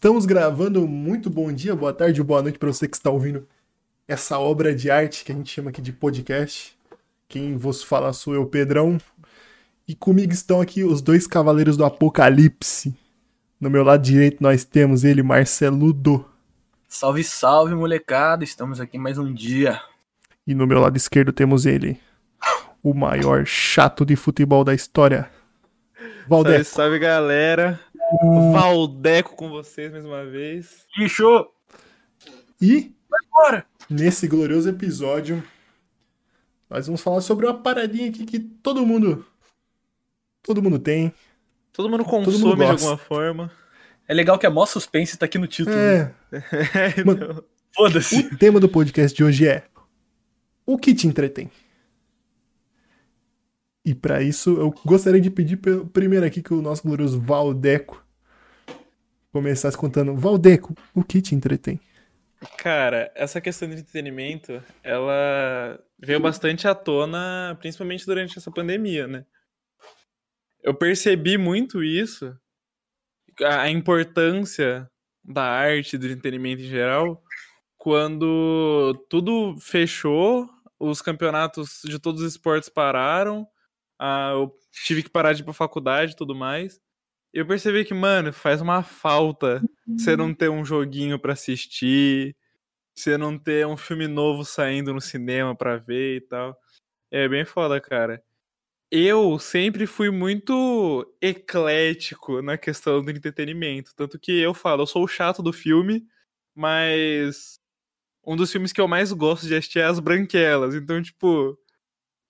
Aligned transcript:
Estamos 0.00 0.24
gravando. 0.24 0.88
Muito 0.88 1.28
bom 1.28 1.52
dia, 1.52 1.76
boa 1.76 1.92
tarde, 1.92 2.22
boa 2.22 2.40
noite 2.40 2.58
para 2.58 2.72
você 2.72 2.88
que 2.88 2.96
está 2.96 3.10
ouvindo 3.10 3.46
essa 4.08 4.38
obra 4.38 4.74
de 4.74 4.90
arte 4.90 5.22
que 5.22 5.30
a 5.30 5.34
gente 5.34 5.52
chama 5.52 5.68
aqui 5.68 5.82
de 5.82 5.92
podcast. 5.92 6.74
Quem 7.28 7.54
vos 7.54 7.82
fala 7.82 8.10
sou 8.14 8.34
eu, 8.34 8.46
Pedrão. 8.46 8.96
E 9.86 9.94
comigo 9.94 10.32
estão 10.32 10.58
aqui 10.58 10.84
os 10.84 11.02
dois 11.02 11.26
cavaleiros 11.26 11.76
do 11.76 11.84
Apocalipse. 11.84 12.96
No 13.60 13.68
meu 13.68 13.84
lado 13.84 14.02
direito 14.02 14.42
nós 14.42 14.64
temos 14.64 15.04
ele, 15.04 15.22
Marceludo. 15.22 16.24
Salve, 16.88 17.22
salve, 17.22 17.74
molecada! 17.74 18.42
Estamos 18.42 18.80
aqui 18.80 18.96
mais 18.96 19.18
um 19.18 19.30
dia. 19.30 19.82
E 20.46 20.54
no 20.54 20.66
meu 20.66 20.80
lado 20.80 20.96
esquerdo 20.96 21.30
temos 21.30 21.66
ele, 21.66 22.00
o 22.82 22.94
maior 22.94 23.44
chato 23.44 24.06
de 24.06 24.16
futebol 24.16 24.64
da 24.64 24.72
história. 24.72 25.30
Valdeco. 26.26 26.64
Salve, 26.64 26.64
salve 26.64 26.98
galera. 26.98 27.78
Valdeco 28.52 29.36
com 29.36 29.48
vocês 29.48 29.92
mais 29.92 30.04
uma 30.04 30.24
vez. 30.26 30.86
Lixo! 30.98 31.48
E 32.60 32.92
Vai 33.08 33.20
embora. 33.26 33.66
nesse 33.88 34.26
glorioso 34.26 34.68
episódio, 34.68 35.42
nós 36.68 36.86
vamos 36.86 37.00
falar 37.00 37.20
sobre 37.20 37.46
uma 37.46 37.54
paradinha 37.54 38.10
aqui 38.10 38.26
que 38.26 38.40
todo 38.40 38.84
mundo. 38.84 39.24
Todo 40.42 40.62
mundo 40.62 40.78
tem. 40.78 41.12
Todo 41.72 41.88
mundo 41.88 42.04
consome 42.04 42.36
todo 42.36 42.48
mundo 42.48 42.56
de 42.56 42.64
alguma 42.64 42.96
forma. 42.96 43.52
É 44.08 44.14
legal 44.14 44.38
que 44.38 44.46
a 44.46 44.50
mó 44.50 44.66
suspense 44.66 45.16
tá 45.16 45.26
aqui 45.26 45.38
no 45.38 45.46
título. 45.46 45.76
É. 45.76 46.12
Mano, 47.06 47.44
Foda-se. 47.74 48.20
O 48.32 48.36
tema 48.36 48.58
do 48.58 48.68
podcast 48.68 49.16
de 49.16 49.22
hoje 49.22 49.46
é: 49.46 49.64
O 50.66 50.76
que 50.76 50.94
te 50.94 51.06
entretém? 51.06 51.50
E 53.84 53.94
para 53.94 54.22
isso, 54.22 54.50
eu 54.58 54.74
gostaria 54.84 55.20
de 55.20 55.30
pedir 55.30 55.56
primeiro 55.92 56.26
aqui 56.26 56.42
que 56.42 56.52
o 56.52 56.60
nosso 56.60 56.82
glorioso 56.82 57.20
Valdeco 57.20 58.04
começasse 59.32 59.76
contando. 59.76 60.14
Valdeco, 60.16 60.74
o 60.94 61.04
que 61.04 61.22
te 61.22 61.34
entretém? 61.34 61.80
Cara, 62.56 63.12
essa 63.14 63.40
questão 63.40 63.68
de 63.68 63.74
entretenimento, 63.74 64.62
ela 64.82 65.78
veio 65.98 66.20
bastante 66.20 66.66
à 66.66 66.74
tona, 66.74 67.56
principalmente 67.60 68.06
durante 68.06 68.38
essa 68.38 68.50
pandemia, 68.50 69.06
né? 69.06 69.26
Eu 70.62 70.74
percebi 70.74 71.36
muito 71.36 71.82
isso, 71.84 72.34
a 73.42 73.68
importância 73.68 74.90
da 75.22 75.42
arte, 75.42 75.98
do 75.98 76.06
entretenimento 76.06 76.62
em 76.62 76.68
geral, 76.68 77.22
quando 77.76 78.94
tudo 79.08 79.56
fechou, 79.60 80.48
os 80.78 81.02
campeonatos 81.02 81.82
de 81.84 81.98
todos 81.98 82.22
os 82.22 82.32
esportes 82.32 82.70
pararam, 82.70 83.46
eu 84.32 84.50
tive 84.84 85.02
que 85.02 85.10
parar 85.10 85.34
de 85.34 85.42
ir 85.42 85.44
pra 85.44 85.52
faculdade 85.52 86.12
e 86.12 86.16
tudo 86.16 86.34
mais. 86.34 86.80
Eu 87.32 87.46
percebi 87.46 87.84
que, 87.84 87.94
mano, 87.94 88.32
faz 88.32 88.60
uma 88.60 88.82
falta 88.82 89.62
você 89.86 90.16
não 90.16 90.34
ter 90.34 90.48
um 90.48 90.64
joguinho 90.64 91.18
para 91.18 91.32
assistir, 91.32 92.36
você 92.94 93.16
não 93.16 93.38
ter 93.38 93.66
um 93.66 93.76
filme 93.76 94.06
novo 94.06 94.44
saindo 94.44 94.92
no 94.92 95.00
cinema 95.00 95.54
pra 95.54 95.76
ver 95.76 96.16
e 96.16 96.20
tal. 96.20 96.56
É 97.10 97.28
bem 97.28 97.44
foda, 97.44 97.80
cara. 97.80 98.22
Eu 98.90 99.38
sempre 99.38 99.86
fui 99.86 100.10
muito 100.10 101.06
eclético 101.20 102.42
na 102.42 102.58
questão 102.58 103.02
do 103.02 103.10
entretenimento. 103.10 103.94
Tanto 103.94 104.18
que 104.18 104.32
eu 104.32 104.52
falo, 104.52 104.82
eu 104.82 104.86
sou 104.86 105.04
o 105.04 105.08
chato 105.08 105.42
do 105.42 105.52
filme, 105.52 106.04
mas 106.54 107.60
um 108.26 108.36
dos 108.36 108.50
filmes 108.50 108.72
que 108.72 108.80
eu 108.80 108.88
mais 108.88 109.12
gosto 109.12 109.46
de 109.46 109.54
assistir 109.54 109.78
é 109.78 109.84
As 109.84 110.00
Branquelas. 110.00 110.74
Então, 110.74 111.00
tipo, 111.00 111.56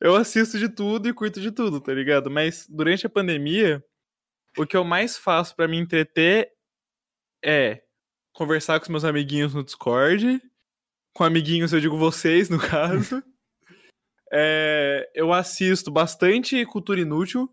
eu 0.00 0.14
assisto 0.14 0.58
de 0.58 0.68
tudo 0.68 1.08
e 1.08 1.14
curto 1.14 1.40
de 1.40 1.50
tudo, 1.50 1.80
tá 1.80 1.92
ligado? 1.94 2.30
Mas 2.30 2.66
durante 2.68 3.06
a 3.06 3.10
pandemia, 3.10 3.82
o 4.56 4.66
que 4.66 4.76
eu 4.76 4.84
mais 4.84 5.16
faço 5.16 5.54
para 5.54 5.68
me 5.68 5.76
entreter 5.76 6.52
é 7.42 7.82
conversar 8.32 8.78
com 8.78 8.84
os 8.84 8.88
meus 8.88 9.04
amiguinhos 9.04 9.54
no 9.54 9.64
Discord. 9.64 10.40
Com 11.12 11.24
amiguinhos, 11.24 11.72
eu 11.72 11.80
digo 11.80 11.96
vocês, 11.96 12.48
no 12.48 12.58
caso. 12.60 13.22
é, 14.32 15.10
eu 15.14 15.32
assisto 15.32 15.90
bastante 15.90 16.64
cultura 16.66 17.00
inútil. 17.00 17.50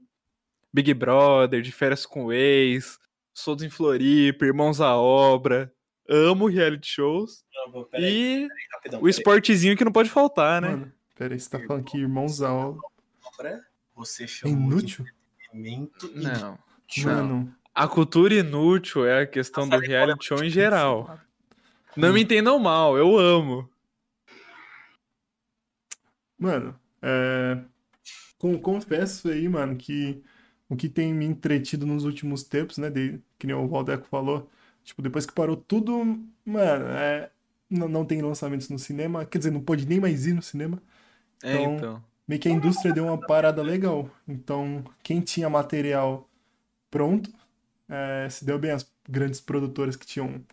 Big 0.73 0.93
Brother, 0.93 1.61
de 1.61 1.71
férias 1.71 2.05
com 2.05 2.31
ex, 2.31 2.99
Soltos 3.33 3.65
em 3.65 3.69
Floripa, 3.69 4.45
Irmãos 4.45 4.81
à 4.81 4.95
Obra. 4.95 5.73
Amo 6.09 6.47
reality 6.47 6.87
shows. 6.87 7.43
Não, 7.53 7.87
e 7.93 8.05
aí, 8.05 8.47
rapidão, 8.71 9.01
o 9.01 9.09
esportezinho 9.09 9.75
que 9.75 9.83
não 9.83 9.91
pode 9.91 10.09
faltar, 10.09 10.61
né? 10.61 10.69
Mano, 10.69 10.93
Peraí, 11.17 11.39
você 11.39 11.49
tá 11.49 11.59
falando 11.65 11.83
que 11.83 11.97
irmãos 11.97 12.41
à 12.41 12.53
obra. 12.53 12.79
Você 13.95 14.27
chamou 14.27 14.55
inútil? 14.55 15.03
de 15.51 16.13
Não. 16.13 16.59
Não. 17.05 17.51
A 17.73 17.87
cultura 17.87 18.33
inútil 18.33 19.05
é 19.05 19.21
a 19.21 19.27
questão 19.27 19.67
do 19.67 19.77
reality 19.77 20.25
show 20.25 20.43
em 20.43 20.49
geral. 20.49 21.19
Não 21.95 22.13
me 22.13 22.21
entendam 22.23 22.57
mal, 22.57 22.97
eu 22.97 23.17
amo. 23.17 23.69
Mano, 26.39 26.75
é... 27.01 27.59
confesso 28.61 29.29
aí, 29.29 29.47
mano, 29.49 29.75
que 29.75 30.23
o 30.69 30.75
que 30.75 30.89
tem 30.89 31.13
me 31.13 31.25
entretido 31.25 31.85
nos 31.85 32.03
últimos 32.03 32.43
tempos, 32.43 32.77
né, 32.77 32.89
de... 32.89 33.19
que 33.37 33.47
nem 33.47 33.55
o 33.55 33.67
Valdeco 33.67 34.07
falou, 34.07 34.49
tipo, 34.83 35.01
depois 35.01 35.25
que 35.25 35.33
parou 35.33 35.55
tudo, 35.55 36.03
mano, 36.45 36.85
é... 36.87 37.29
não, 37.69 37.87
não 37.87 38.05
tem 38.05 38.21
lançamentos 38.21 38.69
no 38.69 38.79
cinema, 38.79 39.25
quer 39.25 39.37
dizer, 39.37 39.51
não 39.51 39.61
pode 39.61 39.87
nem 39.87 39.99
mais 39.99 40.25
ir 40.25 40.33
no 40.33 40.41
cinema. 40.41 40.81
É, 41.43 41.53
então, 41.53 41.71
é, 41.71 41.75
então. 41.75 42.03
Meio 42.27 42.41
que 42.41 42.49
a 42.49 42.51
indústria 42.51 42.93
deu 42.93 43.05
uma 43.05 43.17
parada 43.19 43.61
legal. 43.61 44.09
Então, 44.27 44.83
quem 45.01 45.21
tinha 45.21 45.49
material 45.49 46.26
pronto, 46.89 47.29
é, 47.89 48.27
se 48.29 48.45
deu 48.45 48.59
bem 48.59 48.71
as 48.71 48.89
grandes 49.07 49.39
produtoras 49.39 49.95
que 49.95 50.05
tinham, 50.05 50.43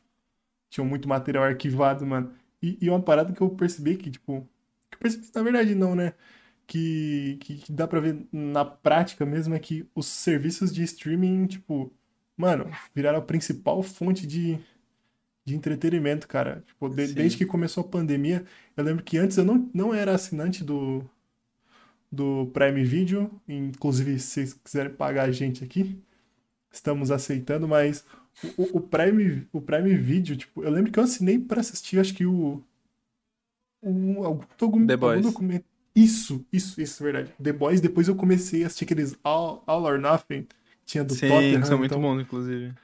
tinham 0.70 0.86
muito 0.86 1.08
material 1.08 1.44
arquivado, 1.44 2.06
mano. 2.06 2.32
E, 2.62 2.78
e 2.80 2.88
uma 2.88 3.02
parada 3.02 3.32
que 3.32 3.40
eu 3.40 3.50
percebi 3.50 3.96
que, 3.96 4.10
tipo. 4.10 4.48
Que 4.90 4.96
eu 4.96 5.00
percebi, 5.00 5.26
na 5.34 5.42
verdade, 5.42 5.74
não, 5.74 5.94
né? 5.94 6.14
Que, 6.66 7.36
que, 7.40 7.56
que 7.58 7.72
dá 7.72 7.86
pra 7.86 8.00
ver 8.00 8.26
na 8.32 8.64
prática 8.64 9.26
mesmo 9.26 9.54
é 9.54 9.58
que 9.58 9.86
os 9.94 10.06
serviços 10.06 10.72
de 10.72 10.82
streaming, 10.82 11.46
tipo, 11.46 11.92
mano, 12.36 12.70
viraram 12.94 13.18
a 13.18 13.22
principal 13.22 13.82
fonte 13.82 14.26
de, 14.26 14.58
de 15.44 15.54
entretenimento, 15.54 16.26
cara. 16.26 16.64
Tipo, 16.66 16.88
de, 16.88 17.12
desde 17.12 17.36
que 17.36 17.44
começou 17.44 17.84
a 17.84 17.88
pandemia, 17.88 18.44
eu 18.76 18.84
lembro 18.84 19.04
que 19.04 19.18
antes 19.18 19.36
eu 19.36 19.44
não, 19.44 19.70
não 19.74 19.92
era 19.92 20.14
assinante 20.14 20.64
do, 20.64 21.04
do 22.10 22.50
Prime 22.54 22.82
Video. 22.84 23.30
Inclusive, 23.46 24.18
se 24.18 24.26
vocês 24.26 24.54
quiserem 24.54 24.94
pagar 24.94 25.24
a 25.24 25.32
gente 25.32 25.62
aqui, 25.62 26.00
estamos 26.74 27.10
aceitando, 27.10 27.66
mas 27.68 28.04
o, 28.56 28.78
o, 28.78 28.80
Prime, 28.80 29.46
o 29.52 29.60
Prime 29.60 29.94
Video, 29.96 30.36
tipo, 30.36 30.62
eu 30.62 30.70
lembro 30.70 30.90
que 30.90 30.98
eu 30.98 31.04
assinei 31.04 31.38
para 31.38 31.60
assistir, 31.60 31.98
acho 31.98 32.14
que 32.14 32.26
o. 32.26 32.62
o 33.82 34.24
algum, 34.24 34.44
algum, 34.60 34.86
The 34.86 34.96
Boys. 34.96 35.22
documento. 35.22 35.64
Isso, 35.94 36.44
isso, 36.52 36.80
isso, 36.80 37.02
é 37.02 37.12
verdade. 37.12 37.34
The 37.40 37.52
Boys, 37.52 37.80
depois 37.80 38.08
eu 38.08 38.16
comecei 38.16 38.64
a 38.64 38.66
assistir 38.66 38.84
aqueles 38.84 39.16
All, 39.22 39.62
All 39.66 39.84
or 39.84 40.00
Nothing, 40.00 40.46
tinha 40.84 41.04
do 41.04 41.14
Sim, 41.14 41.28
Tottenham. 41.28 41.60
que 41.60 41.68
são 41.68 41.78
muito 41.78 41.92
então, 41.92 42.02
bons, 42.02 42.20
inclusive. 42.20 42.74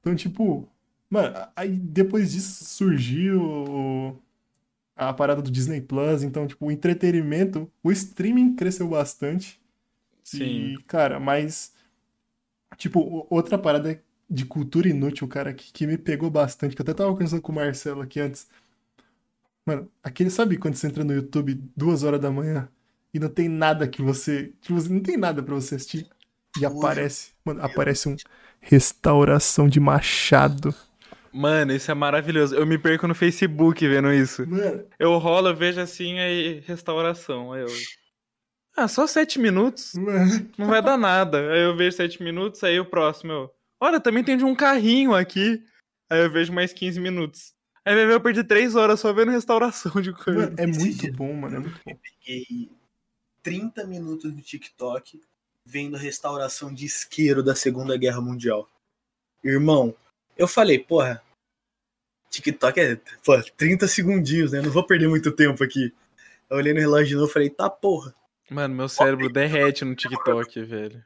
Então, 0.00 0.14
tipo, 0.14 0.68
Mano, 1.10 1.34
aí 1.56 1.70
depois 1.70 2.32
disso 2.32 2.64
surgiu 2.64 4.20
a 4.94 5.12
parada 5.12 5.40
do 5.40 5.50
Disney 5.50 5.80
Plus, 5.80 6.22
então, 6.22 6.46
tipo, 6.46 6.66
o 6.66 6.70
entretenimento, 6.70 7.70
o 7.82 7.90
streaming 7.90 8.54
cresceu 8.54 8.88
bastante. 8.88 9.58
Sim. 10.22 10.74
E, 10.74 10.78
cara, 10.86 11.18
mas. 11.18 11.72
Tipo, 12.76 13.26
outra 13.30 13.58
parada 13.58 14.02
de 14.28 14.44
cultura 14.44 14.88
inútil, 14.88 15.26
cara, 15.26 15.54
que, 15.54 15.72
que 15.72 15.86
me 15.86 15.96
pegou 15.96 16.30
bastante, 16.30 16.76
que 16.76 16.82
eu 16.82 16.84
até 16.84 16.94
tava 16.94 17.10
conversando 17.12 17.42
com 17.42 17.52
o 17.52 17.54
Marcelo 17.54 18.02
aqui 18.02 18.20
antes. 18.20 18.46
Mano, 19.66 19.90
aquele, 20.02 20.30
sabe 20.30 20.56
quando 20.56 20.74
você 20.74 20.86
entra 20.86 21.04
no 21.04 21.14
YouTube 21.14 21.60
duas 21.76 22.02
horas 22.02 22.20
da 22.20 22.30
manhã 22.30 22.68
e 23.12 23.18
não 23.18 23.28
tem 23.28 23.48
nada 23.48 23.88
que 23.88 24.02
você. 24.02 24.52
Tipo, 24.60 24.80
não 24.88 25.00
tem 25.00 25.16
nada 25.16 25.42
para 25.42 25.54
você 25.54 25.74
assistir. 25.74 26.06
E 26.60 26.64
aparece. 26.64 27.32
Mano, 27.44 27.62
aparece 27.62 28.08
um 28.08 28.16
restauração 28.60 29.68
de 29.68 29.80
Machado. 29.80 30.74
Mano, 31.32 31.72
isso 31.72 31.90
é 31.90 31.94
maravilhoso. 31.94 32.54
Eu 32.54 32.66
me 32.66 32.78
perco 32.78 33.06
no 33.06 33.14
Facebook 33.14 33.86
vendo 33.86 34.12
isso. 34.12 34.48
Mano. 34.48 34.84
Eu 34.98 35.16
rolo, 35.18 35.48
eu 35.48 35.56
vejo 35.56 35.80
assim, 35.80 36.18
aí 36.18 36.62
restauração. 36.66 37.52
Aí 37.52 37.62
eu. 37.62 37.68
Ah, 38.78 38.86
só 38.86 39.08
sete 39.08 39.40
minutos? 39.40 39.94
Não 40.56 40.68
vai 40.68 40.80
dar 40.80 40.96
nada. 40.96 41.52
Aí 41.52 41.62
eu 41.62 41.76
vejo 41.76 41.96
sete 41.96 42.22
minutos, 42.22 42.62
aí 42.62 42.78
o 42.78 42.84
próximo 42.84 43.32
eu. 43.32 43.54
Olha, 43.80 43.98
também 43.98 44.22
tem 44.22 44.36
de 44.36 44.44
um 44.44 44.54
carrinho 44.54 45.16
aqui. 45.16 45.60
Aí 46.08 46.20
eu 46.20 46.30
vejo 46.30 46.52
mais 46.52 46.72
15 46.72 47.00
minutos. 47.00 47.52
Aí 47.84 47.92
vai 47.92 48.06
ver, 48.06 48.12
eu 48.12 48.20
perdi 48.20 48.44
três 48.44 48.76
horas 48.76 49.00
só 49.00 49.12
vendo 49.12 49.32
restauração 49.32 50.00
de 50.00 50.12
coisa. 50.12 50.50
Mano, 50.50 50.54
é 50.56 50.66
muito 50.66 51.12
bom, 51.12 51.34
mano. 51.34 51.56
É 51.56 51.58
muito 51.58 51.80
bom. 51.84 51.90
Eu 51.90 51.98
peguei 51.98 52.70
30 53.42 53.84
minutos 53.84 54.32
no 54.32 54.40
TikTok 54.40 55.20
vendo 55.66 55.96
restauração 55.96 56.72
de 56.72 56.86
isqueiro 56.86 57.42
da 57.42 57.56
Segunda 57.56 57.96
Guerra 57.96 58.20
Mundial. 58.20 58.68
Irmão, 59.42 59.92
eu 60.36 60.46
falei, 60.46 60.78
porra, 60.78 61.20
TikTok 62.30 62.78
é 62.78 63.00
pô, 63.24 63.42
30 63.56 63.88
segundinhos, 63.88 64.52
né? 64.52 64.62
Não 64.62 64.70
vou 64.70 64.86
perder 64.86 65.08
muito 65.08 65.32
tempo 65.32 65.64
aqui. 65.64 65.92
Eu 66.48 66.58
olhei 66.58 66.72
no 66.72 66.78
relógio 66.78 67.08
de 67.08 67.14
novo 67.16 67.28
e 67.28 67.32
falei, 67.32 67.50
tá 67.50 67.68
porra. 67.68 68.14
Mano, 68.50 68.74
meu 68.74 68.88
cérebro 68.88 69.30
derrete 69.30 69.84
no 69.84 69.94
TikTok, 69.94 70.62
velho. 70.62 71.04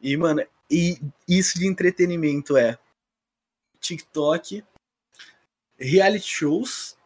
E, 0.00 0.16
mano, 0.16 0.46
e 0.70 0.98
isso 1.26 1.58
de 1.58 1.66
entretenimento 1.66 2.56
é. 2.56 2.78
TikTok, 3.80 4.64
reality 5.78 6.26
shows, 6.26 6.96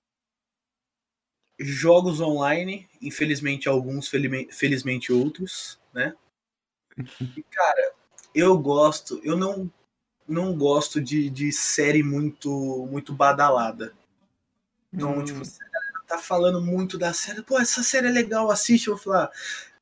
jogos 1.59 2.21
online, 2.21 2.89
infelizmente 3.01 3.69
alguns, 3.69 4.09
felizmente 4.09 5.13
outros, 5.13 5.79
né? 5.93 6.15
E, 7.37 7.43
cara, 7.45 7.95
eu 8.35 8.59
gosto, 8.59 9.21
eu 9.23 9.37
não 9.37 9.73
não 10.27 10.57
gosto 10.57 11.01
de, 11.01 11.29
de 11.29 11.51
série 11.51 12.03
muito 12.03 12.87
muito 12.91 13.13
badalada. 13.13 13.95
Então, 14.93 15.19
hum. 15.19 15.25
tipo, 15.25 15.41
a 15.41 15.43
galera 15.43 15.70
tá 16.11 16.19
falando 16.19 16.61
muito 16.61 16.99
da 16.99 17.13
série, 17.13 17.43
pô, 17.43 17.59
essa 17.59 17.83
série 17.83 18.09
é 18.09 18.11
legal, 18.11 18.51
assiste, 18.51 18.89
eu 18.89 18.97
vou 18.97 19.05
falar, 19.05 19.31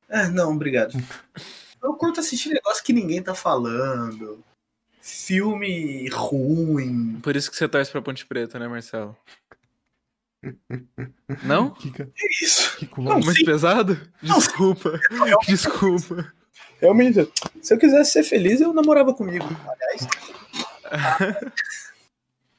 ah, 0.09 0.29
não, 0.29 0.53
obrigado. 0.53 0.93
Eu 1.81 1.95
curto 1.95 2.19
assistir 2.19 2.49
negócio 2.49 2.83
que 2.83 2.93
ninguém 2.93 3.23
tá 3.23 3.37
falando. 3.37 4.43
Filme 5.01 6.09
ruim. 6.09 7.21
Por 7.23 7.37
isso 7.37 7.49
que 7.49 7.57
você 7.57 7.69
torce 7.69 7.89
pra 7.89 8.03
Ponte 8.03 8.27
Preta, 8.27 8.59
né, 8.59 8.67
Marcelo? 8.67 9.17
Não? 11.45 11.71
Kika. 11.79 12.11
É 12.19 12.45
isso. 12.45 12.77
Kiko, 12.79 13.01
não, 13.01 13.21
muito 13.21 13.39
sim. 13.39 13.45
pesado? 13.45 13.97
Desculpa. 14.21 14.99
Não, 15.09 15.39
Desculpa. 15.47 16.35
Realmente, 16.81 17.31
se 17.63 17.75
eu 17.75 17.79
quisesse 17.79 18.11
ser 18.11 18.25
feliz, 18.25 18.61
eu 18.61 18.73
namorava 18.73 19.15
comigo. 19.15 19.47
Aliás. 19.47 20.09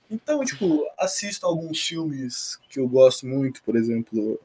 Então, 0.09 0.43
tipo, 0.43 0.85
assisto 0.97 1.45
alguns 1.45 1.79
filmes 1.79 2.55
que 2.67 2.79
eu 2.79 2.87
gosto 2.87 3.27
muito, 3.27 3.61
por 3.61 3.75
exemplo, 3.75 4.39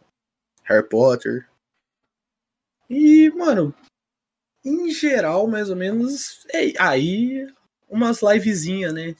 Harry 0.62 0.86
Potter. 0.86 1.48
E, 2.88 3.30
mano, 3.30 3.74
em 4.64 4.90
geral, 4.90 5.46
mais 5.46 5.70
ou 5.70 5.76
menos, 5.76 6.46
é 6.52 6.72
aí 6.78 7.46
umas 7.88 8.20
livezinhas, 8.22 8.92
né? 8.92 9.16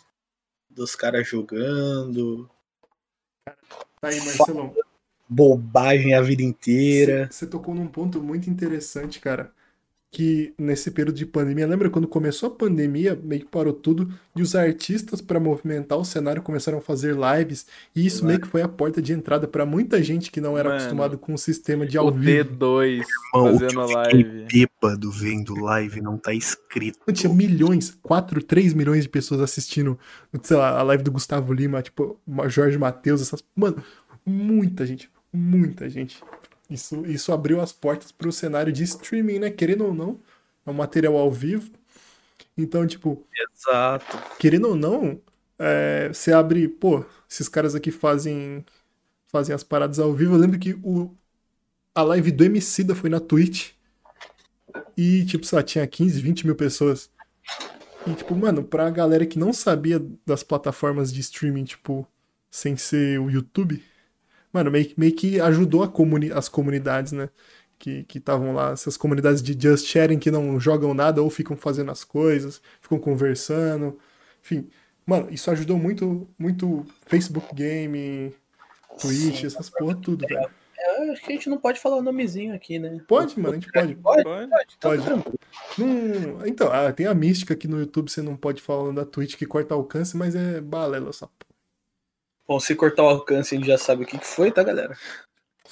Dos 0.69 0.95
caras 0.95 1.27
jogando. 1.27 2.51
Tá 4.01 4.09
aí, 4.09 4.21
Marcelão. 4.21 4.75
Bobagem 5.27 6.15
a 6.15 6.21
vida 6.21 6.43
inteira. 6.43 7.29
Você 7.31 7.47
tocou 7.47 7.75
num 7.75 7.89
ponto 7.89 8.23
muito 8.23 8.51
interessante, 8.51 9.19
cara 9.19 9.53
que 10.15 10.55
nesse 10.57 10.93
período 10.93 11.17
de 11.17 11.27
pandemia, 11.27 11.67
lembra 11.67 11.91
quando 11.91 12.07
começou 12.07 12.47
a 12.47 12.53
pandemia, 12.53 13.19
meio 13.21 13.41
que 13.41 13.49
parou 13.49 13.73
tudo, 13.73 14.09
e 14.37 14.43
os 14.43 14.55
artistas 14.55 15.21
para 15.21 15.41
movimentar 15.41 15.99
o 15.99 16.05
cenário 16.05 16.41
começaram 16.41 16.79
a 16.79 16.81
fazer 16.81 17.17
lives, 17.17 17.67
e 17.97 18.07
isso 18.07 18.25
meio 18.25 18.41
que 18.41 18.47
foi 18.47 18.63
a 18.63 18.69
porta 18.69 19.03
de 19.03 19.13
entrada 19.13 19.49
para 19.49 19.67
muita 19.67 20.01
gente 20.01 20.31
que 20.31 20.41
não 20.41 20.57
era 20.57 20.69
Mano, 20.69 20.81
acostumado 20.81 21.19
com 21.19 21.35
o 21.35 21.39
sistema 21.39 21.85
de 21.85 21.99
ao 21.99 22.07
o 22.07 22.13
vivo. 22.13 22.49
D2 22.49 23.03
Irmão, 23.35 23.59
fazendo 23.59 23.81
a 23.81 23.87
live. 23.87 24.47
bêbado 24.53 25.11
vendo 25.11 25.61
live 25.61 26.01
não 26.01 26.17
tá 26.17 26.33
escrito. 26.33 27.01
Tinha 27.13 27.33
milhões, 27.33 27.99
4, 28.01 28.41
3 28.41 28.73
milhões 28.73 29.03
de 29.03 29.09
pessoas 29.09 29.41
assistindo, 29.41 29.99
sei 30.45 30.57
lá, 30.57 30.79
a 30.79 30.83
live 30.85 31.03
do 31.03 31.11
Gustavo 31.11 31.53
Lima, 31.53 31.83
tipo, 31.83 32.21
Jorge 32.47 32.79
Matheus, 32.79 33.21
essas, 33.21 33.43
mano, 33.57 33.83
muita 34.25 34.87
gente, 34.87 35.11
muita 35.33 35.91
gente. 35.91 36.23
Isso, 36.69 37.05
isso 37.07 37.33
abriu 37.33 37.61
as 37.61 37.73
portas 37.73 38.11
para 38.11 38.29
o 38.29 38.33
cenário 38.33 38.73
de 38.73 38.83
streaming, 38.85 39.39
né? 39.39 39.51
Querendo 39.51 39.85
ou 39.85 39.95
não, 39.95 40.19
é 40.67 40.71
um 40.71 40.75
material 40.75 41.17
ao 41.17 41.31
vivo. 41.31 41.71
Então, 42.57 42.87
tipo. 42.87 43.27
Exato. 43.53 44.19
Querendo 44.39 44.69
ou 44.69 44.77
não, 44.77 45.21
é, 45.59 46.09
você 46.09 46.33
abre. 46.33 46.69
Pô, 46.69 47.05
esses 47.29 47.49
caras 47.49 47.75
aqui 47.75 47.91
fazem 47.91 48.65
fazem 49.35 49.53
as 49.55 49.65
paradas 49.65 49.99
ao 49.99 50.13
vivo. 50.15 50.35
Eu 50.35 50.39
lembro 50.39 50.59
que 50.59 50.75
o, 50.85 51.13
a 51.93 52.03
live 52.03 52.31
do 52.31 52.45
Emicida 52.45 52.95
foi 52.95 53.11
na 53.11 53.19
Twitch. 53.19 53.73
E, 54.97 55.25
tipo, 55.25 55.45
lá, 55.55 55.63
tinha 55.63 55.85
15, 55.87 56.21
20 56.21 56.47
mil 56.47 56.55
pessoas. 56.55 57.11
E, 58.07 58.15
tipo, 58.15 58.35
mano, 58.37 58.63
pra 58.63 58.89
galera 58.91 59.27
que 59.27 59.39
não 59.39 59.53
sabia 59.53 60.01
das 60.25 60.45
plataformas 60.45 61.13
de 61.13 61.21
streaming, 61.21 61.65
tipo, 61.65 62.07
sem 62.49 62.77
ser 62.77 63.19
o 63.19 63.29
YouTube, 63.29 63.83
mano, 64.55 64.71
meio, 64.71 64.91
meio 64.97 65.15
que 65.15 65.41
ajudou 65.41 65.87
comuni 65.89 66.33
as 66.33 66.49
comunidades, 66.49 67.13
né? 67.13 67.29
Que 67.77 68.07
estavam 68.15 68.55
lá, 68.55 68.71
essas 68.71 68.97
comunidades 68.97 69.43
de 69.43 69.61
just 69.61 69.87
sharing 69.87 70.19
que 70.19 70.31
não 70.31 70.59
jogam 70.61 70.95
nada 70.95 71.21
ou 71.21 71.29
ficam 71.29 71.57
fazendo 71.57 71.91
as 71.91 72.05
coisas, 72.05 72.63
ficam 72.81 72.99
conversando. 72.99 73.99
Enfim, 74.43 74.71
mano, 75.05 75.29
isso 75.31 75.51
ajudou 75.51 75.77
muito, 75.77 76.29
muito 76.39 76.87
Facebook 77.07 77.53
Game, 77.55 78.33
Twitch, 79.01 79.41
Sim, 79.41 79.47
essas 79.47 79.69
porra 79.69 79.97
tudo, 79.97 80.27
velho. 80.27 80.49
É, 80.79 81.11
acho 81.11 81.23
que 81.23 81.33
a 81.33 81.35
gente 81.35 81.49
não 81.49 81.59
pode 81.59 81.81
falar 81.81 81.97
o 81.97 82.03
nomezinho 82.03 82.55
aqui, 82.55 82.79
né? 82.79 83.01
Pode, 83.09 83.39
mano, 83.39 83.55
a 83.55 83.59
gente 83.59 83.73
pode. 83.73 83.95
Pode, 83.97 84.23
pode. 84.23 84.49
pode. 84.81 85.03
Então, 85.03 85.21
pode. 85.21 85.39
Hum, 85.79 86.47
então, 86.47 86.73
ah, 86.73 86.93
tem 86.93 87.07
a 87.07 87.15
mística 87.15 87.55
aqui 87.55 87.67
no 87.67 87.79
YouTube, 87.81 88.11
você 88.11 88.23
não 88.23 88.37
pode 88.37 88.63
falar 88.63 88.93
da 88.93 89.05
Twitch 89.05 89.37
que 89.37 89.47
corta 89.47 89.75
alcance, 89.75 90.17
mas 90.17 90.35
é 90.35 90.61
balela 90.61 91.11
essa 91.11 91.27
porra. 91.27 91.44
Bom, 92.47 92.61
se 92.61 92.75
cortar 92.75 93.05
o 93.05 93.09
alcance, 93.09 93.55
a 93.55 93.59
gente 93.59 93.67
já 93.67 93.79
sabe 93.79 94.05
o 94.05 94.07
que, 94.07 94.19
foi, 94.19 94.53
tá, 94.53 94.63
galera? 94.63 94.97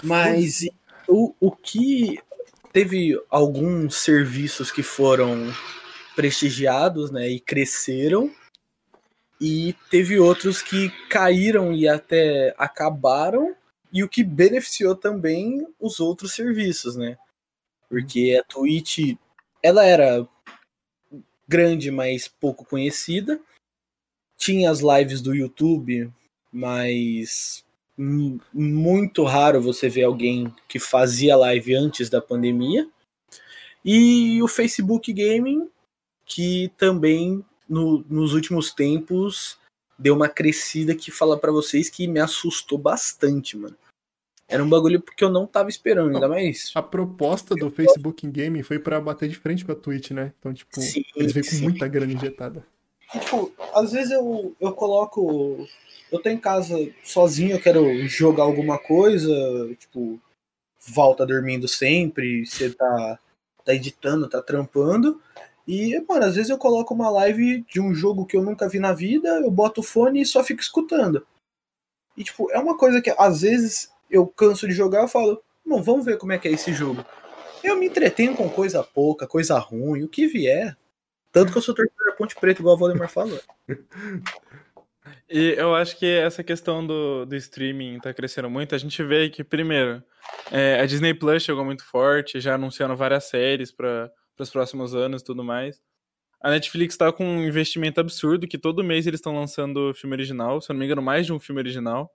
Mas 0.03 0.67
o, 1.09 1.35
o 1.41 1.51
que. 1.51 2.19
Teve 2.73 3.23
alguns 3.29 3.97
serviços 3.97 4.71
que 4.71 4.83
foram 4.83 5.53
prestigiados, 6.17 7.11
né, 7.11 7.29
e 7.29 7.39
cresceram, 7.39 8.35
e 9.39 9.75
teve 9.91 10.19
outros 10.19 10.63
que 10.63 10.89
caíram 11.11 11.75
e 11.75 11.87
até 11.87 12.55
acabaram, 12.57 13.55
e 13.93 14.03
o 14.03 14.09
que 14.09 14.25
beneficiou 14.25 14.97
também 14.97 15.67
os 15.79 16.01
outros 16.01 16.33
serviços, 16.35 16.97
né? 16.97 17.19
Porque 17.91 18.41
a 18.41 18.45
Twitch, 18.45 19.19
ela 19.63 19.85
era 19.85 20.27
grande, 21.47 21.91
mas 21.91 22.27
pouco 22.27 22.65
conhecida. 22.65 23.39
Tinha 24.39 24.71
as 24.71 24.81
lives 24.81 25.21
do 25.21 25.35
YouTube, 25.35 26.11
mas 26.52 27.64
muito 28.52 29.25
raro 29.25 29.60
você 29.60 29.88
ver 29.88 30.04
alguém 30.04 30.52
que 30.69 30.78
fazia 30.78 31.37
live 31.37 31.75
antes 31.75 32.10
da 32.10 32.20
pandemia. 32.20 32.88
E 33.84 34.43
o 34.43 34.49
Facebook 34.49 35.12
Gaming, 35.12 35.69
que 36.25 36.70
também 36.76 37.44
no, 37.69 38.04
nos 38.08 38.34
últimos 38.34 38.72
tempos 38.72 39.58
deu 39.99 40.14
uma 40.14 40.28
crescida 40.28 40.94
que 40.94 41.10
fala 41.10 41.38
para 41.38 41.52
vocês 41.52 41.88
que 41.88 42.06
me 42.06 42.20
assustou 42.20 42.78
bastante, 42.78 43.56
mano. 43.56 43.76
Era 44.49 44.62
um 44.62 44.69
bagulho 44.69 45.00
porque 45.00 45.25
eu 45.25 45.31
não 45.31 45.46
tava 45.46 45.70
esperando, 45.70 46.14
ainda 46.14 46.28
mais. 46.28 46.70
A 46.75 46.82
proposta 46.82 47.54
do 47.54 47.70
Facebook 47.70 48.26
Gaming 48.28 48.62
foi 48.62 48.78
para 48.78 49.00
bater 49.00 49.28
de 49.28 49.37
frente 49.37 49.64
com 49.64 49.72
a 49.72 49.75
Twitch, 49.75 50.10
né? 50.10 50.32
Então, 50.38 50.52
tipo, 50.52 50.78
sim, 50.78 51.02
eles 51.16 51.32
veio 51.32 51.49
com 51.49 51.56
muita 51.56 51.88
grana 51.88 52.12
injetada. 52.12 52.66
Tipo, 53.12 53.53
às 53.75 53.93
vezes 53.93 54.11
eu, 54.11 54.55
eu 54.61 54.73
coloco 54.73 55.67
eu 56.12 56.20
tô 56.20 56.29
em 56.29 56.38
casa 56.38 56.76
sozinho, 57.03 57.53
eu 57.53 57.61
quero 57.61 58.07
jogar 58.07 58.42
alguma 58.42 58.78
coisa, 58.78 59.31
tipo, 59.78 60.21
volta 60.87 61.25
dormindo 61.25 61.66
sempre, 61.66 62.45
você 62.45 62.71
tá, 62.71 63.19
tá 63.64 63.75
editando, 63.75 64.28
tá 64.28 64.42
trampando. 64.42 65.21
E, 65.66 65.99
mano, 66.07 66.26
às 66.26 66.35
vezes 66.35 66.50
eu 66.50 66.59
coloco 66.59 66.92
uma 66.92 67.09
live 67.09 67.62
de 67.62 67.81
um 67.81 67.95
jogo 67.95 68.26
que 68.26 68.37
eu 68.37 68.42
nunca 68.42 68.69
vi 68.69 68.78
na 68.78 68.92
vida, 68.92 69.40
eu 69.40 69.50
boto 69.50 69.81
o 69.81 69.85
fone 69.85 70.21
e 70.21 70.26
só 70.26 70.45
fico 70.45 70.61
escutando. 70.61 71.26
E, 72.14 72.23
tipo, 72.23 72.50
é 72.50 72.59
uma 72.59 72.76
coisa 72.76 73.00
que 73.00 73.14
às 73.16 73.40
vezes 73.40 73.90
eu 74.11 74.26
canso 74.26 74.69
de 74.69 74.75
jogar, 74.75 75.00
eu 75.00 75.09
falo, 75.09 75.42
não, 75.64 75.83
vamos 75.83 76.04
ver 76.04 76.19
como 76.19 76.33
é 76.33 76.38
que 76.38 76.47
é 76.47 76.52
esse 76.52 76.75
jogo. 76.75 77.02
Eu 77.64 77.76
me 77.76 77.87
entretenho 77.87 78.37
com 78.37 78.50
coisa 78.50 78.83
pouca, 78.83 79.26
coisa 79.26 79.59
ruim, 79.59 80.02
o 80.02 80.09
que 80.09 80.26
vier. 80.26 80.76
Tanto 81.33 81.51
que 81.51 81.59
eu 81.59 81.62
sou 81.62 81.75
torcedor 81.75 82.17
Ponte 82.17 82.37
Preta, 82.37 82.61
igual 82.61 82.77
a 82.77 82.79
Valdemar 82.79 83.09
falou. 83.09 83.41
E 85.29 85.55
eu 85.57 85.75
acho 85.75 85.99
que 85.99 86.07
essa 86.07 86.45
questão 86.45 86.87
do, 86.87 87.25
do 87.25 87.35
streaming 87.35 87.99
tá 88.01 88.12
crescendo 88.12 88.51
muito. 88.51 88.75
A 88.75 88.79
gente 88.79 89.03
vê 89.03 89.31
que, 89.31 89.43
primeiro, 89.43 90.03
é, 90.51 90.79
a 90.79 90.87
Disney 90.87 91.15
Plus 91.15 91.43
chegou 91.43 91.65
muito 91.65 91.85
forte, 91.85 92.39
já 92.41 92.55
anunciando 92.55 92.95
várias 92.95 93.25
séries 93.25 93.73
para 93.73 94.12
os 94.39 94.51
próximos 94.51 94.95
anos 94.95 95.23
e 95.23 95.25
tudo 95.25 95.43
mais. 95.43 95.81
A 96.41 96.51
Netflix 96.51 96.97
tá 96.97 97.11
com 97.12 97.25
um 97.25 97.45
investimento 97.45 98.01
absurdo, 98.01 98.47
que 98.47 98.59
todo 98.59 98.85
mês 98.85 99.07
eles 99.07 99.19
estão 99.19 99.35
lançando 99.35 99.95
filme 99.95 100.15
original, 100.15 100.61
se 100.61 100.71
eu 100.71 100.75
não 100.75 100.81
me 100.81 100.87
engano, 100.87 101.01
mais 101.01 101.25
de 101.25 101.33
um 101.33 101.39
filme 101.41 101.61
original. 101.61 102.12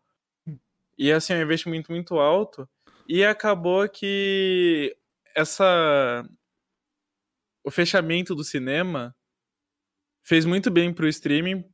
E 0.97 1.11
assim, 1.11 1.33
é 1.33 1.37
um 1.37 1.41
investimento 1.41 1.91
muito 1.91 2.19
alto. 2.19 2.67
E 3.07 3.23
acabou 3.23 3.87
que 3.87 4.95
essa. 5.35 6.27
O 7.67 7.69
fechamento 7.69 8.33
do 8.33 8.45
cinema 8.45 9.13
fez 10.23 10.45
muito 10.45 10.71
bem 10.71 10.93
pro 10.93 11.05
streaming, 11.05 11.65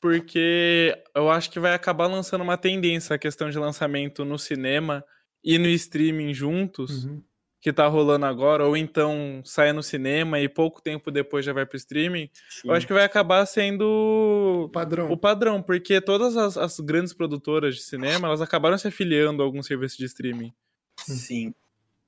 porque 0.00 0.96
eu 1.12 1.28
acho 1.28 1.50
que 1.50 1.58
vai 1.58 1.74
acabar 1.74 2.06
lançando 2.06 2.42
uma 2.42 2.56
tendência 2.56 3.16
a 3.16 3.18
questão 3.18 3.50
de 3.50 3.58
lançamento 3.58 4.24
no 4.24 4.38
cinema 4.38 5.04
e 5.42 5.58
no 5.58 5.66
streaming 5.66 6.32
juntos, 6.32 7.04
uhum. 7.04 7.20
que 7.60 7.72
tá 7.72 7.84
rolando 7.88 8.26
agora, 8.26 8.64
ou 8.64 8.76
então 8.76 9.42
sai 9.44 9.72
no 9.72 9.82
cinema 9.82 10.38
e 10.38 10.48
pouco 10.48 10.80
tempo 10.80 11.10
depois 11.10 11.44
já 11.44 11.52
vai 11.52 11.66
pro 11.66 11.76
streaming. 11.76 12.30
Sim. 12.48 12.68
Eu 12.68 12.74
acho 12.74 12.86
que 12.86 12.92
vai 12.92 13.02
acabar 13.02 13.44
sendo 13.44 14.66
o 14.66 14.68
padrão, 14.68 15.10
o 15.10 15.16
padrão 15.16 15.60
porque 15.60 16.00
todas 16.00 16.36
as, 16.36 16.56
as 16.56 16.78
grandes 16.78 17.12
produtoras 17.12 17.74
de 17.74 17.82
cinema, 17.82 18.28
elas 18.28 18.40
acabaram 18.40 18.78
se 18.78 18.86
afiliando 18.86 19.42
a 19.42 19.44
algum 19.44 19.64
serviço 19.64 19.98
de 19.98 20.04
streaming. 20.04 20.54
Sim. 20.96 21.52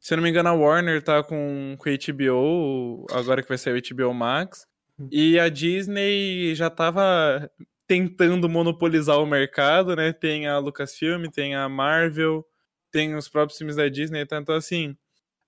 Se 0.03 0.13
eu 0.13 0.17
não 0.17 0.25
me 0.25 0.31
engano, 0.31 0.49
a 0.49 0.53
Warner 0.53 1.01
tá 1.01 1.23
com, 1.23 1.77
com 1.79 1.89
a 1.89 1.93
HBO, 1.93 3.07
agora 3.13 3.41
que 3.41 3.49
vai 3.49 3.57
sair 3.57 3.81
o 3.81 3.97
HBO 3.97 4.13
Max. 4.13 4.67
Uhum. 4.99 5.09
E 5.13 5.39
a 5.39 5.49
Disney 5.49 6.53
já 6.57 6.69
tava 6.69 7.49
tentando 7.87 8.49
monopolizar 8.49 9.21
o 9.21 9.27
mercado, 9.27 9.95
né? 9.95 10.13
Tem 10.13 10.49
a 10.49 10.59
Lucasfilm, 10.59 11.27
tem 11.27 11.55
a 11.55 11.69
Marvel, 11.69 12.45
tem 12.91 13.15
os 13.15 13.29
próprios 13.29 13.57
filmes 13.57 13.77
da 13.77 13.89
Disney, 13.89 14.21
então, 14.23 14.41
então 14.41 14.57
assim, 14.57 14.97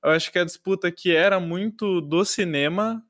eu 0.05 0.11
acho 0.11 0.31
que 0.31 0.39
a 0.39 0.45
disputa 0.45 0.91
que 0.93 1.11
era 1.11 1.41
muito 1.41 2.01
do 2.01 2.25
cinema, 2.25 3.03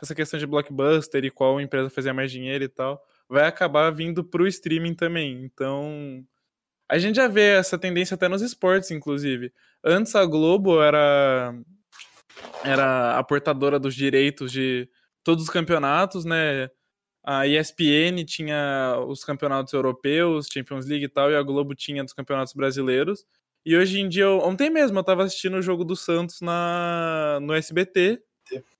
essa 0.00 0.14
questão 0.14 0.38
de 0.38 0.46
blockbuster 0.46 1.24
e 1.24 1.30
qual 1.30 1.60
empresa 1.60 1.90
fazia 1.90 2.14
mais 2.14 2.30
dinheiro 2.30 2.62
e 2.62 2.68
tal, 2.68 3.02
vai 3.28 3.46
acabar 3.46 3.90
vindo 3.90 4.22
pro 4.22 4.46
streaming 4.46 4.94
também. 4.94 5.42
Então, 5.44 6.24
a 6.88 6.98
gente 6.98 7.16
já 7.16 7.28
vê 7.28 7.56
essa 7.56 7.78
tendência 7.78 8.14
até 8.14 8.28
nos 8.28 8.42
esportes, 8.42 8.90
inclusive. 8.90 9.52
Antes 9.82 10.14
a 10.14 10.24
Globo 10.24 10.82
era 10.82 11.54
era 12.64 13.18
a 13.18 13.22
portadora 13.22 13.78
dos 13.78 13.94
direitos 13.94 14.50
de 14.50 14.88
todos 15.22 15.44
os 15.44 15.50
campeonatos, 15.50 16.24
né? 16.24 16.68
A 17.22 17.46
ESPN 17.46 18.24
tinha 18.26 18.96
os 19.08 19.24
campeonatos 19.24 19.72
europeus, 19.72 20.46
Champions 20.52 20.86
League 20.86 21.06
e 21.06 21.08
tal, 21.08 21.30
e 21.30 21.36
a 21.36 21.42
Globo 21.42 21.74
tinha 21.74 22.04
dos 22.04 22.12
campeonatos 22.12 22.52
brasileiros. 22.52 23.24
E 23.64 23.76
hoje 23.76 24.00
em 24.00 24.08
dia, 24.08 24.28
ontem 24.28 24.68
mesmo, 24.68 24.98
eu 24.98 25.04
tava 25.04 25.24
assistindo 25.24 25.56
o 25.56 25.62
jogo 25.62 25.84
do 25.84 25.96
Santos 25.96 26.42
na, 26.42 27.38
no 27.40 27.54
SBT, 27.54 28.22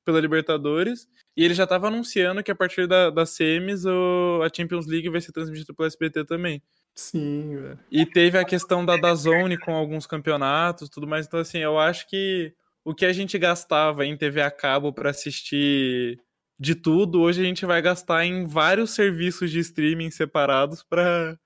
pela 0.04 0.20
Libertadores, 0.20 1.08
e 1.34 1.42
ele 1.42 1.54
já 1.54 1.66
tava 1.66 1.88
anunciando 1.88 2.42
que 2.42 2.50
a 2.50 2.54
partir 2.54 2.86
da, 2.86 3.08
das 3.08 3.30
semis 3.30 3.86
o, 3.86 4.42
a 4.44 4.54
Champions 4.54 4.86
League 4.86 5.08
vai 5.08 5.22
ser 5.22 5.32
transmitida 5.32 5.72
pelo 5.72 5.86
SBT 5.86 6.24
também. 6.26 6.62
Sim, 6.94 7.56
velho. 7.56 7.78
E 7.90 8.06
teve 8.06 8.38
a 8.38 8.44
questão 8.44 8.84
da 8.84 8.96
Dazone 8.96 9.58
com 9.58 9.74
alguns 9.74 10.06
campeonatos, 10.06 10.88
tudo 10.88 11.06
mais. 11.06 11.26
Então, 11.26 11.40
assim, 11.40 11.58
eu 11.58 11.78
acho 11.78 12.08
que 12.08 12.54
o 12.84 12.94
que 12.94 13.04
a 13.04 13.12
gente 13.12 13.38
gastava 13.38 14.04
em 14.06 14.16
TV 14.16 14.40
a 14.42 14.50
cabo 14.50 14.92
para 14.92 15.10
assistir 15.10 16.20
de 16.58 16.74
tudo, 16.74 17.20
hoje 17.20 17.40
a 17.40 17.44
gente 17.44 17.66
vai 17.66 17.82
gastar 17.82 18.24
em 18.24 18.46
vários 18.46 18.90
serviços 18.94 19.50
de 19.50 19.58
streaming 19.58 20.10
separados 20.10 20.82
para 20.82 21.36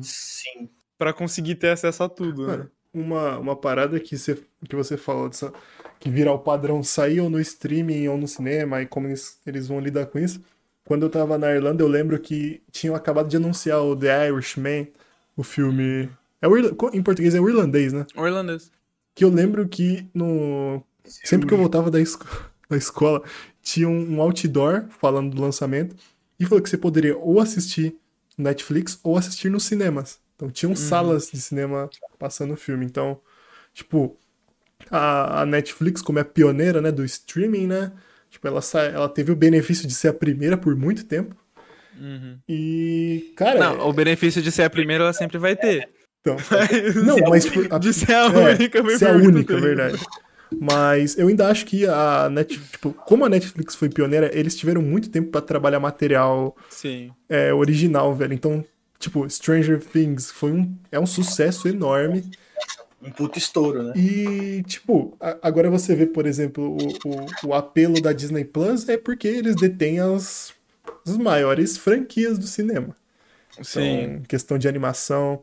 Sim. 0.00 0.68
para 0.98 1.12
conseguir 1.12 1.54
ter 1.54 1.68
acesso 1.68 2.02
a 2.02 2.08
tudo, 2.08 2.46
né? 2.46 2.68
Uma, 2.92 3.38
uma 3.38 3.54
parada 3.54 4.00
que 4.00 4.16
você, 4.16 4.42
que 4.66 4.74
você 4.74 4.96
falou 4.96 5.28
dessa, 5.28 5.52
que 6.00 6.08
virar 6.10 6.32
o 6.32 6.38
padrão 6.38 6.82
sair 6.82 7.20
ou 7.20 7.28
no 7.28 7.38
streaming 7.38 8.08
ou 8.08 8.16
no 8.16 8.26
cinema 8.26 8.80
e 8.80 8.86
como 8.86 9.06
eles, 9.06 9.38
eles 9.46 9.68
vão 9.68 9.78
lidar 9.78 10.06
com 10.06 10.18
isso. 10.18 10.42
Quando 10.86 11.02
eu 11.04 11.10
tava 11.10 11.36
na 11.36 11.52
Irlanda, 11.52 11.82
eu 11.82 11.88
lembro 11.88 12.18
que 12.18 12.62
tinham 12.70 12.94
acabado 12.94 13.28
de 13.28 13.36
anunciar 13.36 13.82
o 13.82 13.94
The 13.94 14.28
Irishman, 14.28 14.88
o 15.36 15.42
filme. 15.42 16.08
É 16.40 16.48
o 16.48 16.56
irla- 16.56 16.70
em 16.94 17.02
português 17.02 17.34
é 17.34 17.40
o 17.40 17.48
irlandês, 17.48 17.92
né? 17.92 18.06
O 18.16 18.24
irlandês. 18.26 18.70
Que 19.14 19.24
eu 19.24 19.28
lembro 19.28 19.68
que 19.68 20.08
no. 20.14 20.82
Sempre 21.04 21.46
que 21.48 21.54
eu 21.54 21.58
voltava 21.58 21.90
da, 21.90 22.00
esco- 22.00 22.26
da 22.70 22.76
escola, 22.76 23.22
tinha 23.62 23.88
um 23.88 24.20
outdoor 24.20 24.86
falando 25.00 25.34
do 25.34 25.42
lançamento 25.42 25.94
e 26.38 26.46
falou 26.46 26.62
que 26.62 26.70
você 26.70 26.78
poderia 26.78 27.16
ou 27.18 27.40
assistir 27.40 27.96
no 28.38 28.44
Netflix 28.44 28.98
ou 29.02 29.16
assistir 29.18 29.50
nos 29.50 29.64
cinemas. 29.64 30.18
Então 30.36 30.50
tinham 30.50 30.76
salas 30.76 31.30
de 31.32 31.40
cinema 31.40 31.90
passando 32.18 32.54
o 32.54 32.56
filme. 32.56 32.84
Então, 32.84 33.18
tipo, 33.72 34.16
a, 34.90 35.42
a 35.42 35.46
Netflix, 35.46 36.00
como 36.02 36.18
é 36.18 36.24
pioneira, 36.24 36.80
né, 36.80 36.92
do 36.92 37.04
streaming, 37.04 37.66
né? 37.66 37.92
Tipo, 38.36 38.48
ela, 38.48 38.60
sa- 38.60 38.82
ela 38.82 39.08
teve 39.08 39.32
o 39.32 39.36
benefício 39.36 39.88
de 39.88 39.94
ser 39.94 40.08
a 40.08 40.12
primeira 40.12 40.58
por 40.58 40.76
muito 40.76 41.04
tempo. 41.06 41.34
Uhum. 41.98 42.36
E, 42.46 43.32
cara, 43.34 43.58
Não, 43.58 43.88
o 43.88 43.92
benefício 43.94 44.42
de 44.42 44.52
ser 44.52 44.64
a 44.64 44.68
primeira 44.70 45.04
ela 45.04 45.14
sempre 45.14 45.38
vai 45.38 45.56
ter. 45.56 45.88
então, 46.20 46.36
Não, 47.02 47.16
mas 47.30 47.46
tipo, 47.46 47.74
a- 47.74 47.78
de 47.78 47.94
ser 47.94 48.12
a 48.12 48.26
é, 48.26 48.54
única, 48.54 48.82
foi 48.84 48.98
ser 48.98 49.08
a 49.08 49.12
única, 49.12 49.56
verdade. 49.58 49.98
Mas 50.60 51.16
eu 51.16 51.28
ainda 51.28 51.48
acho 51.48 51.64
que 51.64 51.86
a 51.86 52.28
Netflix, 52.30 52.70
tipo, 52.72 52.92
como 52.92 53.24
a 53.24 53.28
Netflix 53.30 53.74
foi 53.74 53.88
pioneira, 53.88 54.30
eles 54.38 54.54
tiveram 54.54 54.82
muito 54.82 55.08
tempo 55.08 55.30
pra 55.30 55.40
trabalhar 55.40 55.80
material 55.80 56.54
Sim. 56.68 57.10
é, 57.30 57.54
original, 57.54 58.14
velho. 58.14 58.34
Então, 58.34 58.62
tipo, 58.98 59.26
Stranger 59.30 59.80
Things 59.82 60.30
foi 60.30 60.52
um, 60.52 60.76
é 60.92 61.00
um 61.00 61.06
sucesso 61.06 61.66
enorme. 61.68 62.30
Um 63.06 63.12
puto 63.12 63.38
estouro, 63.38 63.82
né? 63.82 63.94
E, 63.98 64.62
tipo, 64.66 65.16
agora 65.42 65.70
você 65.70 65.94
vê, 65.94 66.06
por 66.06 66.26
exemplo, 66.26 66.62
o, 67.02 67.30
o, 67.42 67.48
o 67.48 67.54
apelo 67.54 68.00
da 68.00 68.12
Disney 68.12 68.44
Plus 68.44 68.88
é 68.88 68.98
porque 68.98 69.26
eles 69.26 69.56
detêm 69.56 70.00
as, 70.00 70.52
as 71.06 71.16
maiores 71.16 71.78
franquias 71.78 72.38
do 72.38 72.46
cinema. 72.46 72.94
Sim. 73.62 74.18
Então, 74.18 74.22
questão 74.28 74.58
de 74.58 74.68
animação. 74.68 75.42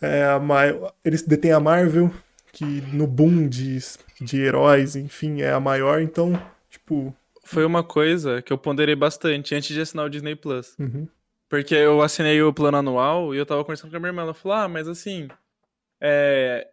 é, 0.00 0.24
a 0.24 0.38
Ma- 0.38 0.92
eles 1.04 1.22
detêm 1.22 1.52
a 1.52 1.60
Marvel, 1.60 2.10
que 2.52 2.64
no 2.92 3.06
boom 3.06 3.48
de, 3.48 3.78
de 4.20 4.40
heróis, 4.40 4.96
enfim, 4.96 5.42
é 5.42 5.52
a 5.52 5.60
maior. 5.60 6.00
Então, 6.02 6.32
tipo. 6.70 7.14
Foi 7.44 7.64
uma 7.64 7.82
coisa 7.82 8.42
que 8.42 8.52
eu 8.52 8.58
ponderei 8.58 8.94
bastante 8.94 9.54
antes 9.54 9.74
de 9.74 9.80
assinar 9.80 10.06
o 10.06 10.10
Disney 10.10 10.36
Plus. 10.36 10.78
uhum, 10.78 11.08
Porque 11.48 11.74
eu 11.74 12.02
assinei 12.02 12.42
o 12.42 12.52
plano 12.54 12.78
anual 12.78 13.34
e 13.34 13.38
eu 13.38 13.46
tava 13.46 13.62
conversando 13.64 13.90
com 13.90 13.96
a 13.96 14.00
minha 14.00 14.10
irmã. 14.10 14.22
Ela 14.22 14.34
falou: 14.34 14.56
Ah, 14.58 14.68
mas 14.68 14.88
assim. 14.88 15.28
É, 16.00 16.68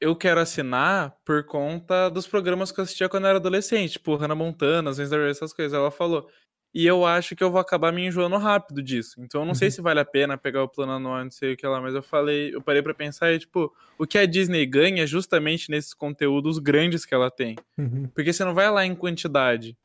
eu 0.00 0.16
quero 0.16 0.40
assinar 0.40 1.16
por 1.24 1.44
conta 1.44 2.08
dos 2.08 2.26
programas 2.26 2.72
que 2.72 2.80
eu 2.80 2.84
assistia 2.84 3.08
quando 3.08 3.24
eu 3.24 3.30
era 3.30 3.38
adolescente, 3.38 3.92
tipo 3.92 4.16
Hannah 4.16 4.34
Montana, 4.34 4.90
as 4.90 4.98
essas 4.98 5.52
coisas. 5.52 5.72
Ela 5.72 5.90
falou. 5.90 6.28
E 6.74 6.86
eu 6.86 7.04
acho 7.04 7.36
que 7.36 7.44
eu 7.44 7.50
vou 7.50 7.60
acabar 7.60 7.92
me 7.92 8.06
enjoando 8.06 8.36
rápido 8.38 8.82
disso. 8.82 9.20
Então 9.20 9.42
eu 9.42 9.46
não 9.46 9.54
sei 9.54 9.70
se 9.70 9.82
vale 9.82 10.00
a 10.00 10.06
pena 10.06 10.38
pegar 10.38 10.62
o 10.62 10.68
plano 10.68 10.92
anual, 10.92 11.22
não 11.22 11.30
sei 11.30 11.52
o 11.52 11.56
que 11.56 11.66
lá, 11.66 11.80
mas 11.82 11.94
eu 11.94 12.02
falei, 12.02 12.54
eu 12.54 12.62
parei 12.62 12.80
pra 12.80 12.94
pensar 12.94 13.30
e, 13.30 13.38
tipo, 13.38 13.70
o 13.98 14.06
que 14.06 14.16
a 14.16 14.24
Disney 14.24 14.64
ganha 14.64 15.02
é 15.02 15.06
justamente 15.06 15.70
nesses 15.70 15.92
conteúdos 15.92 16.58
grandes 16.58 17.04
que 17.04 17.14
ela 17.14 17.30
tem. 17.30 17.56
uhum. 17.76 18.08
Porque 18.14 18.32
você 18.32 18.42
não 18.42 18.54
vai 18.54 18.70
lá 18.70 18.86
em 18.86 18.94
quantidade. 18.94 19.76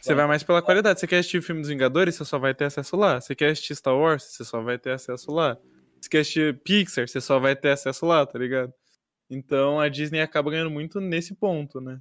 Você 0.00 0.14
vai 0.14 0.26
mais 0.26 0.42
pela 0.42 0.62
qualidade. 0.62 1.00
Você 1.00 1.06
quer 1.06 1.18
assistir 1.18 1.38
o 1.38 1.42
filme 1.42 1.60
dos 1.60 1.70
Vingadores, 1.70 2.14
você 2.14 2.24
só 2.24 2.38
vai 2.38 2.54
ter 2.54 2.64
acesso 2.64 2.96
lá. 2.96 3.20
Você 3.20 3.34
quer 3.34 3.50
assistir 3.50 3.76
Star 3.76 3.96
Wars, 3.96 4.22
você 4.22 4.44
só 4.44 4.60
vai 4.60 4.78
ter 4.78 4.90
acesso 4.90 5.30
lá. 5.30 5.56
Assistir 6.12 6.58
Pixar, 6.62 7.08
você 7.08 7.20
só 7.20 7.38
vai 7.38 7.54
ter 7.56 7.70
acesso 7.70 8.04
lá, 8.06 8.24
tá 8.26 8.38
ligado? 8.38 8.72
Então 9.30 9.80
a 9.80 9.88
Disney 9.88 10.20
acaba 10.20 10.50
ganhando 10.50 10.70
muito 10.70 11.00
nesse 11.00 11.34
ponto, 11.34 11.80
né? 11.80 11.98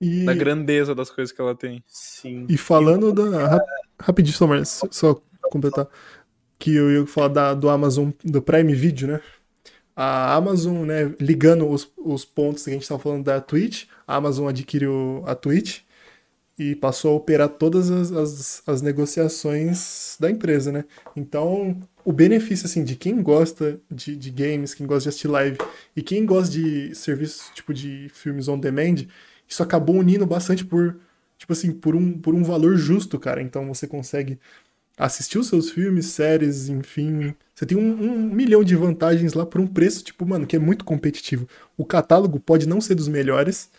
E, 0.00 0.24
Da 0.24 0.34
grandeza 0.34 0.94
das 0.94 1.10
coisas 1.10 1.30
que 1.30 1.40
ela 1.40 1.54
tem. 1.54 1.82
Sim. 1.86 2.46
e 2.48 2.56
falando 2.56 3.12
da. 3.12 3.46
rap- 3.48 3.66
Rapidinho, 4.00 4.64
só, 4.64 4.88
só 4.90 5.22
completar. 5.50 5.86
Que 6.58 6.74
eu 6.74 6.90
ia 6.90 7.06
falar 7.06 7.28
da, 7.28 7.54
do 7.54 7.68
Amazon, 7.68 8.10
do 8.24 8.40
Prime 8.42 8.74
Video, 8.74 9.08
né? 9.08 9.20
A 9.94 10.34
Amazon, 10.34 10.86
né, 10.86 11.14
ligando 11.20 11.68
os, 11.68 11.90
os 11.98 12.24
pontos 12.24 12.64
que 12.64 12.70
a 12.70 12.72
gente 12.72 12.82
estava 12.82 13.00
falando 13.02 13.24
da 13.24 13.40
Twitch, 13.40 13.84
a 14.06 14.16
Amazon 14.16 14.48
adquiriu 14.48 15.22
a 15.26 15.34
Twitch 15.34 15.80
e 16.58 16.74
passou 16.74 17.12
a 17.12 17.16
operar 17.16 17.48
todas 17.50 17.90
as, 17.90 18.10
as, 18.12 18.62
as 18.66 18.80
negociações 18.82 20.16
da 20.18 20.30
empresa, 20.30 20.72
né? 20.72 20.84
Então, 21.14 21.78
o 22.10 22.12
benefício, 22.12 22.66
assim, 22.66 22.82
de 22.82 22.96
quem 22.96 23.22
gosta 23.22 23.80
de, 23.88 24.16
de 24.16 24.30
games, 24.30 24.74
quem 24.74 24.84
gosta 24.84 25.04
de 25.04 25.08
assistir 25.10 25.28
live 25.28 25.58
e 25.94 26.02
quem 26.02 26.26
gosta 26.26 26.52
de 26.52 26.92
serviços, 26.92 27.50
tipo, 27.54 27.72
de 27.72 28.08
filmes 28.12 28.48
on 28.48 28.58
demand, 28.58 29.06
isso 29.48 29.62
acabou 29.62 29.94
unindo 29.94 30.26
bastante 30.26 30.64
por, 30.64 30.96
tipo 31.38 31.52
assim, 31.52 31.70
por 31.70 31.94
um, 31.94 32.18
por 32.18 32.34
um 32.34 32.42
valor 32.42 32.76
justo, 32.76 33.16
cara. 33.16 33.40
Então, 33.40 33.68
você 33.68 33.86
consegue 33.86 34.40
assistir 34.98 35.38
os 35.38 35.46
seus 35.46 35.70
filmes, 35.70 36.06
séries, 36.06 36.68
enfim. 36.68 37.32
Você 37.54 37.64
tem 37.64 37.78
um, 37.78 38.02
um 38.02 38.18
milhão 38.18 38.64
de 38.64 38.74
vantagens 38.74 39.32
lá 39.32 39.46
por 39.46 39.60
um 39.60 39.66
preço, 39.68 40.02
tipo, 40.02 40.26
mano, 40.26 40.48
que 40.48 40.56
é 40.56 40.58
muito 40.58 40.84
competitivo. 40.84 41.48
O 41.76 41.84
catálogo 41.84 42.40
pode 42.40 42.68
não 42.68 42.80
ser 42.80 42.96
dos 42.96 43.06
melhores, 43.06 43.70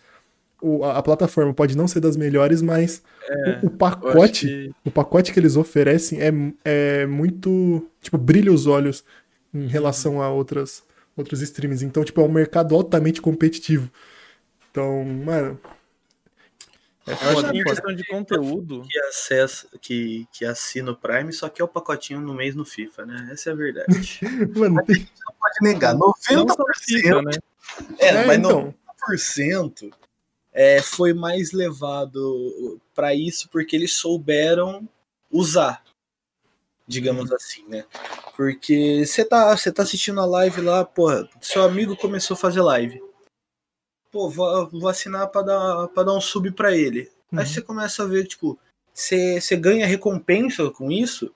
o- 0.62 0.84
a, 0.84 0.98
a 0.98 1.02
plataforma 1.02 1.52
pode 1.52 1.76
não 1.76 1.86
ser 1.88 2.00
das 2.00 2.16
melhores, 2.16 2.62
mas 2.62 3.02
o, 3.28 3.32
o 3.32 3.34
É, 3.34 3.50
Eu 3.50 3.56
acho 3.58 3.70
pacote, 3.70 4.46
que- 4.46 4.70
o 4.84 4.90
pacote 4.90 5.32
que 5.32 5.38
eles 5.40 5.56
oferecem 5.56 6.20
é, 6.20 6.30
é 6.64 7.06
muito, 7.06 7.86
tipo, 8.00 8.16
brilha 8.16 8.52
os 8.52 8.66
olhos 8.66 9.04
em 9.52 9.66
relação 9.66 10.22
a 10.22 10.30
outras, 10.30 10.82
outros 11.16 11.40
streams. 11.42 11.84
Então, 11.84 12.04
tipo, 12.04 12.20
é 12.20 12.24
um 12.24 12.32
mercado 12.32 12.74
altamente 12.74 13.20
competitivo. 13.20 13.90
Então, 14.70 15.04
mano. 15.04 15.60
É 17.04 17.10
Eu 17.10 17.14
acho 17.16 17.24
que 17.26 17.32
foda, 17.34 17.48
em 17.48 17.62
foda. 17.62 17.64
questão 17.74 17.94
de 17.96 18.04
conteúdo. 18.06 18.82
Que, 18.88 18.98
acessa, 19.00 19.66
que, 19.80 20.24
que 20.32 20.44
assina 20.44 20.92
o 20.92 20.96
Prime, 20.96 21.32
só 21.32 21.48
que 21.48 21.60
é 21.60 21.64
o 21.64 21.68
pacotinho 21.68 22.20
no 22.20 22.32
mês 22.32 22.54
no 22.54 22.64
FIFA, 22.64 23.04
né? 23.04 23.28
Essa 23.32 23.50
é 23.50 23.52
a 23.52 23.56
verdade. 23.56 24.20
Mano, 24.56 24.82
tem- 24.86 25.08
Pode 25.40 25.56
negar, 25.62 25.94
Não 25.94 26.12
90%. 26.12 26.54
só 26.54 26.64
FIFA, 26.80 27.22
né? 27.22 27.32
É, 27.98 28.06
é, 28.08 28.26
mas 28.26 28.38
então. 28.38 28.72
90% 29.08 29.90
é, 30.52 30.80
foi 30.82 31.12
mais 31.14 31.52
levado 31.52 32.80
pra 32.94 33.14
isso 33.14 33.48
porque 33.48 33.74
eles 33.74 33.94
souberam 33.94 34.88
usar, 35.30 35.82
digamos 36.86 37.32
assim, 37.32 37.64
né? 37.66 37.84
Porque 38.36 39.04
você 39.06 39.24
tá, 39.24 39.54
tá 39.56 39.82
assistindo 39.82 40.20
a 40.20 40.26
live 40.26 40.60
lá, 40.60 40.84
porra, 40.84 41.28
seu 41.40 41.62
amigo 41.62 41.96
começou 41.96 42.34
a 42.34 42.38
fazer 42.38 42.60
live. 42.60 43.02
Pô, 44.10 44.28
vou, 44.28 44.68
vou 44.68 44.88
assinar 44.88 45.28
pra 45.28 45.42
dar, 45.42 45.88
pra 45.88 46.02
dar 46.02 46.12
um 46.14 46.20
sub 46.20 46.50
pra 46.52 46.76
ele. 46.76 47.10
Aí 47.32 47.38
Uhum. 47.38 47.46
você 47.46 47.62
começa 47.62 48.02
a 48.02 48.06
ver, 48.06 48.26
tipo, 48.26 48.58
você 48.92 49.40
ganha 49.56 49.86
recompensa 49.86 50.70
com 50.70 50.92
isso. 50.92 51.34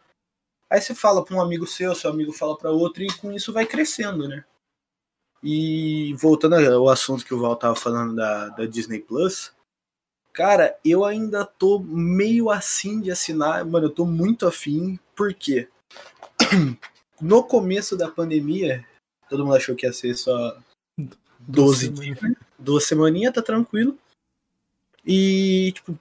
Aí 0.69 0.79
você 0.81 0.95
fala 0.95 1.25
pra 1.25 1.35
um 1.35 1.41
amigo 1.41 1.67
seu, 1.67 1.95
seu 1.95 2.11
amigo 2.11 2.33
fala 2.33 2.57
pra 2.59 2.71
outro, 2.71 3.03
e 3.03 3.07
com 3.17 3.33
isso 3.33 3.51
vai 3.53 3.65
crescendo, 3.65 4.29
né? 4.29 4.45
E 5.49 6.13
voltando 6.15 6.57
ao 6.57 6.89
assunto 6.89 7.25
que 7.25 7.33
o 7.33 7.41
Val 7.41 7.55
tava 7.55 7.77
falando 7.77 8.17
da, 8.17 8.49
da 8.49 8.67
Disney 8.67 8.99
Plus, 8.99 9.53
cara, 10.33 10.77
eu 10.85 11.05
ainda 11.05 11.45
tô 11.45 11.79
meio 11.79 12.51
assim 12.51 13.01
de 13.01 13.13
assinar, 13.13 13.65
mano, 13.65 13.87
eu 13.87 13.95
tô 13.95 14.05
muito 14.05 14.45
afim, 14.45 14.99
Por 15.15 15.33
quê? 15.33 15.69
No 17.19 17.45
começo 17.45 17.97
da 17.97 18.11
pandemia, 18.11 18.85
todo 19.31 19.43
mundo 19.45 19.57
achou 19.57 19.75
que 19.75 19.87
ia 19.87 19.93
ser 19.93 20.15
só 20.17 20.59
12 21.39 21.89
dias, 21.91 22.21
né? 22.21 22.35
duas 22.59 22.85
semaninhas, 22.85 23.33
tá 23.33 23.41
tranquilo. 23.41 23.97
E, 25.07 25.73
tipo, 25.73 25.99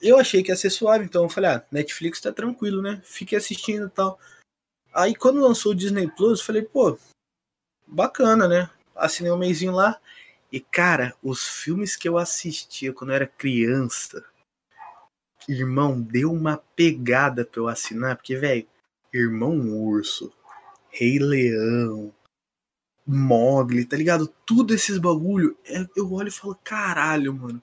eu 0.00 0.18
achei 0.18 0.42
que 0.42 0.50
ia 0.50 0.56
ser 0.56 0.70
suave, 0.70 1.04
então 1.04 1.24
eu 1.24 1.28
falei, 1.28 1.50
ah, 1.50 1.66
Netflix 1.70 2.20
tá 2.20 2.32
tranquilo, 2.32 2.80
né? 2.80 3.02
Fiquei 3.04 3.36
assistindo 3.36 3.88
e 3.88 3.90
tal. 3.90 4.18
Aí 4.94 5.14
quando 5.14 5.42
lançou 5.42 5.72
o 5.72 5.74
Disney 5.74 6.08
Plus, 6.08 6.38
eu 6.38 6.46
falei, 6.46 6.62
pô, 6.62 6.96
bacana, 7.92 8.48
né? 8.48 8.70
Assinei 8.96 9.30
um 9.32 9.38
mêsinho 9.38 9.72
lá. 9.72 9.98
E, 10.50 10.60
cara, 10.60 11.14
os 11.22 11.46
filmes 11.46 11.96
que 11.96 12.08
eu 12.08 12.18
assistia 12.18 12.92
quando 12.92 13.10
eu 13.10 13.16
era 13.16 13.26
criança, 13.26 14.24
irmão, 15.48 16.00
deu 16.00 16.32
uma 16.32 16.62
pegada 16.76 17.44
pra 17.44 17.60
eu 17.60 17.68
assinar, 17.68 18.16
porque, 18.16 18.36
velho, 18.36 18.66
Irmão 19.12 19.58
Urso, 19.58 20.32
Rei 20.90 21.18
Leão, 21.18 22.12
Mogli, 23.06 23.84
tá 23.84 23.96
ligado? 23.96 24.32
Tudo 24.46 24.74
esses 24.74 24.98
bagulho, 24.98 25.56
é, 25.66 25.86
eu 25.96 26.12
olho 26.12 26.28
e 26.28 26.32
falo, 26.32 26.58
caralho, 26.62 27.34
mano, 27.34 27.62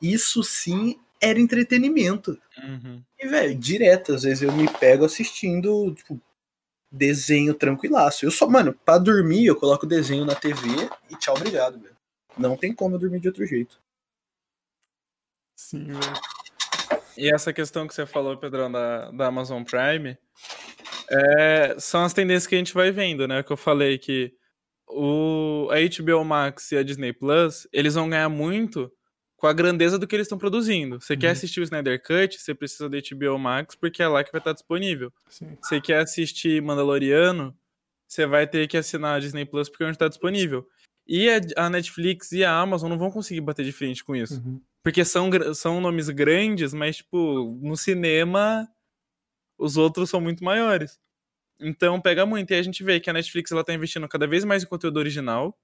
isso 0.00 0.42
sim 0.42 0.98
era 1.20 1.40
entretenimento. 1.40 2.38
Uhum. 2.58 3.02
E, 3.18 3.26
velho, 3.26 3.54
direto, 3.54 4.14
às 4.14 4.22
vezes 4.22 4.42
eu 4.42 4.52
me 4.52 4.68
pego 4.68 5.04
assistindo, 5.04 5.94
tipo, 5.94 6.20
desenho 6.90 7.54
tranquilaço. 7.54 8.24
Eu 8.24 8.30
só, 8.30 8.48
mano, 8.48 8.74
pra 8.84 8.98
dormir 8.98 9.46
eu 9.46 9.56
coloco 9.56 9.84
o 9.86 9.88
desenho 9.88 10.24
na 10.24 10.34
TV 10.34 10.68
e 11.10 11.16
tchau, 11.16 11.34
obrigado, 11.36 11.78
velho. 11.78 11.96
Não 12.36 12.56
tem 12.56 12.72
como 12.72 12.94
eu 12.94 12.98
dormir 12.98 13.20
de 13.20 13.28
outro 13.28 13.46
jeito. 13.46 13.80
Sim, 15.56 15.86
velho. 15.86 16.20
E 17.16 17.32
essa 17.32 17.52
questão 17.52 17.86
que 17.86 17.94
você 17.94 18.06
falou, 18.06 18.36
Pedrão, 18.36 18.70
da, 18.70 19.10
da 19.10 19.26
Amazon 19.26 19.64
Prime, 19.64 20.16
é, 21.10 21.74
são 21.78 22.04
as 22.04 22.12
tendências 22.12 22.46
que 22.46 22.54
a 22.54 22.58
gente 22.58 22.72
vai 22.72 22.92
vendo, 22.92 23.26
né? 23.26 23.42
Que 23.42 23.52
eu 23.52 23.56
falei 23.56 23.98
que 23.98 24.32
o, 24.86 25.68
a 25.70 25.76
HBO 25.80 26.24
Max 26.24 26.70
e 26.70 26.76
a 26.76 26.82
Disney 26.82 27.12
Plus, 27.12 27.66
eles 27.72 27.94
vão 27.94 28.08
ganhar 28.08 28.28
muito 28.28 28.90
com 29.38 29.46
a 29.46 29.52
grandeza 29.52 29.98
do 29.98 30.06
que 30.06 30.16
eles 30.16 30.26
estão 30.26 30.36
produzindo. 30.36 31.00
Você 31.00 31.16
quer 31.16 31.28
Uhum. 31.28 31.32
assistir 31.32 31.60
o 31.60 31.62
Snyder 31.62 32.02
Cut, 32.02 32.38
você 32.38 32.52
precisa 32.54 32.88
da 32.88 32.98
HBO 32.98 33.38
Max, 33.38 33.76
porque 33.76 34.02
é 34.02 34.08
lá 34.08 34.22
que 34.24 34.32
vai 34.32 34.40
estar 34.40 34.52
disponível. 34.52 35.12
Sim. 35.30 35.56
Você 35.62 35.80
quer 35.80 36.00
assistir 36.02 36.60
Mandaloriano, 36.60 37.56
você 38.06 38.26
vai 38.26 38.48
ter 38.48 38.66
que 38.66 38.76
assinar 38.76 39.16
a 39.16 39.20
Disney 39.20 39.44
Plus 39.44 39.68
porque 39.68 39.84
é 39.84 39.86
onde 39.86 39.94
está 39.94 40.08
disponível. 40.08 40.68
E 41.06 41.28
a, 41.56 41.70
Netflix 41.70 42.32
e 42.32 42.44
a 42.44 42.52
Amazon 42.52 42.90
não 42.90 42.98
vão 42.98 43.10
conseguir 43.12 43.40
bater 43.40 43.64
de 43.64 43.72
frente 43.72 44.04
com 44.04 44.14
isso. 44.14 44.42
Uhum. 44.44 44.60
Porque 44.82 45.04
são, 45.04 45.30
são 45.54 45.80
nomes 45.80 46.08
grandes, 46.10 46.74
mas, 46.74 46.96
tipo, 46.98 47.58
no 47.62 47.76
cinema, 47.76 48.68
os 49.56 49.76
outros 49.76 50.10
são 50.10 50.20
muito 50.20 50.42
maiores. 50.42 50.98
Então, 51.60 52.00
pega 52.00 52.26
muito. 52.26 52.50
E 52.50 52.54
a 52.54 52.62
gente 52.62 52.82
vê 52.82 52.98
que 53.00 53.08
a 53.08 53.12
Netflix, 53.12 53.52
ela 53.52 53.64
tá 53.64 53.72
investindo 53.72 54.06
cada 54.08 54.26
vez 54.26 54.44
mais 54.44 54.62
em 54.64 54.66
conteúdo 54.66 54.98
original. 54.98 55.56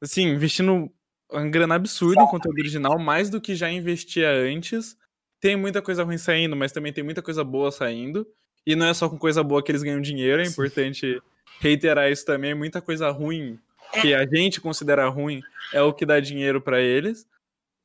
Assim, 0.00 0.22
investindo 0.28 0.90
uma 1.32 1.48
grana 1.48 1.74
absurda 1.74 2.22
em 2.22 2.26
conteúdo 2.26 2.58
original, 2.58 2.98
mais 2.98 3.30
do 3.30 3.40
que 3.40 3.54
já 3.54 3.70
investia 3.70 4.30
antes. 4.30 4.96
Tem 5.40 5.56
muita 5.56 5.82
coisa 5.82 6.04
ruim 6.04 6.18
saindo, 6.18 6.54
mas 6.54 6.72
também 6.72 6.92
tem 6.92 7.02
muita 7.02 7.22
coisa 7.22 7.42
boa 7.42 7.70
saindo. 7.70 8.26
E 8.66 8.76
não 8.76 8.86
é 8.86 8.94
só 8.94 9.08
com 9.08 9.18
coisa 9.18 9.42
boa 9.42 9.62
que 9.62 9.72
eles 9.72 9.82
ganham 9.82 10.00
dinheiro, 10.00 10.40
é 10.40 10.44
Sim. 10.44 10.52
importante 10.52 11.20
reiterar 11.60 12.10
isso 12.10 12.24
também. 12.24 12.54
Muita 12.54 12.80
coisa 12.80 13.10
ruim, 13.10 13.58
que 14.00 14.14
a 14.14 14.24
gente 14.24 14.60
considera 14.60 15.08
ruim, 15.08 15.40
é 15.72 15.82
o 15.82 15.92
que 15.92 16.06
dá 16.06 16.20
dinheiro 16.20 16.60
pra 16.60 16.80
eles. 16.80 17.26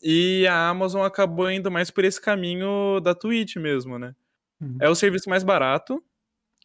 E 0.01 0.45
a 0.47 0.69
Amazon 0.69 1.03
acabou 1.03 1.49
indo 1.49 1.71
mais 1.71 1.89
por 1.89 2.05
esse 2.05 2.21
caminho 2.21 2.99
da 2.99 3.15
Twitch 3.15 3.55
mesmo, 3.55 3.97
né? 3.97 4.13
Uhum. 4.61 4.77
É 4.79 4.89
o 4.89 4.95
serviço 4.95 5.29
mais 5.29 5.43
barato, 5.43 6.03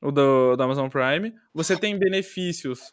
o 0.02 0.10
do, 0.10 0.56
do 0.56 0.62
Amazon 0.62 0.88
Prime. 0.88 1.34
Você 1.54 1.76
tem 1.76 1.98
benefícios 1.98 2.92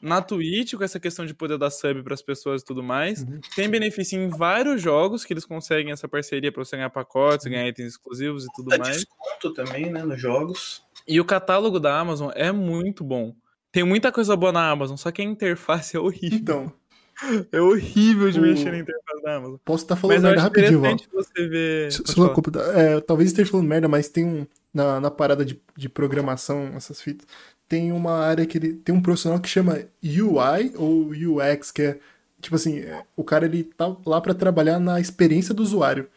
na 0.00 0.22
Twitch, 0.22 0.74
com 0.74 0.82
essa 0.84 0.98
questão 0.98 1.26
de 1.26 1.34
poder 1.34 1.58
dar 1.58 1.70
sub 1.70 2.02
para 2.02 2.14
as 2.14 2.22
pessoas 2.22 2.62
e 2.62 2.64
tudo 2.64 2.82
mais. 2.82 3.22
Uhum. 3.22 3.40
Tem 3.54 3.68
benefício 3.68 4.18
em 4.18 4.28
vários 4.28 4.80
jogos 4.80 5.24
que 5.24 5.32
eles 5.32 5.44
conseguem 5.44 5.92
essa 5.92 6.08
parceria 6.08 6.50
para 6.50 6.64
você 6.64 6.76
ganhar 6.76 6.90
pacotes, 6.90 7.46
ganhar 7.46 7.68
itens 7.68 7.88
exclusivos 7.88 8.44
e 8.44 8.48
tudo 8.54 8.70
Dá 8.70 8.78
mais. 8.78 8.96
desconto 8.96 9.52
também, 9.54 9.90
né, 9.90 10.02
nos 10.02 10.20
jogos. 10.20 10.82
E 11.06 11.20
o 11.20 11.24
catálogo 11.24 11.78
da 11.78 11.98
Amazon 11.98 12.30
é 12.34 12.50
muito 12.50 13.04
bom. 13.04 13.34
Tem 13.72 13.84
muita 13.84 14.10
coisa 14.10 14.34
boa 14.36 14.50
na 14.52 14.68
Amazon, 14.70 14.96
só 14.96 15.10
que 15.12 15.22
a 15.22 15.24
interface 15.24 15.96
é 15.96 16.00
horrível. 16.00 16.38
Então, 16.38 16.72
É 17.52 17.60
horrível 17.60 18.30
de 18.30 18.38
O- 18.38 18.42
mexer 18.42 18.70
na 18.72 18.78
interface 18.78 19.22
da 19.22 19.36
Amazon. 19.36 19.56
posso 19.62 19.84
estar 19.84 19.94
falando 19.96 20.14
Mas 20.16 20.22
merda 20.24 20.40
rapidinho, 20.40 20.80
Val. 20.80 20.96
você 21.12 21.46
ver. 21.48 21.92
Se- 21.92 22.14
falar. 22.14 22.30
culpa- 22.30 22.58
é, 22.74 22.98
talvez 23.00 23.28
esteja 23.28 23.50
falando 23.50 23.66
merda, 23.68 23.86
mas 23.88 24.08
tem 24.08 24.24
um. 24.24 24.46
Na, 24.72 25.00
na 25.00 25.10
parada 25.10 25.44
de, 25.44 25.60
de 25.76 25.88
programação, 25.88 26.70
essas 26.76 27.02
fitas, 27.02 27.26
tem 27.70 27.92
uma 27.92 28.18
área 28.18 28.44
que 28.44 28.58
ele. 28.58 28.72
Tem 28.74 28.92
um 28.92 29.00
profissional 29.00 29.38
que 29.38 29.48
chama 29.48 29.78
UI 30.04 30.72
ou 30.76 31.08
UX, 31.10 31.70
que 31.70 31.82
é. 31.82 31.98
Tipo 32.42 32.56
assim, 32.56 32.80
é, 32.80 33.04
o 33.16 33.22
cara 33.22 33.46
ele 33.46 33.62
tá 33.62 33.94
lá 34.04 34.20
pra 34.20 34.34
trabalhar 34.34 34.80
na 34.80 34.98
experiência 35.00 35.54
do 35.54 35.62
usuário. 35.62 36.08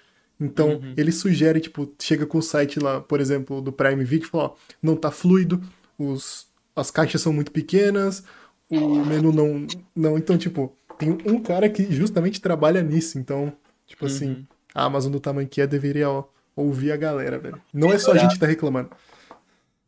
Então, 0.41 0.69
Uhum. 0.77 0.93
ele 0.97 1.11
sugere, 1.11 1.59
tipo, 1.59 1.93
chega 2.01 2.25
com 2.25 2.39
o 2.39 2.41
site 2.41 2.79
lá, 2.79 2.99
por 2.99 3.21
exemplo, 3.21 3.61
do 3.61 3.71
Prime 3.71 4.03
Video 4.03 4.25
e 4.27 4.29
fala, 4.31 4.45
ó, 4.45 4.51
não 4.81 4.95
tá 4.95 5.11
fluido, 5.11 5.61
os, 5.97 6.47
as 6.75 6.89
caixas 6.89 7.21
são 7.21 7.31
muito 7.31 7.51
pequenas, 7.51 8.23
o 8.69 9.05
menu 9.05 9.31
não, 9.31 9.67
não. 9.95 10.17
Então, 10.17 10.37
tipo, 10.37 10.75
tem 10.97 11.15
um 11.25 11.39
cara 11.41 11.69
que 11.69 11.93
justamente 11.93 12.41
trabalha 12.41 12.81
nisso. 12.81 13.19
Então, 13.19 13.53
tipo 13.85 14.05
assim, 14.07 14.29
Uhum. 14.29 14.45
a 14.73 14.85
Amazon 14.85 15.11
do 15.11 15.19
tamanho 15.19 15.47
que 15.47 15.61
é 15.61 15.67
deveria 15.67 16.09
ó, 16.09 16.23
ouvir 16.55 16.91
a 16.93 16.97
galera, 16.97 17.37
velho. 17.37 17.61
Não 17.73 17.91
é 17.93 17.97
só 17.99 18.11
a 18.13 18.17
gente 18.17 18.33
que 18.33 18.39
tá 18.39 18.47
reclamando. 18.47 18.89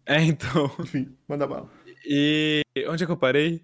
É, 0.07 0.21
então. 0.21 0.69
Enfim, 0.79 1.17
manda 1.27 1.47
bala. 1.47 1.69
E 2.05 2.61
onde 2.87 3.03
é 3.03 3.05
que 3.07 3.11
eu 3.11 3.17
parei? 3.17 3.61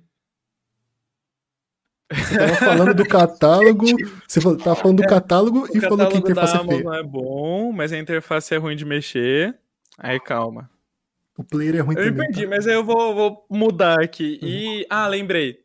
Você 2.12 2.38
tava 2.38 2.56
falando 2.56 2.94
do 2.96 3.06
catálogo, 3.06 3.86
você 4.28 4.42
tava 4.58 4.76
falando 4.76 4.98
do 5.02 5.08
catálogo 5.08 5.68
e 5.74 5.78
É, 5.78 5.82
falou 5.82 6.08
que 6.10 6.16
a 6.18 6.20
interface 6.20 6.58
é 6.58 6.66
feia. 6.66 6.96
É 6.96 7.04
bom, 7.04 7.72
mas 7.72 7.94
a 7.94 7.98
interface 7.98 8.54
é 8.54 8.58
ruim 8.58 8.76
de 8.76 8.84
mexer. 8.86 9.58
Aí 9.98 10.20
calma. 10.20 10.70
O 11.38 11.44
player 11.44 11.76
é 11.76 11.80
ruim 11.80 11.96
Eu 11.98 12.06
também. 12.06 12.28
perdi, 12.28 12.44
tá? 12.44 12.50
mas 12.50 12.68
aí 12.68 12.74
eu 12.74 12.84
vou, 12.84 13.16
vou 13.16 13.46
mudar 13.50 14.02
aqui. 14.02 14.40
Uhum. 14.42 14.48
E. 14.50 14.86
Ah, 14.90 15.08
lembrei. 15.08 15.61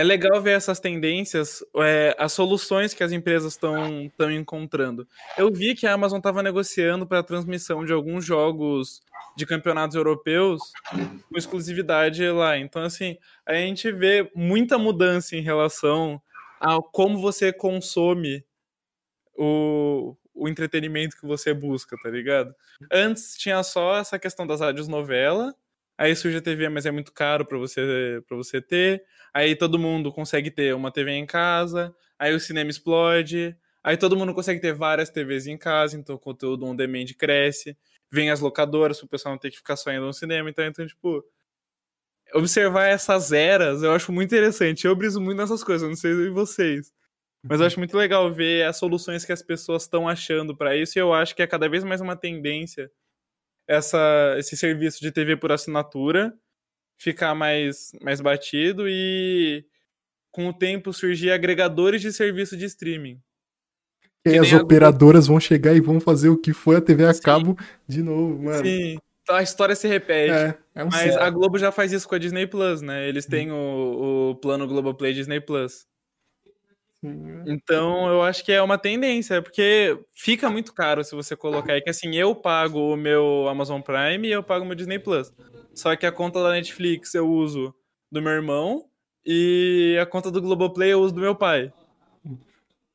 É 0.00 0.02
legal 0.02 0.40
ver 0.40 0.52
essas 0.52 0.80
tendências, 0.80 1.62
é, 1.76 2.16
as 2.18 2.32
soluções 2.32 2.94
que 2.94 3.04
as 3.04 3.12
empresas 3.12 3.52
estão 3.52 4.10
encontrando. 4.32 5.06
Eu 5.36 5.52
vi 5.52 5.74
que 5.74 5.86
a 5.86 5.92
Amazon 5.92 6.16
estava 6.16 6.42
negociando 6.42 7.06
para 7.06 7.18
a 7.18 7.22
transmissão 7.22 7.84
de 7.84 7.92
alguns 7.92 8.24
jogos 8.24 9.02
de 9.36 9.44
campeonatos 9.44 9.94
europeus 9.94 10.72
com 10.90 11.36
exclusividade 11.36 12.26
lá. 12.30 12.56
Então, 12.56 12.80
assim, 12.80 13.18
a 13.44 13.52
gente 13.52 13.92
vê 13.92 14.32
muita 14.34 14.78
mudança 14.78 15.36
em 15.36 15.42
relação 15.42 16.18
a 16.58 16.80
como 16.80 17.20
você 17.20 17.52
consome 17.52 18.42
o, 19.36 20.16
o 20.32 20.48
entretenimento 20.48 21.14
que 21.14 21.26
você 21.26 21.52
busca, 21.52 21.94
tá 22.02 22.08
ligado? 22.08 22.54
Antes 22.90 23.36
tinha 23.36 23.62
só 23.62 23.98
essa 23.98 24.18
questão 24.18 24.46
das 24.46 24.60
rádios 24.60 24.88
novela, 24.88 25.54
aí 26.00 26.16
surge 26.16 26.38
a 26.38 26.40
TV, 26.40 26.70
mas 26.70 26.86
é 26.86 26.90
muito 26.90 27.12
caro 27.12 27.44
para 27.44 27.58
você 27.58 28.22
para 28.26 28.34
você 28.34 28.60
ter. 28.60 29.04
Aí 29.34 29.54
todo 29.54 29.78
mundo 29.78 30.10
consegue 30.10 30.50
ter 30.50 30.74
uma 30.74 30.90
TV 30.90 31.10
em 31.12 31.26
casa, 31.26 31.94
aí 32.18 32.34
o 32.34 32.40
cinema 32.40 32.70
explode, 32.70 33.54
aí 33.84 33.98
todo 33.98 34.16
mundo 34.16 34.32
consegue 34.32 34.60
ter 34.60 34.72
várias 34.72 35.10
TVs 35.10 35.46
em 35.46 35.58
casa, 35.58 35.98
então 35.98 36.16
o 36.16 36.18
conteúdo 36.18 36.64
on 36.64 36.74
demand 36.74 37.04
cresce. 37.18 37.76
Vem 38.10 38.30
as 38.30 38.40
locadoras, 38.40 39.02
o 39.02 39.06
pessoal 39.06 39.34
não 39.34 39.38
ter 39.38 39.50
que 39.50 39.58
ficar 39.58 39.76
só 39.76 39.92
indo 39.92 40.06
no 40.06 40.12
cinema, 40.14 40.48
então, 40.48 40.64
então 40.64 40.86
tipo, 40.86 41.22
observar 42.32 42.86
essas 42.86 43.30
eras 43.30 43.82
eu 43.82 43.92
acho 43.92 44.10
muito 44.10 44.34
interessante. 44.34 44.86
Eu 44.86 44.96
briso 44.96 45.20
muito 45.20 45.36
nessas 45.36 45.62
coisas, 45.62 45.86
não 45.86 45.96
sei 45.96 46.30
vocês. 46.30 46.92
Mas 47.42 47.60
eu 47.60 47.66
acho 47.66 47.78
muito 47.78 47.96
legal 47.96 48.32
ver 48.32 48.64
as 48.66 48.78
soluções 48.78 49.24
que 49.24 49.32
as 49.32 49.42
pessoas 49.42 49.82
estão 49.82 50.08
achando 50.08 50.56
para 50.56 50.76
isso, 50.76 50.98
e 50.98 51.00
eu 51.00 51.12
acho 51.12 51.36
que 51.36 51.42
é 51.42 51.46
cada 51.46 51.68
vez 51.68 51.84
mais 51.84 52.00
uma 52.00 52.16
tendência 52.16 52.90
essa, 53.70 54.34
esse 54.36 54.56
serviço 54.56 55.00
de 55.00 55.12
TV 55.12 55.36
por 55.36 55.52
assinatura 55.52 56.34
ficar 56.98 57.34
mais, 57.36 57.92
mais 58.02 58.20
batido 58.20 58.88
e 58.88 59.64
com 60.32 60.48
o 60.48 60.52
tempo 60.52 60.92
surgir 60.92 61.30
agregadores 61.30 62.02
de 62.02 62.12
serviço 62.12 62.56
de 62.56 62.64
streaming. 62.64 63.20
E 64.26 64.36
as 64.36 64.52
operadoras 64.52 65.28
vão 65.28 65.38
chegar 65.38 65.74
e 65.74 65.80
vão 65.80 66.00
fazer 66.00 66.28
o 66.28 66.36
que 66.36 66.52
foi 66.52 66.76
a 66.76 66.80
TV 66.80 67.06
a 67.06 67.14
Sim. 67.14 67.22
cabo 67.22 67.56
de 67.86 68.02
novo, 68.02 68.42
mano. 68.42 68.64
Sim, 68.64 68.98
então 69.22 69.36
a 69.36 69.42
história 69.42 69.76
se 69.76 69.86
repete. 69.86 70.32
É, 70.32 70.58
é 70.74 70.84
um 70.84 70.88
Mas 70.90 71.12
ciclo. 71.12 71.20
a 71.20 71.30
Globo 71.30 71.56
já 71.56 71.70
faz 71.70 71.92
isso 71.92 72.08
com 72.08 72.16
a 72.16 72.18
Disney 72.18 72.46
Plus, 72.48 72.82
né? 72.82 73.08
Eles 73.08 73.24
têm 73.24 73.50
o, 73.52 74.30
o 74.32 74.34
plano 74.34 74.66
Globoplay 74.66 75.14
Disney 75.14 75.40
Plus. 75.40 75.86
Então, 77.46 78.08
eu 78.08 78.22
acho 78.22 78.44
que 78.44 78.52
é 78.52 78.60
uma 78.60 78.76
tendência, 78.76 79.40
porque 79.40 79.98
fica 80.12 80.50
muito 80.50 80.74
caro 80.74 81.02
se 81.02 81.14
você 81.14 81.34
colocar 81.34 81.72
aí 81.72 81.80
que 81.80 81.88
assim, 81.88 82.14
eu 82.14 82.34
pago 82.34 82.92
o 82.92 82.96
meu 82.96 83.48
Amazon 83.48 83.80
Prime 83.80 84.28
e 84.28 84.32
eu 84.32 84.42
pago 84.42 84.64
o 84.64 84.68
meu 84.68 84.76
Disney 84.76 84.98
Plus. 84.98 85.32
Só 85.74 85.96
que 85.96 86.04
a 86.04 86.12
conta 86.12 86.42
da 86.42 86.50
Netflix 86.50 87.14
eu 87.14 87.28
uso 87.28 87.74
do 88.12 88.20
meu 88.20 88.32
irmão 88.32 88.84
e 89.24 89.98
a 90.00 90.04
conta 90.04 90.30
do 90.30 90.42
Globoplay 90.42 90.90
eu 90.90 91.00
uso 91.00 91.14
do 91.14 91.20
meu 91.20 91.34
pai. 91.34 91.72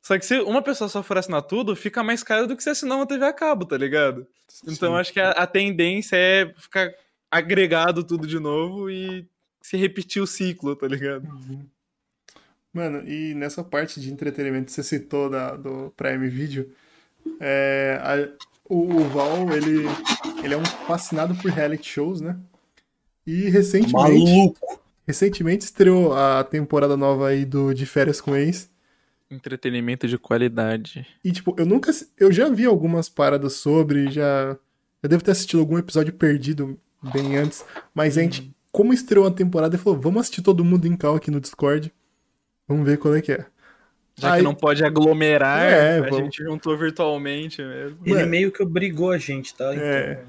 Só 0.01 0.19
que 0.19 0.25
se 0.25 0.39
uma 0.41 0.61
pessoa 0.61 0.87
só 0.87 1.01
for 1.01 1.17
assinar 1.17 1.41
tudo, 1.41 1.75
fica 1.75 2.03
mais 2.03 2.21
caro 2.21 2.45
do 2.45 2.55
que 2.55 2.61
se 2.61 2.69
assinar 2.69 2.97
uma 2.97 3.07
TV 3.07 3.25
a 3.25 3.33
cabo, 3.33 3.65
tá 3.65 3.75
ligado? 3.75 4.27
Então 4.63 4.93
Sim. 4.93 4.99
acho 4.99 5.13
que 5.13 5.19
a, 5.19 5.31
a 5.31 5.47
tendência 5.47 6.15
é 6.15 6.53
ficar 6.57 6.93
agregado 7.31 8.03
tudo 8.03 8.27
de 8.27 8.37
novo 8.37 8.87
e 8.87 9.27
se 9.63 9.77
repetir 9.77 10.21
o 10.21 10.27
ciclo, 10.27 10.75
tá 10.75 10.87
ligado? 10.87 11.25
Uhum. 11.27 11.67
Mano, 12.75 13.07
e 13.07 13.33
nessa 13.33 13.63
parte 13.63 14.01
de 14.01 14.11
entretenimento 14.11 14.65
que 14.65 14.71
você 14.73 14.83
citou 14.83 15.29
da, 15.29 15.55
do 15.55 15.93
Prime 15.95 16.27
Video, 16.27 16.69
é, 17.39 17.97
a- 18.03 18.45
o, 18.67 18.95
o 18.97 19.03
Val, 19.07 19.49
ele, 19.55 19.85
ele 20.43 20.53
é 20.53 20.57
um 20.57 20.65
fascinado 20.65 21.33
por 21.35 21.49
reality 21.49 21.87
shows, 21.89 22.19
né? 22.19 22.35
E 23.25 23.49
recentemente, 23.49 23.93
Maluco. 23.93 24.81
recentemente 25.07 25.63
estreou 25.63 26.13
a 26.13 26.43
temporada 26.43 26.97
nova 26.97 27.29
aí 27.29 27.45
do 27.45 27.73
De 27.73 27.85
Férias 27.85 28.19
com 28.19 28.35
Ex. 28.35 28.69
Entretenimento 29.31 30.05
de 30.07 30.17
qualidade. 30.17 31.07
E, 31.23 31.31
tipo, 31.31 31.55
eu 31.57 31.65
nunca. 31.65 31.91
Eu 32.19 32.29
já 32.31 32.49
vi 32.49 32.65
algumas 32.65 33.07
paradas 33.07 33.53
sobre, 33.53 34.11
já. 34.11 34.57
Eu 35.01 35.09
devo 35.09 35.23
ter 35.23 35.31
assistido 35.31 35.61
algum 35.61 35.77
episódio 35.77 36.11
perdido 36.13 36.77
bem 37.13 37.37
antes. 37.37 37.63
Mas 37.93 38.17
a 38.17 38.21
gente, 38.21 38.53
como 38.71 38.93
estreou 38.93 39.25
a 39.25 39.31
temporada, 39.31 39.75
ele 39.75 39.81
falou: 39.83 39.97
vamos 39.99 40.19
assistir 40.21 40.41
todo 40.41 40.63
mundo 40.65 40.85
em 40.87 40.95
cal 40.97 41.15
aqui 41.15 41.31
no 41.31 41.39
Discord. 41.39 41.91
Vamos 42.67 42.85
ver 42.85 42.97
qual 42.97 43.15
é 43.15 43.21
que 43.21 43.31
é. 43.31 43.45
Já 44.17 44.33
Aí- 44.33 44.39
que 44.39 44.43
não 44.45 44.55
pode 44.55 44.83
aglomerar, 44.83 45.61
É, 45.61 45.97
a 45.97 46.01
vamos- 46.03 46.17
gente 46.17 46.43
juntou 46.43 46.77
virtualmente 46.77 47.61
mesmo. 47.61 47.97
Ele 48.05 48.25
meio 48.25 48.51
que 48.51 48.63
obrigou 48.63 49.11
a 49.11 49.17
gente, 49.17 49.53
tá? 49.53 49.73
Então, 49.73 49.85
É. 49.85 50.19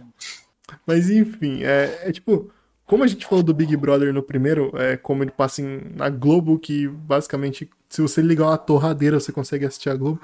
Mas 0.86 1.08
enfim, 1.10 1.62
é, 1.62 2.00
é 2.04 2.12
tipo. 2.12 2.50
Como 2.84 3.02
a 3.02 3.06
gente 3.08 3.26
falou 3.26 3.42
do 3.42 3.52
Big 3.54 3.76
Brother 3.76 4.12
no 4.12 4.22
primeiro, 4.22 4.70
é 4.76 4.96
como 4.96 5.22
ele 5.24 5.30
passa 5.32 5.60
em, 5.60 5.80
na 5.96 6.08
Globo, 6.08 6.56
que 6.58 6.86
basicamente, 6.86 7.68
se 7.88 8.00
você 8.00 8.20
ligar 8.22 8.44
uma 8.46 8.56
torradeira, 8.58 9.18
você 9.18 9.32
consegue 9.32 9.64
assistir 9.64 9.90
a 9.90 9.94
Globo. 9.96 10.20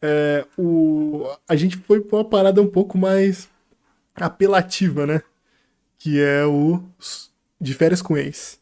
É, 0.00 0.46
o, 0.56 1.26
a 1.48 1.54
gente 1.56 1.76
foi 1.76 2.00
pra 2.00 2.18
uma 2.18 2.24
parada 2.24 2.62
um 2.62 2.66
pouco 2.66 2.96
mais 2.96 3.48
apelativa, 4.14 5.06
né? 5.06 5.22
Que 5.98 6.20
é 6.22 6.44
o 6.46 6.82
De 7.60 7.74
Férias 7.74 8.00
com 8.00 8.16
Ex. 8.16 8.58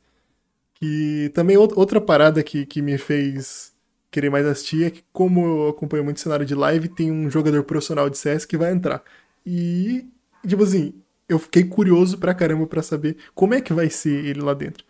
Que 0.81 1.31
também 1.35 1.57
out- 1.57 1.75
outra 1.77 2.01
parada 2.01 2.43
que, 2.43 2.67
que 2.67 2.83
me 2.83 2.99
fez 2.99 3.73
querer 4.11 4.31
mais 4.31 4.47
assistir 4.47 4.85
é 4.85 4.91
que, 4.91 5.03
como 5.13 5.45
eu 5.47 5.69
acompanho 5.69 6.05
muito 6.05 6.21
cenário 6.21 6.45
de 6.47 6.55
live, 6.55 6.89
tem 6.89 7.11
um 7.11 7.31
jogador 7.31 7.65
profissional 7.65 8.11
de 8.11 8.19
CS 8.19 8.47
que 8.47 8.57
vai 8.57 8.73
entrar. 8.73 9.03
E, 9.45 10.07
tipo 10.47 10.63
assim, 10.63 10.95
eu 11.29 11.39
fiquei 11.39 11.65
curioso 11.65 12.19
pra 12.19 12.35
caramba 12.35 12.67
pra 12.67 12.83
saber 12.83 13.17
como 13.35 13.55
é 13.55 13.61
que 13.61 13.73
vai 13.73 13.89
ser 13.91 14.25
ele 14.25 14.41
lá 14.41 14.55
dentro. 14.55 14.85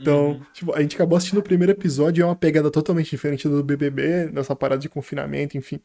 Então, 0.00 0.40
tipo, 0.52 0.74
a 0.74 0.80
gente 0.82 0.96
acabou 0.96 1.16
assistindo 1.18 1.38
o 1.40 1.42
primeiro 1.42 1.72
episódio 1.72 2.22
e 2.22 2.24
é 2.24 2.26
uma 2.26 2.36
pegada 2.36 2.70
totalmente 2.70 3.10
diferente 3.10 3.48
do 3.48 3.62
BBB, 3.64 4.30
nessa 4.32 4.54
parada 4.56 4.80
de 4.80 4.88
confinamento, 4.88 5.56
enfim. 5.58 5.80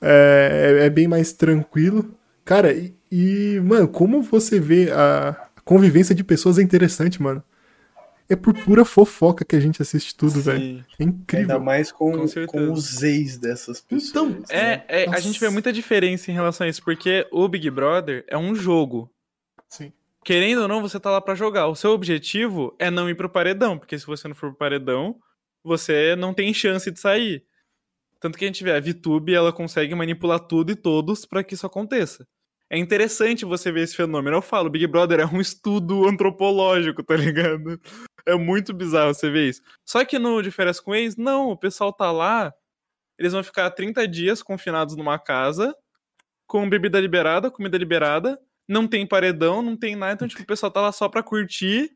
É, 0.00 0.80
é 0.86 0.90
bem 0.90 1.08
mais 1.08 1.32
tranquilo. 1.32 2.14
Cara, 2.44 2.72
e, 2.72 2.94
e, 3.10 3.60
mano, 3.60 3.88
como 3.88 4.22
você 4.22 4.60
vê 4.60 4.90
a 4.92 5.48
convivência 5.64 6.14
de 6.14 6.24
pessoas 6.24 6.58
é 6.58 6.62
interessante, 6.62 7.22
mano. 7.22 7.42
É 8.28 8.34
por 8.34 8.54
pura 8.54 8.84
fofoca 8.84 9.44
que 9.44 9.54
a 9.54 9.60
gente 9.60 9.82
assiste 9.82 10.16
tudo, 10.16 10.40
velho. 10.40 10.84
É 10.98 11.02
Ainda 11.02 11.12
incrível. 11.12 11.60
mais 11.60 11.92
com, 11.92 12.12
Com 12.12 12.46
com, 12.46 12.72
os 12.72 13.02
ex 13.02 13.36
dessas 13.36 13.80
pessoas. 13.80 14.10
Então, 14.10 14.30
né? 14.30 14.44
É, 14.48 15.04
é, 15.04 15.08
a 15.10 15.20
gente 15.20 15.38
vê 15.38 15.50
muita 15.50 15.72
diferença 15.72 16.30
em 16.30 16.34
relação 16.34 16.66
a 16.66 16.70
isso, 16.70 16.82
porque 16.82 17.26
o 17.30 17.46
Big 17.46 17.68
Brother 17.70 18.24
é 18.26 18.38
um 18.38 18.54
jogo. 18.54 19.10
Sim. 19.68 19.92
Querendo 20.24 20.62
ou 20.62 20.68
não, 20.68 20.80
você 20.80 20.98
tá 20.98 21.10
lá 21.10 21.20
pra 21.20 21.34
jogar. 21.34 21.68
O 21.68 21.74
seu 21.74 21.90
objetivo 21.90 22.74
é 22.78 22.90
não 22.90 23.10
ir 23.10 23.14
pro 23.14 23.28
paredão, 23.28 23.78
porque 23.78 23.98
se 23.98 24.06
você 24.06 24.26
não 24.26 24.34
for 24.34 24.48
pro 24.50 24.58
paredão, 24.58 25.16
você 25.62 26.16
não 26.16 26.32
tem 26.32 26.54
chance 26.54 26.90
de 26.90 26.98
sair. 26.98 27.44
Tanto 28.20 28.38
que 28.38 28.44
a 28.46 28.48
gente 28.48 28.64
vê 28.64 28.72
a 28.72 28.80
VTube, 28.80 29.34
ela 29.34 29.52
consegue 29.52 29.94
manipular 29.94 30.40
tudo 30.40 30.72
e 30.72 30.76
todos 30.76 31.26
pra 31.26 31.44
que 31.44 31.52
isso 31.52 31.66
aconteça. 31.66 32.26
É 32.74 32.76
interessante 32.76 33.44
você 33.44 33.70
ver 33.70 33.82
esse 33.82 33.94
fenômeno. 33.94 34.36
Eu 34.36 34.42
falo, 34.42 34.68
Big 34.68 34.84
Brother 34.88 35.20
é 35.20 35.24
um 35.24 35.40
estudo 35.40 36.08
antropológico, 36.08 37.04
tá 37.04 37.14
ligado? 37.14 37.80
É 38.26 38.34
muito 38.34 38.74
bizarro 38.74 39.14
você 39.14 39.30
ver 39.30 39.50
isso. 39.50 39.62
Só 39.86 40.04
que 40.04 40.18
no 40.18 40.42
De 40.42 40.50
Férias 40.50 40.80
com 40.80 40.92
Ex, 40.92 41.16
não, 41.16 41.50
o 41.50 41.56
pessoal 41.56 41.92
tá 41.92 42.10
lá, 42.10 42.52
eles 43.16 43.32
vão 43.32 43.44
ficar 43.44 43.70
30 43.70 44.08
dias 44.08 44.42
confinados 44.42 44.96
numa 44.96 45.20
casa, 45.20 45.72
com 46.48 46.68
bebida 46.68 46.98
liberada, 47.00 47.48
comida 47.48 47.78
liberada, 47.78 48.40
não 48.68 48.88
tem 48.88 49.06
paredão, 49.06 49.62
não 49.62 49.76
tem 49.76 49.94
nada, 49.94 50.14
então 50.14 50.26
tipo, 50.26 50.42
o 50.42 50.46
pessoal 50.46 50.72
tá 50.72 50.80
lá 50.80 50.90
só 50.90 51.08
pra 51.08 51.22
curtir 51.22 51.92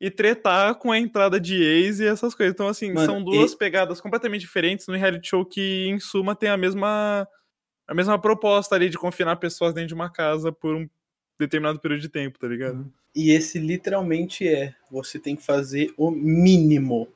e 0.00 0.10
tretar 0.10 0.74
com 0.76 0.90
a 0.90 0.98
entrada 0.98 1.38
de 1.38 1.62
ex 1.62 2.00
e 2.00 2.06
essas 2.06 2.34
coisas. 2.34 2.54
Então, 2.54 2.66
assim, 2.66 2.94
Mano, 2.94 3.04
são 3.04 3.22
duas 3.22 3.54
pegadas 3.54 4.00
completamente 4.00 4.40
diferentes 4.40 4.86
no 4.86 4.94
reality 4.94 5.28
show 5.28 5.44
que, 5.44 5.86
em 5.86 6.00
suma, 6.00 6.34
tem 6.34 6.48
a 6.48 6.56
mesma, 6.56 7.28
a 7.86 7.94
mesma 7.94 8.18
proposta 8.18 8.74
ali 8.74 8.88
de 8.88 8.98
confinar 8.98 9.36
pessoas 9.36 9.74
dentro 9.74 9.88
de 9.88 9.94
uma 9.94 10.10
casa 10.10 10.50
por 10.50 10.74
um 10.74 10.88
determinado 11.38 11.80
período 11.80 12.00
de 12.00 12.08
tempo, 12.08 12.38
tá 12.38 12.46
ligado? 12.46 12.92
E 13.14 13.30
esse 13.30 13.58
literalmente 13.58 14.46
é: 14.48 14.74
você 14.90 15.18
tem 15.18 15.36
que 15.36 15.42
fazer 15.42 15.92
o 15.96 16.10
mínimo. 16.10 17.08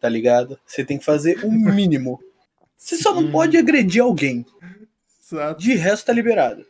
Tá 0.00 0.08
ligado? 0.08 0.58
Você 0.64 0.84
tem 0.84 0.98
que 0.98 1.04
fazer 1.04 1.44
o 1.44 1.50
mínimo. 1.50 2.22
Você 2.76 2.96
só 2.96 3.14
não 3.14 3.30
pode 3.30 3.56
agredir 3.56 4.02
alguém. 4.02 4.46
Exato. 5.20 5.60
De 5.60 5.74
resto 5.74 6.06
tá 6.06 6.12
liberado. 6.12 6.64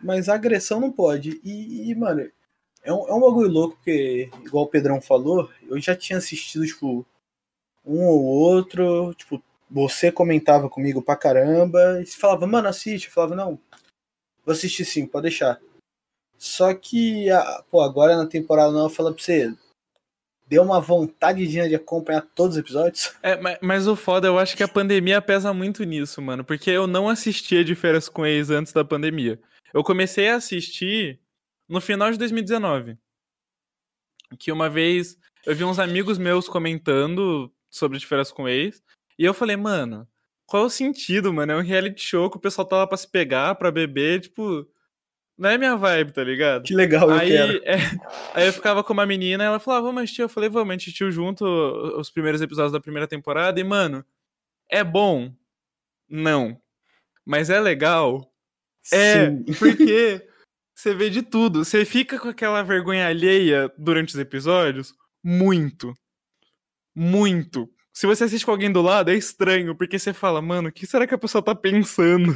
Mas 0.00 0.28
a 0.28 0.34
agressão 0.34 0.80
não 0.80 0.92
pode. 0.92 1.40
E, 1.42 1.90
e, 1.90 1.94
mano, 1.94 2.28
é 2.82 2.92
um, 2.92 3.08
é 3.08 3.14
um 3.14 3.20
bagulho 3.20 3.48
louco, 3.48 3.76
porque, 3.76 4.28
igual 4.44 4.64
o 4.64 4.68
Pedrão 4.68 5.00
falou, 5.00 5.48
eu 5.66 5.80
já 5.80 5.96
tinha 5.96 6.18
assistido, 6.18 6.66
tipo, 6.66 7.06
um 7.84 8.04
ou 8.04 8.22
outro. 8.22 9.14
Tipo, 9.14 9.42
você 9.74 10.12
comentava 10.12 10.68
comigo 10.68 11.02
pra 11.02 11.16
caramba. 11.16 12.00
E 12.00 12.06
você 12.06 12.16
falava, 12.16 12.46
mano, 12.46 12.68
assiste. 12.68 13.06
Eu 13.06 13.12
falava, 13.12 13.34
não, 13.34 13.58
vou 14.46 14.52
assistir 14.52 14.84
sim, 14.84 15.04
pode 15.04 15.24
deixar. 15.24 15.60
Só 16.38 16.72
que, 16.72 17.26
pô, 17.70 17.80
agora 17.80 18.16
na 18.16 18.26
temporada 18.26 18.70
nova, 18.70 18.86
eu 18.86 18.94
falo 18.94 19.12
pra 19.12 19.22
você, 19.22 19.52
deu 20.46 20.62
uma 20.62 20.80
vontadezinha 20.80 21.68
de 21.68 21.74
acompanhar 21.74 22.22
todos 22.34 22.56
os 22.56 22.60
episódios. 22.60 23.12
É, 23.20 23.36
mas, 23.36 23.58
mas 23.60 23.88
o 23.88 23.96
foda, 23.96 24.28
eu 24.28 24.38
acho 24.38 24.56
que 24.56 24.62
a 24.62 24.68
pandemia 24.68 25.20
pesa 25.20 25.52
muito 25.52 25.82
nisso, 25.82 26.22
mano. 26.22 26.44
Porque 26.44 26.70
eu 26.70 26.86
não 26.86 27.08
assistia 27.08 27.64
de 27.64 27.74
férias 27.74 28.08
com 28.08 28.24
ex 28.24 28.50
antes 28.50 28.72
da 28.72 28.84
pandemia. 28.84 29.40
Eu 29.72 29.82
comecei 29.82 30.28
a 30.28 30.36
assistir 30.36 31.18
no 31.68 31.80
final 31.80 32.12
de 32.12 32.18
2019. 32.18 32.96
Que 34.38 34.52
uma 34.52 34.68
vez 34.70 35.18
eu 35.44 35.54
vi 35.54 35.64
uns 35.64 35.80
amigos 35.80 36.16
meus 36.16 36.48
comentando 36.48 37.52
sobre 37.70 37.98
de 37.98 38.06
férias 38.06 38.30
com 38.30 38.48
ex. 38.48 38.84
E 39.18 39.24
eu 39.24 39.34
falei, 39.34 39.56
mano, 39.56 40.08
qual 40.46 40.64
é 40.64 40.66
o 40.66 40.70
sentido, 40.70 41.32
mano? 41.32 41.52
É 41.52 41.56
um 41.56 41.62
reality 41.62 42.02
show 42.02 42.30
que 42.30 42.36
o 42.36 42.40
pessoal 42.40 42.66
tá 42.66 42.76
lá 42.76 42.86
pra 42.86 42.96
se 42.96 43.10
pegar, 43.10 43.54
pra 43.54 43.70
beber, 43.70 44.20
tipo. 44.20 44.66
Não 45.36 45.50
é 45.50 45.58
minha 45.58 45.76
vibe, 45.76 46.12
tá 46.12 46.22
ligado? 46.22 46.62
Que 46.62 46.74
legal, 46.74 47.10
eu 47.10 47.16
aí, 47.16 47.30
quero. 47.30 47.62
é, 47.66 47.76
aí 48.34 48.46
eu 48.46 48.52
ficava 48.52 48.84
com 48.84 48.92
uma 48.92 49.04
menina, 49.04 49.42
ela 49.42 49.58
falava, 49.58 49.86
vamos 49.86 50.04
assistir. 50.04 50.22
Eu 50.22 50.28
falei, 50.28 50.48
vamos, 50.48 50.70
a 50.70 50.72
gente 50.74 50.82
assistiu 50.82 51.10
junto 51.10 51.44
os 51.98 52.08
primeiros 52.08 52.40
episódios 52.40 52.72
da 52.72 52.80
primeira 52.80 53.08
temporada. 53.08 53.58
E, 53.58 53.64
mano, 53.64 54.04
é 54.70 54.84
bom? 54.84 55.34
Não. 56.08 56.60
Mas 57.24 57.50
é 57.50 57.58
legal? 57.58 58.32
É, 58.92 59.26
Sim. 59.26 59.44
porque 59.58 60.24
você 60.74 60.94
vê 60.94 61.10
de 61.10 61.22
tudo. 61.22 61.64
Você 61.64 61.84
fica 61.84 62.18
com 62.18 62.28
aquela 62.28 62.62
vergonha 62.62 63.08
alheia 63.08 63.72
durante 63.78 64.10
os 64.10 64.20
episódios? 64.20 64.94
Muito. 65.22 65.94
Muito. 66.94 67.68
Se 67.96 68.06
você 68.08 68.24
assiste 68.24 68.44
com 68.44 68.50
alguém 68.50 68.72
do 68.72 68.82
lado, 68.82 69.10
é 69.10 69.14
estranho, 69.14 69.74
porque 69.76 69.98
você 70.00 70.12
fala, 70.12 70.42
mano, 70.42 70.68
o 70.68 70.72
que 70.72 70.84
será 70.84 71.06
que 71.06 71.14
a 71.14 71.18
pessoa 71.18 71.40
tá 71.40 71.54
pensando 71.54 72.34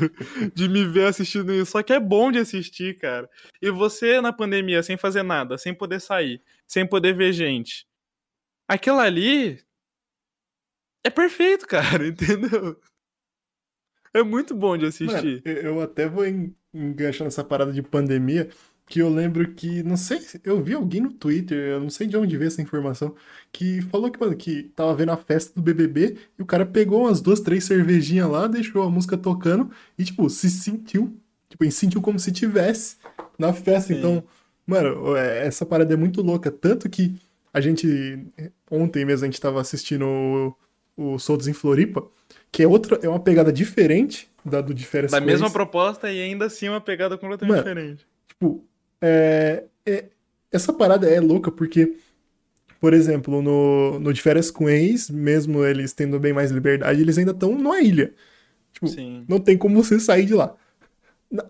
de 0.54 0.68
me 0.68 0.84
ver 0.86 1.06
assistindo 1.06 1.52
isso? 1.52 1.72
Só 1.72 1.82
que 1.82 1.92
é 1.92 1.98
bom 1.98 2.30
de 2.30 2.38
assistir, 2.38 2.96
cara. 2.98 3.28
E 3.60 3.68
você 3.68 4.20
na 4.20 4.32
pandemia, 4.32 4.82
sem 4.84 4.96
fazer 4.96 5.24
nada, 5.24 5.58
sem 5.58 5.74
poder 5.74 6.00
sair, 6.00 6.40
sem 6.66 6.86
poder 6.86 7.12
ver 7.12 7.32
gente. 7.32 7.88
Aquilo 8.68 9.00
ali 9.00 9.60
é 11.04 11.10
perfeito, 11.10 11.66
cara, 11.66 12.06
entendeu? 12.08 12.80
É 14.14 14.22
muito 14.22 14.54
bom 14.54 14.76
de 14.76 14.86
assistir. 14.86 15.42
Mano, 15.44 15.58
eu 15.58 15.80
até 15.80 16.08
vou 16.08 16.24
en- 16.24 16.54
enganchar 16.72 17.24
nessa 17.24 17.42
parada 17.44 17.72
de 17.72 17.82
pandemia, 17.82 18.48
que 18.88 19.00
eu 19.00 19.08
lembro 19.10 19.46
que, 19.52 19.82
não 19.82 19.96
sei, 19.96 20.20
se- 20.20 20.40
eu 20.44 20.62
vi 20.62 20.74
alguém 20.74 21.00
no 21.02 21.12
Twitter, 21.12 21.58
eu 21.58 21.80
não 21.80 21.90
sei 21.90 22.06
de 22.06 22.16
onde 22.16 22.36
veio 22.36 22.48
essa 22.48 22.62
informação, 22.62 23.14
que 23.52 23.82
falou 23.82 24.10
que, 24.10 24.18
mano, 24.18 24.34
que 24.36 24.64
tava 24.74 24.94
vendo 24.94 25.12
a 25.12 25.16
festa 25.16 25.52
do 25.54 25.62
BBB 25.62 26.16
e 26.38 26.42
o 26.42 26.46
cara 26.46 26.64
pegou 26.64 27.02
umas 27.02 27.20
duas, 27.20 27.40
três 27.40 27.64
cervejinhas 27.64 28.28
lá, 28.30 28.46
deixou 28.46 28.82
a 28.82 28.90
música 28.90 29.16
tocando 29.16 29.70
e, 29.98 30.04
tipo, 30.04 30.28
se 30.30 30.48
sentiu, 30.50 31.14
tipo, 31.48 31.64
ele 31.64 31.70
sentiu 31.70 32.00
como 32.00 32.18
se 32.18 32.32
tivesse 32.32 32.96
na 33.38 33.52
festa. 33.52 33.92
Sim. 33.92 33.98
Então, 33.98 34.24
mano, 34.66 35.14
é- 35.16 35.46
essa 35.46 35.66
parada 35.66 35.92
é 35.92 35.96
muito 35.96 36.22
louca. 36.22 36.50
Tanto 36.50 36.88
que 36.88 37.14
a 37.52 37.60
gente, 37.60 37.86
ontem 38.70 39.04
mesmo, 39.04 39.24
a 39.24 39.28
gente 39.28 39.40
tava 39.40 39.60
assistindo 39.60 40.04
o, 40.96 41.14
o 41.14 41.18
Soltos 41.18 41.48
em 41.48 41.52
Floripa, 41.52 42.06
que 42.50 42.62
é 42.62 42.66
outra, 42.68 42.98
é 43.02 43.08
uma 43.08 43.20
pegada 43.20 43.52
diferente 43.52 44.28
da 44.44 44.60
do 44.60 44.72
de 44.72 44.86
férias 44.86 45.12
Da 45.12 45.20
mesma 45.20 45.50
proposta 45.50 46.10
e 46.10 46.20
ainda 46.22 46.46
assim 46.46 46.68
uma 46.68 46.80
pegada 46.80 47.18
completamente 47.18 47.56
Mano, 47.58 47.62
diferente. 47.68 48.06
Tipo, 48.28 48.64
é, 49.00 49.64
é- 49.86 50.04
essa 50.50 50.72
parada 50.72 51.08
é 51.08 51.20
louca 51.20 51.50
porque 51.50 51.96
por 52.80 52.94
exemplo, 52.94 53.42
no, 53.42 53.98
no 53.98 54.12
De 54.12 54.22
Férias 54.22 54.52
com 54.52 54.68
Ex, 54.68 55.10
mesmo 55.10 55.64
eles 55.64 55.92
tendo 55.92 56.18
bem 56.20 56.32
mais 56.32 56.52
liberdade, 56.52 57.00
eles 57.00 57.18
ainda 57.18 57.32
estão 57.32 57.52
numa 57.56 57.80
ilha. 57.80 58.14
Tipo, 58.72 58.86
Sim. 58.86 59.24
não 59.28 59.40
tem 59.40 59.58
como 59.58 59.82
você 59.82 59.98
sair 59.98 60.24
de 60.26 60.34
lá. 60.34 60.54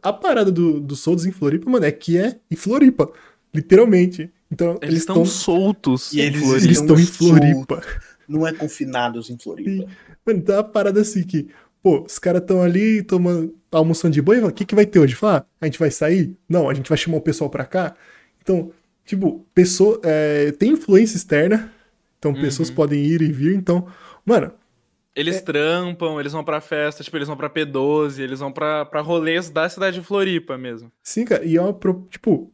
A 0.03 0.11
parada 0.11 0.51
do, 0.51 0.81
do 0.81 0.97
Soldos 0.97 1.27
em 1.27 1.31
Floripa, 1.31 1.69
mano, 1.71 1.85
é 1.85 1.93
que 1.93 2.17
é 2.17 2.39
em 2.51 2.57
Floripa. 2.57 3.13
Literalmente. 3.55 4.31
Então, 4.51 4.79
Eles 4.81 5.01
estão 5.01 5.23
soltos. 5.27 6.15
E 6.15 6.21
em 6.21 6.25
eles- 6.25 6.41
Floripa. 6.41 6.65
eles 6.67 6.79
estão 6.81 6.99
em 6.99 7.05
Floripa. 7.07 7.83
Não 8.27 8.47
é 8.47 8.53
confinados 8.55 9.29
em 9.29 9.37
Floripa. 9.39 9.87
Mano, 10.27 10.41
tá 10.43 10.55
uma 10.55 10.65
parada 10.65 11.03
assim 11.03 11.23
que, 11.23 11.49
pô, 11.83 12.03
os 12.05 12.19
caras 12.19 12.43
estão 12.43 12.63
ali 12.63 13.03
tomando, 13.03 13.55
almoçando 13.71 14.15
de 14.15 14.23
fala, 14.23 14.49
o 14.49 14.53
que, 14.53 14.65
que 14.65 14.75
vai 14.75 14.87
ter 14.87 14.99
hoje? 14.99 15.15
Fala, 15.15 15.39
ah, 15.39 15.47
a 15.63 15.67
gente 15.67 15.79
vai 15.79 15.91
sair? 15.91 16.37
Não, 16.49 16.69
a 16.69 16.75
gente 16.75 16.89
vai 16.89 16.99
chamar 16.99 17.19
o 17.19 17.21
pessoal 17.23 17.51
pra 17.51 17.65
cá. 17.65 17.95
Então, 18.43 18.73
tipo, 19.05 19.47
pessoa, 19.55 20.01
é, 20.05 20.53
tem 20.53 20.73
influência 20.73 21.17
externa, 21.17 21.73
então 22.19 22.35
pessoas 22.35 22.71
podem 22.71 23.03
ir 23.05 23.23
e 23.23 23.33
vir, 23.33 23.55
então, 23.57 23.87
mano, 24.25 24.53
Eles 25.15 25.37
É. 25.37 25.41
trampam, 25.41 26.21
eles 26.21 26.33
vão 26.33 26.45
pra 26.45 26.61
festa, 26.61 27.03
tipo, 27.03 27.17
eles 27.17 27.27
vão 27.27 27.37
pra 27.37 27.51
P12, 27.51 28.23
eles 28.23 28.39
vão 28.39 28.53
pra, 28.53 28.85
pra 28.85 29.01
rolês 29.01 29.51
da 29.51 29.69
cidade 29.69 29.99
de 30.01 30.07
Floripa 30.07 30.57
mesmo. 30.57 30.93
sim, 31.03 31.25
cara, 31.25 31.45
e 31.45 31.57
é 31.57 31.61
uma, 31.61 31.77
tipo, 32.11 32.53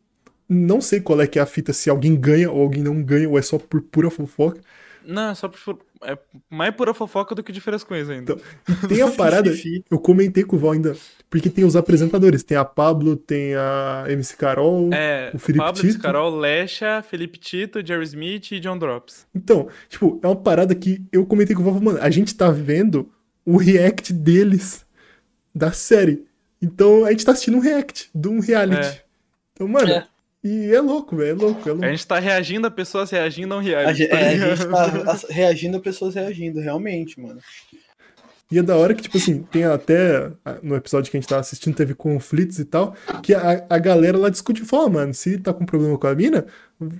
não 0.49 0.81
sei 0.81 1.01
qual 1.01 1.21
é 1.21 1.27
que 1.27 1.39
é 1.39 1.43
a 1.43 1.47
fita, 1.47 1.73
se 1.73 1.91
alguém 1.91 2.17
ganha 2.19 2.51
ou 2.51 2.63
alguém 2.63 2.83
não 2.83 3.03
ganha, 3.03 3.29
ou 3.29 3.39
é 3.39 3.43
só 3.43 3.59
por 3.59 3.83
pura 3.83 4.11
fofoca. 4.11 4.61
Não, 5.07 5.31
é 5.31 5.35
só 5.35 5.49
por, 5.49 5.79
é 6.03 6.19
mais 6.51 6.75
pura 6.75 6.95
fofoca 6.95 7.35
do 7.35 7.43
que 7.43 7.53
diferenças 7.53 7.87
coisas 7.87 8.11
ainda. 8.11 8.33
Então, 8.33 8.89
tem 8.89 9.03
a 9.03 9.11
parada, 9.13 9.51
eu 9.91 9.99
comentei 9.99 10.45
com 10.45 10.57
o 10.57 10.59
Val 10.59 10.73
ainda, 10.73 10.97
porque 11.31 11.51
tem 11.51 11.65
os 11.65 11.77
apresentadores, 11.77 12.43
tem 12.43 12.57
a 12.57 12.65
Pablo, 12.65 13.17
tem 13.17 13.55
a 13.55 14.05
MC 14.09 14.37
Carol, 14.37 14.93
é, 14.93 15.31
o 15.35 15.39
Felipe 15.39 15.65
Pablo, 15.65 15.81
Tito. 15.81 16.01
Carol, 16.01 16.37
Lecha, 16.37 17.03
Felipe 17.03 17.39
Tito, 17.39 17.87
Jerry 17.87 18.05
Smith 18.05 18.53
e 18.53 18.61
John 18.61 18.79
Drops. 18.79 19.27
Então, 19.35 19.69
tipo, 19.89 20.21
é 20.23 20.27
uma 20.27 20.37
parada 20.37 20.75
que 20.75 21.05
eu 21.13 21.27
comentei 21.27 21.55
com 21.55 21.63
o 21.63 21.65
Vovó, 21.65 21.81
mano, 21.81 21.99
a 22.01 22.11
gente 22.11 22.35
tá 22.35 22.51
vendo 22.51 23.11
o 23.45 23.57
react 23.57 24.13
deles 24.13 24.85
da 25.55 25.73
série. 25.73 26.25
Então, 26.61 27.05
a 27.05 27.11
gente 27.11 27.25
tá 27.25 27.33
assistindo 27.33 27.57
um 27.59 27.61
react 27.61 28.11
de 28.15 28.29
um 28.29 28.41
reality. 28.41 28.87
É. 28.87 29.05
Então, 29.53 29.69
mano, 29.69 29.91
É. 29.91 30.07
e 30.45 30.75
é 30.75 30.81
louco, 30.81 31.17
velho, 31.17 31.31
é 31.31 31.35
louco, 31.35 31.69
é 31.69 31.73
louco. 31.73 31.85
A 31.87 31.91
gente 31.91 32.07
tá 32.07 32.19
reagindo 32.19 32.67
a 32.67 32.71
pessoas 32.71 33.11
reagindo 33.11 33.55
a 33.55 33.57
um 33.57 33.61
A 33.61 33.93
gente, 33.93 34.09
tá 34.11 34.21
é, 34.21 34.29
a 34.29 34.57
gente 34.57 34.67
tá 34.71 35.11
as- 35.13 35.25
reagindo 35.31 35.77
a 35.77 35.81
pessoas 35.81 36.15
reagindo, 36.15 36.61
realmente, 36.61 37.19
mano. 37.21 37.41
E 38.53 38.59
é 38.59 38.63
da 38.63 38.77
hora 38.77 38.95
que, 38.95 39.03
tipo 39.03 39.17
assim, 39.17 39.43
tem 39.43 39.65
até 39.65 40.31
no 40.63 40.77
episódio 40.77 41.11
que 41.11 41.17
a 41.17 41.21
gente 41.21 41.29
tava 41.29 41.41
assistindo, 41.41 41.75
teve 41.75 41.95
conflitos 41.95 42.59
e 42.59 42.65
tal, 42.65 42.95
que 43.23 43.35
a, 43.35 43.65
a 43.69 43.79
galera 43.79 44.19
lá 44.19 44.29
discute 44.29 44.63
e 44.63 44.67
fala, 44.67 44.85
"Ó, 44.85 44.89
mano, 44.91 45.15
se 45.15 45.39
tá 45.39 45.53
com 45.53 45.65
problema 45.65 45.97
com 45.99 46.07
a 46.07 46.15
mina, 46.15 46.45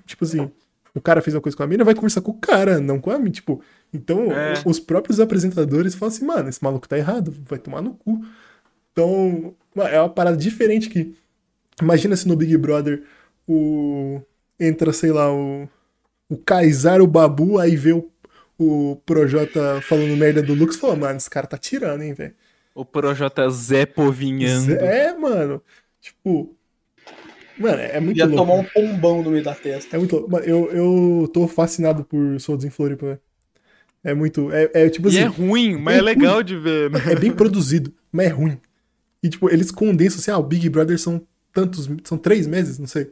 tipo 0.07 0.25
assim, 0.25 0.51
o 0.95 1.01
cara 1.01 1.21
fez 1.21 1.35
uma 1.35 1.41
coisa 1.43 1.57
com 1.57 1.63
a 1.63 1.67
mina, 1.67 1.85
vai 1.85 1.95
conversar 1.95 2.23
com 2.23 2.31
o 2.33 2.39
cara, 2.39 2.81
não 2.81 2.99
com 2.99 3.11
a 3.11 3.19
mina, 3.19 3.31
tipo, 3.31 3.61
então 3.93 4.33
É. 4.33 4.55
os 4.65 4.81
próprios 4.81 5.21
apresentadores 5.21 5.95
falam 5.95 6.15
assim, 6.15 6.25
mano, 6.25 6.49
esse 6.49 6.65
maluco 6.65 6.89
tá 6.89 6.97
errado, 6.97 7.33
vai 7.47 7.59
tomar 7.59 7.83
no 7.83 7.95
cu. 7.95 8.25
Então, 8.93 9.55
é 9.77 10.01
uma 10.01 10.09
parada 10.09 10.37
diferente 10.37 10.89
que, 10.89 11.15
imagina 11.81 12.17
se 12.17 12.27
no 12.27 12.37
Big 12.37 12.57
Brother 12.57 13.03
o 13.47 14.21
entra, 14.59 14.93
sei 14.93 15.13
lá, 15.13 15.33
o 15.33 15.69
o 16.29 16.37
Kaysar, 16.39 17.01
o 17.03 17.07
Babu, 17.07 17.59
aí 17.59 17.77
vê 17.77 17.93
o, 17.93 18.11
o 18.59 18.97
Projota 19.07 19.81
falando 19.83 20.17
merda 20.17 20.43
do 20.43 20.55
Lux 20.55 20.77
e 20.77 20.81
fala, 20.81 20.97
mano, 20.97 21.17
esse 21.19 21.31
cara 21.31 21.47
tá 21.47 21.59
tirando, 21.59 22.03
hein, 22.03 22.15
velho. 22.15 22.35
O 22.75 22.85
Projota 22.85 23.49
Zé 23.51 23.87
Povinhando. 23.87 24.73
É, 24.73 25.13
mano. 25.17 25.63
Tipo. 26.01 26.57
Mano, 27.57 27.81
é 27.83 28.01
muito 28.01 28.19
Ia 28.19 28.27
louco. 28.27 28.37
tomar 28.37 28.55
um 28.55 28.65
pombão 28.65 29.23
no 29.23 29.31
meio 29.31 29.45
da 29.45 29.55
testa. 29.55 29.97
É 29.97 29.99
muito 29.99 30.17
louco. 30.17 30.31
Mano, 30.31 30.45
eu, 30.45 30.71
eu 30.73 31.29
tô 31.29 31.47
fascinado 31.47 32.05
por 32.05 32.41
Soldos 32.41 32.65
em 32.65 32.71
Floripa, 32.71 33.07
velho. 33.07 33.21
É 34.05 34.15
muito. 34.15 34.53
É, 34.53 34.71
é 34.75 34.91
tipo 34.91 35.09
E 35.09 35.11
assim. 35.11 35.19
é 35.19 35.25
ruim, 35.27 35.77
mas 35.79 35.97
é, 35.97 35.99
é 35.99 36.03
legal 36.03 36.43
de 36.43 36.57
ver, 36.59 36.91
né? 36.91 37.01
É 37.07 37.17
bem 37.17 37.33
produzido, 37.33 37.93
mas 38.13 38.27
é 38.27 38.31
ruim. 38.31 38.61
E, 39.23 39.29
tipo, 39.31 39.51
eles 39.53 39.71
condensam 39.71 40.21
assim, 40.21 40.31
ah, 40.31 40.39
o 40.39 40.43
Big 40.43 40.69
Brother 40.71 40.99
são 40.99 41.27
tantos. 41.53 41.89
São 42.05 42.19
três 42.19 42.47
meses, 42.47 42.79
não 42.79 42.87
sei. 42.87 43.11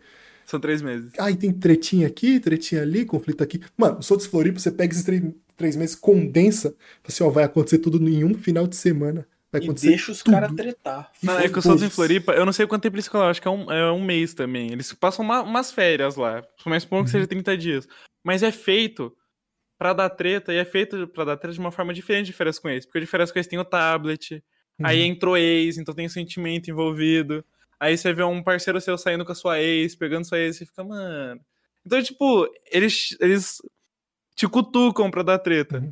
São 0.53 0.61
três 0.61 0.83
meses. 0.83 1.11
Ah, 1.19 1.31
e 1.31 1.35
tem 1.37 1.51
tretinha 1.51 2.07
aqui, 2.07 2.39
tretinha 2.39 2.83
ali, 2.83 3.07
conflito 3.07 3.43
aqui. 3.43 3.59
Mano, 3.75 3.99
os 4.01 4.11
outros 4.11 4.29
Floripa, 4.29 4.59
você 4.59 4.71
pega 4.71 4.93
esses 4.93 5.03
três, 5.03 5.23
três 5.57 5.77
meses, 5.77 5.95
condensa, 5.95 6.75
assim, 7.03 7.25
ó, 7.25 7.31
vai 7.31 7.45
acontecer 7.45 7.79
tudo 7.79 8.07
em 8.07 8.23
um 8.23 8.35
final 8.35 8.67
de 8.67 8.77
semana. 8.77 9.27
Vai 9.51 9.63
E 9.63 9.65
acontecer 9.65 9.89
deixa 9.89 10.13
os 10.13 10.23
caras 10.23 10.53
tretar. 10.53 11.11
Não, 11.23 11.39
é 11.39 11.49
que 11.49 11.59
os 11.59 11.65
Soltos 11.65 11.83
em 11.83 11.89
Floripa, 11.89 12.33
eu 12.35 12.45
não 12.45 12.53
sei 12.53 12.67
quanto 12.67 12.83
tempo 12.83 12.97
eles 12.97 13.07
ficam 13.07 13.23
lá, 13.23 13.31
acho 13.31 13.41
que 13.41 13.49
é 13.49 13.51
um, 13.51 13.73
é 13.73 13.91
um 13.91 14.05
mês 14.05 14.35
também. 14.35 14.71
Eles 14.73 14.93
passam 14.93 15.25
uma- 15.25 15.41
umas 15.43 15.73
férias 15.73 16.17
lá, 16.17 16.43
mas 16.67 16.83
supongo 16.83 17.05
que 17.05 17.09
Uhum. 17.09 17.13
seja 17.13 17.27
30 17.27 17.57
dias. 17.57 17.89
Mas 18.23 18.43
é 18.43 18.53
feito 18.53 19.11
pra 19.79 19.95
dar 19.95 20.11
treta, 20.11 20.53
e 20.53 20.59
é 20.59 20.65
feito 20.67 21.07
pra 21.09 21.25
dar 21.25 21.39
treta 21.39 21.55
de 21.55 21.61
uma 21.61 21.73
forma 21.73 21.95
diferente 21.95 22.27
de 22.27 22.33
férias 22.35 22.59
com 22.59 22.69
eles. 22.69 22.85
Porque 22.85 23.01
de 23.01 23.07
férias 23.07 23.33
com 23.33 23.39
eles 23.39 23.47
tem 23.49 23.59
o 23.59 23.65
tablet, 23.65 24.43
aí 24.83 25.01
Uhum. 25.01 25.07
entrou 25.07 25.37
ex, 25.37 25.79
então 25.79 25.95
tem 25.95 26.09
sentimento 26.11 26.71
envolvido. 26.71 27.43
Aí 27.83 27.99
você 27.99 28.13
vê 28.13 28.23
um 28.23 28.41
parceiro 28.41 28.81
seu 28.81 28.97
saindo 28.97 29.25
com 29.25 29.33
a 29.33 29.35
sua 29.35 29.61
ex, 29.61 29.97
pegando 29.97 30.25
sua 30.25 30.39
ex, 30.39 30.61
e 30.61 30.67
fica, 30.67 30.85
mano. 30.85 31.41
Então, 31.85 32.01
tipo, 32.01 32.49
eles, 32.71 33.17
eles 33.19 33.61
te 34.37 34.47
cutucam 34.47 35.11
pra 35.11 35.25
dar 35.25 35.41
treta. 35.41 35.81
Uhum. 35.81 35.91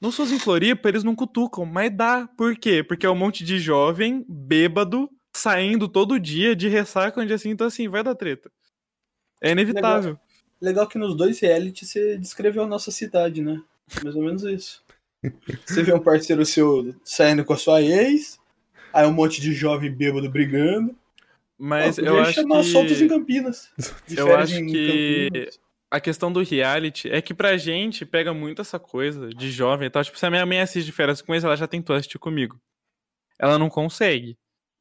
Nos 0.00 0.16
seus 0.16 0.32
em 0.32 0.38
Floripa, 0.40 0.88
eles 0.88 1.04
não 1.04 1.14
cutucam, 1.14 1.64
mas 1.64 1.96
dá. 1.96 2.26
Por 2.36 2.56
quê? 2.56 2.82
Porque 2.82 3.06
é 3.06 3.08
um 3.08 3.14
monte 3.14 3.44
de 3.44 3.60
jovem, 3.60 4.26
bêbado, 4.28 5.08
saindo 5.32 5.86
todo 5.86 6.18
dia 6.18 6.56
de 6.56 6.66
ressaca 6.66 7.20
onde 7.20 7.32
assim, 7.32 7.50
então 7.50 7.68
assim, 7.68 7.86
vai 7.86 8.02
dar 8.02 8.16
treta. 8.16 8.50
É 9.40 9.52
inevitável. 9.52 10.18
Legal 10.60 10.88
que 10.88 10.98
nos 10.98 11.16
dois 11.16 11.38
reality 11.38 11.86
você 11.86 12.18
descreveu 12.18 12.64
a 12.64 12.66
nossa 12.66 12.90
cidade, 12.90 13.40
né? 13.42 13.62
Mais 14.02 14.16
ou 14.16 14.24
menos 14.24 14.42
isso. 14.42 14.82
Você 15.64 15.84
vê 15.84 15.94
um 15.94 16.02
parceiro 16.02 16.44
seu 16.44 16.92
saindo 17.04 17.44
com 17.44 17.52
a 17.52 17.56
sua 17.56 17.80
ex, 17.80 18.40
aí 18.92 19.06
um 19.06 19.12
monte 19.12 19.40
de 19.40 19.52
jovem 19.52 19.88
bêbado 19.88 20.28
brigando. 20.28 21.00
Mas 21.64 21.96
eu 21.98 22.06
podia 22.06 22.22
acho 22.22 22.32
chamar 22.32 22.62
Soltos 22.64 23.00
em 23.00 23.06
que 23.06 23.14
Campinas. 23.14 23.70
Eu 24.16 24.34
acho 24.36 24.54
que- 24.66 25.28
Campinas. 25.30 25.60
a 25.90 26.00
questão 26.00 26.32
do 26.32 26.42
reality 26.42 27.08
é 27.08 27.22
que 27.22 27.32
pra 27.32 27.56
gente 27.56 28.04
pega 28.04 28.34
muito 28.34 28.60
essa 28.60 28.78
coisa 28.80 29.28
de 29.28 29.48
jovem 29.50 29.86
e 29.86 29.90
tal. 29.90 30.02
Tipo, 30.02 30.18
se 30.18 30.26
a 30.26 30.30
minha 30.30 30.44
mãe 30.44 30.60
assiste 30.60 30.86
de 30.86 30.92
férias 30.92 31.22
com 31.22 31.32
eles, 31.32 31.44
ela 31.44 31.56
já 31.56 31.68
tentou 31.68 31.94
assistir 31.94 32.18
comigo. 32.18 32.60
Ela 33.38 33.58
não 33.58 33.68
consegue. 33.68 34.36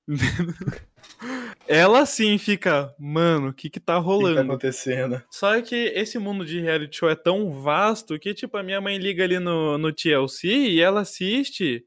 ela 1.67 2.06
sim 2.06 2.38
fica, 2.38 2.94
mano, 3.00 3.50
o 3.50 3.54
que 3.54 3.70
que 3.70 3.80
tá 3.80 3.98
O 3.98 4.02
que 4.02 4.06
tá 4.08 4.12
rolando? 4.12 4.39
acontecendo? 4.41 5.22
Só 5.30 5.62
que 5.62 5.76
esse 5.76 6.17
mundo 6.17 6.46
de 6.46 6.60
reality 6.60 6.98
show 6.98 7.10
é 7.10 7.15
tão 7.15 7.52
vasto 7.52 8.17
que, 8.20 8.34
tipo, 8.34 8.58
a 8.58 8.63
minha 8.63 8.82
mãe 8.82 8.98
liga 8.98 9.24
ali 9.24 9.39
no, 9.39 9.78
no 9.78 9.91
TLC 9.94 10.48
e 10.48 10.82
ela 10.82 11.02
assiste 11.02 11.86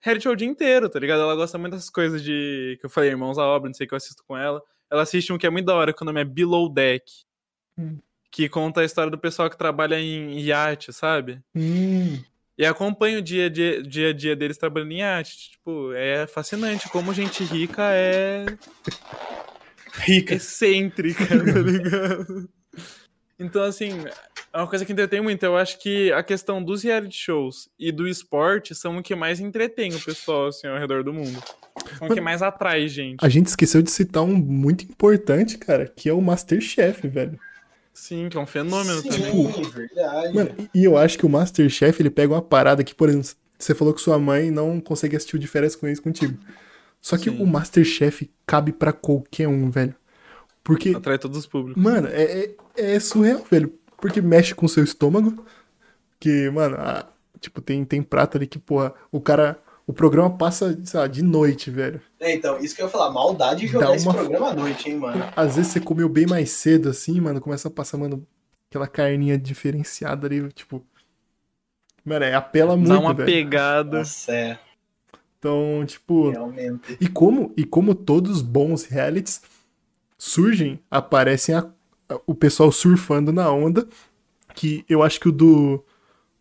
reality 0.00 0.22
show 0.24 0.32
o 0.32 0.36
dia 0.36 0.48
inteiro, 0.48 0.88
tá 0.88 0.98
ligado? 0.98 1.20
Ela 1.22 1.34
gosta 1.36 1.58
muito 1.58 1.72
dessas 1.74 1.90
coisas 1.90 2.22
de. 2.22 2.76
que 2.80 2.86
eu 2.86 2.90
falei, 2.90 3.10
Irmãos 3.10 3.38
à 3.38 3.44
Obra, 3.44 3.68
não 3.68 3.74
sei 3.74 3.84
o 3.84 3.88
que 3.88 3.94
eu 3.94 3.98
assisto 3.98 4.22
com 4.26 4.36
ela. 4.36 4.62
Ela 4.90 5.02
assiste 5.02 5.32
um 5.32 5.38
que 5.38 5.46
é 5.46 5.50
muito 5.50 5.66
da 5.66 5.74
hora, 5.74 5.92
que 5.92 6.02
o 6.02 6.04
nome 6.06 6.20
é 6.20 6.24
Below 6.24 6.68
Deck. 6.72 7.04
Hum. 7.76 7.98
Que 8.30 8.48
conta 8.48 8.80
a 8.80 8.84
história 8.84 9.10
do 9.10 9.18
pessoal 9.18 9.48
que 9.50 9.56
trabalha 9.56 9.98
em 9.98 10.38
iate, 10.40 10.92
sabe? 10.92 11.40
Hum, 11.54 12.22
E 12.58 12.64
acompanha 12.66 13.18
o 13.18 13.22
dia 13.22 13.46
a 13.46 13.48
dia, 13.48 13.82
dia, 13.82 14.10
a 14.10 14.12
dia 14.12 14.36
deles 14.36 14.58
trabalhando 14.58 14.92
em 14.92 14.98
iate. 14.98 15.52
Tipo, 15.52 15.92
é 15.94 16.26
fascinante 16.26 16.88
como 16.90 17.14
gente 17.14 17.42
rica 17.44 17.82
é 17.92 18.44
Rica. 19.94 20.34
excêntrica, 20.34 21.26
tá 21.26 21.34
ligado? 21.34 22.48
Então, 23.38 23.62
assim, 23.62 23.92
é 24.52 24.58
uma 24.58 24.66
coisa 24.66 24.84
que 24.84 24.92
entretém 24.92 25.20
muito. 25.20 25.42
Eu 25.44 25.56
acho 25.56 25.78
que 25.78 26.12
a 26.12 26.22
questão 26.22 26.62
dos 26.62 26.82
reality 26.82 27.16
shows 27.16 27.68
e 27.78 27.92
do 27.92 28.08
esporte 28.08 28.74
são 28.74 28.98
o 28.98 29.02
que 29.02 29.14
mais 29.14 29.38
entretém 29.38 29.94
o 29.94 30.00
pessoal, 30.00 30.48
assim, 30.48 30.66
ao 30.66 30.78
redor 30.78 31.04
do 31.04 31.12
mundo. 31.12 31.40
São 31.98 32.08
o 32.08 32.14
que 32.14 32.20
mais 32.20 32.42
atrai 32.42 32.88
gente. 32.88 33.24
a 33.24 33.28
gente 33.28 33.46
esqueceu 33.46 33.80
de 33.80 33.90
citar 33.90 34.24
um 34.24 34.34
muito 34.34 34.84
importante, 34.84 35.56
cara, 35.56 35.86
que 35.86 36.08
é 36.08 36.12
o 36.12 36.20
Masterchef, 36.20 37.06
velho. 37.06 37.38
Sim, 37.94 38.28
que 38.28 38.36
é 38.36 38.40
um 38.40 38.46
fenômeno 38.46 39.00
Sim, 39.02 39.08
também. 39.08 39.70
verdade. 39.70 40.34
Mano, 40.34 40.54
e 40.74 40.84
eu 40.84 40.96
acho 40.96 41.18
que 41.18 41.26
o 41.26 41.28
Masterchef, 41.28 42.00
ele 42.00 42.10
pega 42.10 42.32
uma 42.32 42.42
parada 42.42 42.82
que, 42.82 42.94
por 42.94 43.08
exemplo, 43.08 43.28
você 43.58 43.74
falou 43.74 43.92
que 43.92 44.00
sua 44.00 44.18
mãe 44.18 44.50
não 44.50 44.80
consegue 44.80 45.16
assistir 45.16 45.36
o 45.36 45.38
de 45.38 45.46
férias 45.48 45.74
com 45.74 45.86
eles 45.86 46.00
contigo. 46.00 46.38
Só 47.00 47.16
que 47.16 47.30
Sim. 47.30 47.42
o 47.42 47.46
Masterchef 47.46 48.30
cabe 48.46 48.72
pra 48.72 48.92
qualquer 48.92 49.48
um, 49.48 49.70
velho. 49.70 49.94
Porque, 50.68 50.90
Atrai 50.90 51.18
todos 51.18 51.38
os 51.38 51.46
públicos. 51.46 51.82
mano, 51.82 52.06
é, 52.08 52.22
é, 52.76 52.94
é 52.94 53.00
surreal, 53.00 53.42
velho. 53.50 53.72
Porque 53.96 54.20
mexe 54.20 54.54
com 54.54 54.66
o 54.66 54.68
seu 54.68 54.84
estômago. 54.84 55.44
Que, 56.20 56.50
mano, 56.50 56.76
a- 56.78 57.06
tipo, 57.40 57.60
tem, 57.60 57.84
tem 57.84 58.02
prato 58.02 58.36
ali 58.36 58.46
que, 58.46 58.58
porra, 58.58 58.92
o 59.10 59.20
cara. 59.20 59.58
O 59.86 59.92
programa 59.94 60.28
passa, 60.36 60.78
sei 60.84 61.00
lá, 61.00 61.06
de 61.06 61.22
noite, 61.22 61.70
velho. 61.70 61.98
É, 62.20 62.34
então, 62.34 62.58
isso 62.60 62.76
que 62.76 62.82
eu 62.82 62.86
ia 62.86 62.92
falar, 62.92 63.10
maldade 63.10 63.62
de 63.62 63.68
jogar 63.68 63.86
Dá 63.88 63.96
esse 63.96 64.04
uma- 64.06 64.12
programa 64.12 64.48
à 64.50 64.54
noite, 64.54 64.90
hein, 64.90 64.98
mano. 64.98 65.24
Às 65.34 65.56
vezes 65.56 65.72
você 65.72 65.80
comeu 65.80 66.06
bem 66.10 66.26
mais 66.26 66.50
cedo, 66.50 66.90
assim, 66.90 67.18
mano, 67.18 67.40
começa 67.40 67.68
a 67.68 67.70
passar, 67.70 67.96
mano, 67.96 68.22
aquela 68.70 68.86
carninha 68.86 69.38
diferenciada 69.38 70.26
ali, 70.26 70.46
tipo. 70.52 70.84
Mano, 72.04 72.22
é, 72.26 72.34
apela 72.34 72.76
muito, 72.76 72.90
Dá 72.90 72.98
uma 72.98 73.14
velho. 73.14 73.26
pegada. 73.26 73.98
Nossa, 74.00 74.30
é, 74.32 74.58
Então, 75.38 75.82
tipo. 75.86 76.30
realmente. 76.32 76.98
E 77.00 77.08
como, 77.08 77.52
e 77.56 77.64
como 77.64 77.94
todos 77.94 78.30
os 78.36 78.42
bons 78.42 78.84
realities 78.84 79.40
surgem, 80.18 80.80
aparecem 80.90 81.54
a- 81.54 81.66
a- 82.10 82.20
o 82.26 82.34
pessoal 82.34 82.72
surfando 82.72 83.32
na 83.32 83.50
onda. 83.52 83.88
que 84.54 84.84
eu 84.88 85.02
acho 85.04 85.20
que 85.20 85.28
o 85.28 85.32
do 85.32 85.84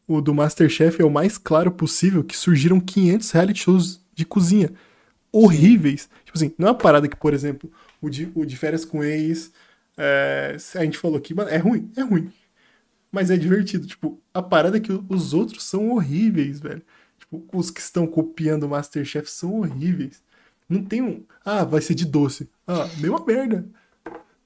o 0.07 0.21
do 0.21 0.33
Masterchef 0.33 1.01
é 1.01 1.05
o 1.05 1.09
mais 1.11 1.37
claro 1.37 1.71
possível 1.71 2.23
que 2.23 2.35
surgiram 2.37 2.79
500 2.79 3.31
reality 3.31 3.59
shows 3.61 4.01
de 4.15 4.25
cozinha 4.25 4.71
horríveis. 5.31 6.09
Tipo 6.25 6.37
assim, 6.37 6.53
não 6.57 6.67
é 6.69 6.71
uma 6.71 6.77
parada 6.77 7.07
que, 7.07 7.15
por 7.15 7.33
exemplo, 7.33 7.71
o 8.01 8.09
de, 8.09 8.31
o 8.35 8.45
de 8.45 8.57
férias 8.57 8.85
com 8.85 9.03
ex, 9.03 9.51
é, 9.97 10.57
a 10.75 10.83
gente 10.85 10.97
falou 10.97 11.17
aqui, 11.17 11.33
mano, 11.33 11.49
é 11.49 11.57
ruim, 11.57 11.91
é 11.97 12.01
ruim. 12.01 12.31
Mas 13.11 13.31
é 13.31 13.37
divertido. 13.37 13.87
Tipo, 13.87 14.19
a 14.33 14.41
parada 14.41 14.77
é 14.77 14.79
que 14.79 14.91
os 15.09 15.33
outros 15.33 15.63
são 15.65 15.91
horríveis, 15.91 16.59
velho. 16.59 16.81
Tipo, 17.19 17.45
os 17.53 17.71
que 17.71 17.79
estão 17.81 18.07
copiando 18.07 18.63
o 18.63 18.69
Masterchef 18.69 19.29
são 19.29 19.55
horríveis. 19.59 20.21
Não 20.69 20.83
tem 20.83 21.01
um. 21.01 21.25
Ah, 21.45 21.63
vai 21.63 21.81
ser 21.81 21.95
de 21.95 22.05
doce. 22.05 22.49
Ah, 22.65 22.87
mesma 22.97 23.23
merda. 23.25 23.65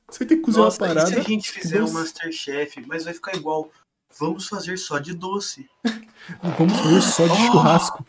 Você 0.09 0.25
ter 0.25 0.35
que 0.37 0.41
cozinhar 0.41 0.65
Nossa, 0.65 0.81
uma 0.83 0.87
parada. 0.89 1.07
se 1.07 1.15
a 1.19 1.23
gente 1.23 1.51
fizer 1.51 1.79
doce? 1.79 1.91
um 1.91 1.99
Masterchef, 1.99 2.83
mas 2.85 3.05
vai 3.05 3.13
ficar 3.13 3.35
igual. 3.35 3.71
Vamos 4.19 4.47
fazer 4.47 4.77
só 4.77 4.99
de 4.99 5.13
doce. 5.13 5.67
Vamos 6.43 6.79
comer 6.81 7.01
só 7.01 7.25
de 7.25 7.31
Oh! 7.49 7.51
churrasco. 7.51 8.05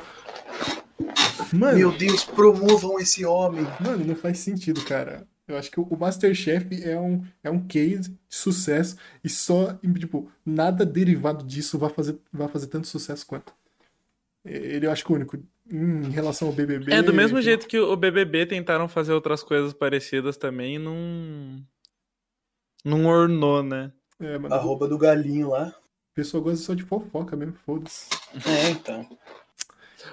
Mano, 1.52 1.78
Meu 1.78 1.92
Deus, 1.96 2.24
promovam 2.24 2.98
esse 2.98 3.24
homem. 3.24 3.64
mano, 3.80 4.04
não 4.04 4.16
faz 4.16 4.38
sentido, 4.38 4.82
cara. 4.84 5.26
Eu 5.46 5.56
acho 5.56 5.70
que 5.70 5.80
o 5.80 5.96
Masterchef 5.96 6.82
é 6.82 6.98
um, 6.98 7.24
é 7.42 7.50
um 7.50 7.60
case 7.66 8.10
de 8.10 8.18
sucesso 8.28 8.96
e 9.22 9.28
só, 9.28 9.74
tipo, 9.98 10.30
nada 10.46 10.86
derivado 10.86 11.44
disso 11.44 11.78
vai 11.78 11.90
fazer, 11.90 12.18
vai 12.32 12.48
fazer 12.48 12.68
tanto 12.68 12.86
sucesso 12.86 13.26
quanto. 13.26 13.52
Ele 14.44 14.86
eu 14.86 14.90
acho 14.92 15.04
que 15.04 15.12
é 15.12 15.14
o 15.14 15.16
único. 15.16 15.38
Em 15.70 16.10
relação 16.10 16.48
ao 16.48 16.54
BBB. 16.54 16.92
É 16.92 17.02
do 17.02 17.12
mesmo 17.14 17.40
jeito 17.40 17.66
que 17.68 17.78
o 17.78 17.96
BBB 17.96 18.46
tentaram 18.46 18.88
fazer 18.88 19.12
outras 19.12 19.42
coisas 19.42 19.72
parecidas 19.72 20.36
também 20.36 20.74
e 20.76 20.78
não. 20.78 21.64
Não 22.84 23.06
ornou, 23.06 23.62
né? 23.62 23.92
É, 24.20 24.38
mano, 24.38 24.54
Arroba 24.54 24.88
do 24.88 24.98
galinho 24.98 25.50
lá. 25.50 25.68
a 25.68 25.74
pessoa 26.14 26.42
gosta 26.42 26.64
só 26.64 26.74
de 26.74 26.82
fofoca 26.82 27.36
mesmo, 27.36 27.54
foda-se. 27.64 28.08
É, 28.46 28.70
então. 28.70 29.08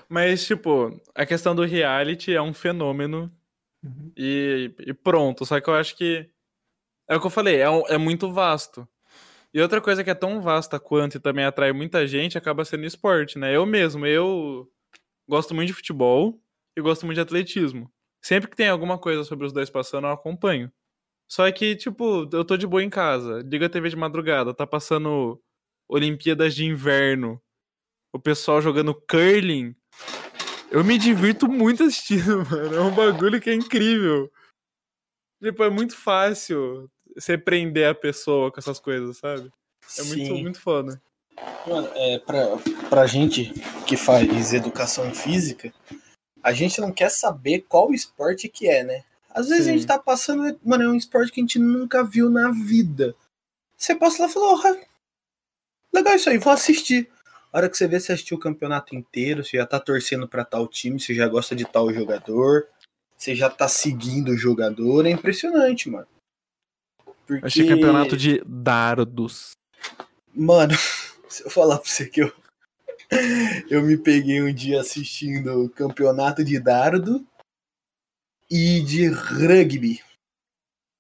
Mas, 0.08 0.46
tipo, 0.46 1.00
a 1.16 1.26
questão 1.26 1.56
do 1.56 1.64
reality 1.66 2.34
é 2.34 2.42
um 2.42 2.54
fenômeno 2.54 3.32
Uhum. 3.84 4.12
e, 4.16 4.72
e 4.80 4.94
pronto. 4.94 5.46
Só 5.46 5.60
que 5.60 5.70
eu 5.70 5.74
acho 5.74 5.96
que. 5.96 6.30
É 7.08 7.16
o 7.16 7.20
que 7.20 7.26
eu 7.26 7.32
falei, 7.32 7.56
é, 7.58 7.70
um- 7.70 7.88
é 7.88 7.98
muito 7.98 8.32
vasto. 8.32 8.88
E 9.52 9.60
outra 9.62 9.82
coisa 9.82 10.04
que 10.04 10.10
é 10.12 10.14
tão 10.16 10.42
vasta 10.42 10.80
quanto 10.80 11.16
e 11.16 11.20
também 11.20 11.44
atrai 11.44 11.72
muita 11.74 12.06
gente 12.06 12.38
acaba 12.38 12.64
sendo 12.66 12.86
esporte, 12.86 13.40
né? 13.40 13.56
Eu 13.56 13.66
mesmo, 13.66 14.06
eu 14.06 14.70
gosto 15.30 15.54
muito 15.54 15.68
de 15.68 15.74
futebol 15.74 16.42
e 16.76 16.82
gosto 16.82 17.06
muito 17.06 17.18
de 17.18 17.22
atletismo. 17.22 17.90
Sempre 18.22 18.50
que 18.50 18.56
tem 18.58 18.68
alguma 18.68 18.98
coisa 18.98 19.24
sobre 19.24 19.46
os 19.46 19.54
dois 19.54 19.70
passando, 19.70 20.08
eu 20.08 20.12
acompanho. 20.12 20.72
Só 21.32 21.50
que, 21.52 21.76
tipo, 21.76 22.28
eu 22.34 22.44
tô 22.44 22.58
de 22.58 22.66
boa 22.66 22.84
em 22.84 22.90
casa, 22.90 23.44
liga 23.46 23.68
a 23.68 23.70
TV 23.70 23.90
de 23.90 23.96
madrugada, 23.96 24.54
tá 24.54 24.66
passando 24.66 25.40
Olimpíadas 25.88 26.56
de 26.56 26.66
Inverno, 26.66 27.40
o 28.12 28.20
pessoal 28.20 28.60
jogando 28.60 28.96
curling. 28.96 29.76
Eu 30.72 30.84
me 30.84 30.98
divirto 30.98 31.48
muito 31.48 31.84
assistindo, 31.84 32.44
mano. 32.50 32.76
É 32.76 32.82
um 32.82 32.94
bagulho 32.94 33.40
que 33.40 33.52
é 33.52 33.54
incrível. 33.54 34.32
Tipo, 35.42 35.64
é 35.64 35.70
muito 35.70 35.96
fácil 35.96 36.90
você 37.16 37.38
prender 37.38 37.88
a 37.88 37.96
pessoa 37.96 38.52
com 38.52 38.60
essas 38.60 38.80
coisas, 38.80 39.18
sabe? 39.18 39.52
É 39.98 40.04
muito, 40.04 40.26
Sim. 40.26 40.42
muito 40.42 40.60
foda. 40.60 41.00
Mano, 41.68 41.90
é, 41.94 42.20
pra, 42.20 42.58
pra 42.90 43.08
gente 43.08 43.54
que 43.86 43.96
faz 43.96 44.54
educação 44.54 45.14
física, 45.14 45.74
a 46.44 46.54
gente 46.54 46.80
não 46.82 46.92
quer 46.92 47.10
saber 47.10 47.66
qual 47.68 47.94
esporte 47.94 48.48
que 48.48 48.68
é, 48.68 48.84
né? 48.84 49.04
Às 49.30 49.50
vezes 49.50 49.66
Sim. 49.66 49.70
a 49.70 49.74
gente 49.74 49.88
tá 49.88 50.00
passando, 50.00 50.60
mano, 50.64 50.84
é 50.84 50.90
um 50.90 50.96
esporte 50.96 51.32
que 51.32 51.40
a 51.40 51.44
gente 51.44 51.60
nunca 51.60 52.04
viu 52.04 52.30
na 52.30 52.52
vida. 52.52 53.16
Você 53.78 53.96
passa 53.96 54.24
lá 54.24 54.30
e 54.30 54.34
fala, 54.34 54.54
"Oh, 54.54 54.78
legal 55.94 56.16
isso 56.16 56.30
aí, 56.30 56.38
vou 56.38 56.52
assistir. 56.54 57.10
A 57.52 57.58
hora 57.58 57.70
que 57.70 57.78
você 57.78 57.88
vê, 57.88 58.00
você 58.00 58.14
assistiu 58.14 58.38
o 58.38 58.40
campeonato 58.40 58.96
inteiro, 58.96 59.44
você 59.44 59.58
já 59.58 59.66
tá 59.66 59.80
torcendo 59.80 60.28
pra 60.28 60.46
tal 60.46 60.68
time, 60.68 61.00
você 61.00 61.14
já 61.14 61.28
gosta 61.28 61.56
de 61.56 61.66
tal 61.66 61.92
jogador, 61.94 62.68
você 63.18 63.36
já 63.36 63.50
tá 63.50 63.68
seguindo 63.68 64.30
o 64.30 64.38
jogador, 64.38 65.06
é 65.06 65.10
impressionante, 65.10 65.90
mano. 65.90 66.08
Porque... 67.26 67.46
Achei 67.46 67.68
campeonato 67.68 68.16
de 68.16 68.42
dardos. 68.46 69.52
Mano, 70.34 70.74
se 71.30 71.44
eu 71.46 71.50
falar 71.50 71.78
pra 71.78 71.90
você 71.90 72.06
que 72.08 72.22
eu. 72.22 72.32
Eu 73.70 73.82
me 73.82 73.98
peguei 73.98 74.40
um 74.42 74.54
dia 74.54 74.82
assistindo 74.82 75.64
o 75.64 75.70
campeonato 75.70 76.44
de 76.44 76.60
dardo 76.60 77.26
e 78.50 78.82
de 78.82 79.08
rugby. 79.08 80.00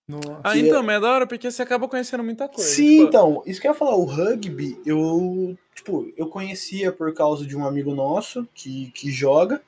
Nossa. 0.08 0.42
Ah, 0.44 0.54
Que 0.54 0.60
então, 0.60 0.82
mas 0.82 0.98
é 0.98 1.00
da 1.00 1.12
hora 1.12 1.28
porque 1.28 1.52
você 1.52 1.62
acaba 1.62 1.88
conhecendo 1.88 2.24
muita 2.24 2.48
coisa. 2.48 2.68
Sim, 2.74 2.92
Tipo, 2.98 3.08
então, 3.10 3.44
isso 3.46 3.62
que 3.62 3.68
eu 3.68 3.72
ia 3.74 3.78
falar, 3.78 3.96
o 3.96 4.06
rugby, 4.06 4.82
eu, 4.86 5.56
tipo, 5.76 6.12
eu 6.18 6.28
conhecia 6.30 6.92
por 6.92 7.14
causa 7.14 7.46
de 7.46 7.56
um 7.56 7.64
amigo 7.66 7.94
nosso 7.94 8.48
que, 8.56 8.90
que 8.92 9.12
joga, 9.12 9.62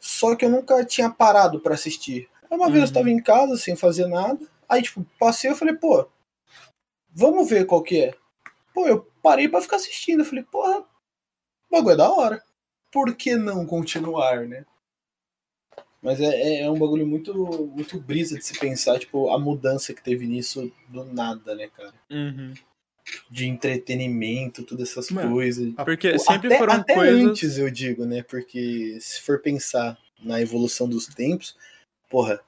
só 0.00 0.34
que 0.34 0.44
eu 0.46 0.50
nunca 0.50 0.82
tinha 0.86 1.10
parado 1.10 1.60
pra 1.60 1.74
assistir. 1.74 2.30
Uma 2.50 2.70
vez 2.70 2.82
eu 2.82 2.88
Uhum. 2.88 2.94
tava 2.94 3.10
em 3.10 3.22
casa 3.22 3.58
sem 3.58 3.76
fazer 3.76 4.06
nada, 4.06 4.38
aí, 4.66 4.80
tipo, 4.80 5.04
passei 5.18 5.50
eu 5.50 5.56
falei, 5.56 5.74
pô, 5.74 6.08
vamos 7.10 7.48
ver 7.50 7.66
qual 7.66 7.82
que 7.82 8.00
é. 8.04 8.14
Pô, 8.76 8.86
eu 8.86 9.10
parei 9.22 9.48
pra 9.48 9.62
ficar 9.62 9.76
assistindo, 9.76 10.20
eu 10.20 10.24
falei, 10.26 10.44
porra, 10.44 10.80
o 10.80 10.86
bagulho 11.70 11.94
é 11.94 11.96
da 11.96 12.12
hora. 12.12 12.42
Por 12.92 13.16
que 13.16 13.34
não 13.34 13.64
continuar, 13.64 14.46
né? 14.46 14.66
Mas 16.02 16.20
é, 16.20 16.26
é- 16.26 16.60
é 16.60 16.70
um 16.70 16.78
bagulho 16.78 17.06
muito, 17.06 17.34
muito 17.74 17.98
brisa 17.98 18.36
de 18.36 18.44
se 18.44 18.58
pensar, 18.58 18.98
tipo, 18.98 19.30
a 19.30 19.38
mudança 19.38 19.94
que 19.94 20.02
teve 20.02 20.26
nisso 20.26 20.70
do 20.88 21.06
nada, 21.06 21.54
né, 21.54 21.68
cara? 21.68 21.94
Uhum. 22.10 22.52
de 23.30 23.46
entretenimento, 23.46 24.62
todas 24.62 24.90
essas 24.90 25.10
Mano, 25.10 25.30
coisas. 25.30 25.72
Porque 25.76 26.10
Pô, 26.12 26.18
sempre 26.18 26.48
até, 26.48 26.58
foram 26.58 26.72
até 26.74 26.92
coisas. 26.94 27.22
antes, 27.24 27.56
eu 27.56 27.70
digo, 27.70 28.04
né? 28.04 28.22
Porque 28.24 28.98
se 29.00 29.22
for 29.22 29.40
pensar 29.40 29.96
na 30.20 30.38
evolução 30.42 30.86
dos 30.86 31.06
tempos, 31.06 31.56
porra, 32.10 32.42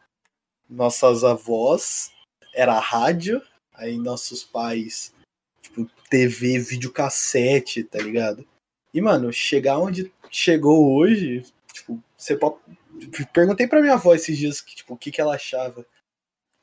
nossas 0.69 1.25
avós 1.25 2.11
era 2.53 2.79
rádio, 2.79 3.41
aí 3.73 3.97
nossos 3.97 4.43
pais, 4.45 5.15
tipo, 5.17 5.18
TV, 6.09 6.59
videocassete, 6.59 7.85
tá 7.85 7.99
ligado? 7.99 8.47
E, 8.93 9.01
mano, 9.01 9.33
chegar 9.33 9.79
onde 9.79 10.13
chegou 10.31 10.97
hoje, 10.97 11.45
tipo, 11.73 12.03
você 12.17 12.37
pode. 12.37 12.57
Perguntei 13.33 13.67
pra 13.67 13.81
minha 13.81 13.95
avó 13.95 14.15
esses 14.15 14.37
dias 14.37 14.61
que, 14.61 14.75
tipo, 14.75 14.95
o 14.95 14.97
que, 14.97 15.11
que 15.11 15.21
ela 15.21 15.35
achava. 15.35 15.87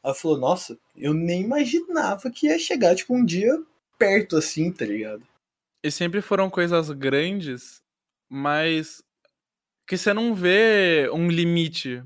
Ela 0.03 0.13
falou, 0.13 0.37
nossa, 0.37 0.77
eu 0.95 1.13
nem 1.13 1.41
imaginava 1.41 2.29
que 2.29 2.47
ia 2.47 2.59
chegar, 2.59 2.95
tipo, 2.95 3.15
um 3.15 3.25
dia 3.25 3.63
perto 3.97 4.37
assim, 4.37 4.71
tá 4.71 4.85
ligado? 4.85 5.25
E 5.83 5.91
sempre 5.91 6.21
foram 6.21 6.49
coisas 6.49 6.89
grandes, 6.91 7.81
mas 8.29 9.03
que 9.87 9.97
você 9.97 10.13
não 10.13 10.33
vê 10.33 11.09
um 11.13 11.29
limite 11.29 12.03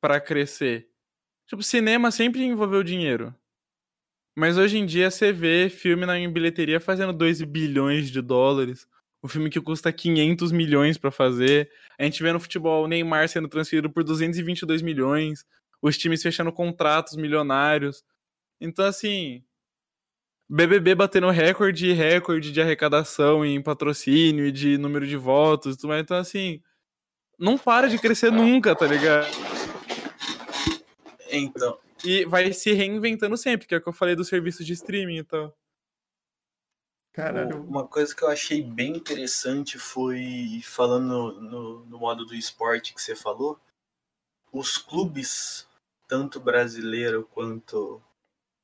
pra 0.00 0.20
crescer. 0.20 0.88
Tipo, 1.46 1.62
cinema 1.62 2.10
sempre 2.10 2.42
envolveu 2.42 2.82
dinheiro. 2.82 3.34
Mas 4.40 4.56
hoje 4.56 4.78
em 4.78 4.86
dia 4.86 5.10
você 5.10 5.34
vê 5.34 5.68
filme 5.68 6.06
na 6.06 6.14
bilheteria 6.26 6.80
fazendo 6.80 7.12
2 7.12 7.42
bilhões 7.42 8.10
de 8.10 8.22
dólares. 8.22 8.88
Um 9.22 9.28
filme 9.28 9.50
que 9.50 9.60
custa 9.60 9.92
500 9.92 10.50
milhões 10.50 10.96
pra 10.96 11.10
fazer. 11.10 11.70
A 11.98 12.04
gente 12.04 12.22
vê 12.22 12.32
no 12.32 12.40
futebol 12.40 12.82
o 12.82 12.88
Neymar 12.88 13.28
sendo 13.28 13.48
transferido 13.48 13.90
por 13.90 14.02
222 14.02 14.80
milhões. 14.80 15.44
Os 15.82 15.98
times 15.98 16.22
fechando 16.22 16.50
contratos 16.50 17.16
milionários. 17.16 18.02
Então, 18.58 18.86
assim. 18.86 19.44
BBB 20.48 20.94
batendo 20.94 21.28
recorde 21.28 21.88
e 21.88 21.92
recorde 21.92 22.50
de 22.50 22.62
arrecadação 22.62 23.44
em 23.44 23.62
patrocínio 23.62 24.46
e 24.46 24.50
de 24.50 24.78
número 24.78 25.06
de 25.06 25.18
votos 25.18 25.76
tudo 25.76 25.88
mais. 25.88 26.00
Então, 26.00 26.16
assim. 26.16 26.62
Não 27.38 27.58
para 27.58 27.90
de 27.90 27.98
crescer 27.98 28.32
nunca, 28.32 28.74
tá 28.74 28.86
ligado? 28.86 29.28
Então, 31.30 31.78
E 32.04 32.24
vai 32.24 32.52
se 32.52 32.72
reinventando 32.72 33.36
sempre, 33.36 33.66
que 33.66 33.74
é 33.74 33.78
o 33.78 33.82
que 33.82 33.88
eu 33.88 33.92
falei 33.92 34.16
do 34.16 34.24
serviço 34.24 34.64
de 34.64 34.72
streaming 34.72 35.18
e 35.18 35.24
tal. 35.24 35.54
Caralho. 37.12 37.62
uma 37.64 37.86
coisa 37.86 38.14
que 38.14 38.22
eu 38.22 38.28
achei 38.28 38.62
bem 38.62 38.96
interessante 38.96 39.78
foi, 39.78 40.60
falando 40.64 41.06
no, 41.06 41.40
no, 41.40 41.86
no 41.86 41.98
modo 41.98 42.24
do 42.24 42.34
esporte 42.34 42.94
que 42.94 43.02
você 43.02 43.16
falou, 43.16 43.58
os 44.52 44.78
clubes, 44.78 45.66
tanto 46.06 46.38
brasileiro 46.38 47.28
quanto 47.32 48.00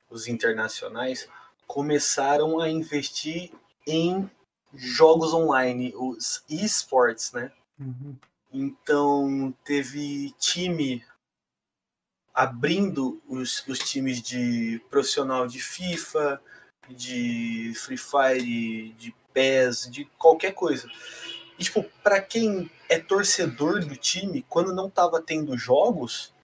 os 0.09 0.29
internacionais, 0.29 1.29
começaram 1.67 2.61
a 2.61 2.69
investir 2.69 3.53
em 3.87 4.31
jogos 4.73 5.35
online, 5.35 5.93
os 5.97 6.45
esportes, 6.49 7.33
né? 7.33 7.53
Uhum. 7.79 8.17
Então 8.53 9.55
teve 9.65 10.33
time 10.39 11.05
abrindo 12.37 13.23
os, 13.27 13.67
os 13.67 13.79
times 13.79 14.21
de 14.21 14.79
profissional 14.91 15.47
de 15.47 15.59
FIFA, 15.59 16.39
de 16.87 17.73
Free 17.75 17.97
Fire, 17.97 18.93
de 18.93 19.15
PES, 19.33 19.91
de 19.91 20.05
qualquer 20.19 20.53
coisa. 20.53 20.87
E, 21.59 21.65
tipo, 21.65 21.83
pra 22.03 22.21
quem 22.21 22.71
é 22.91 22.99
torcedor 22.99 23.81
do 23.87 23.97
time, 23.97 24.45
quando 24.51 24.75
não 24.75 24.91
tava 24.91 25.23
tendo 25.23 25.57
jogos, 25.57 26.35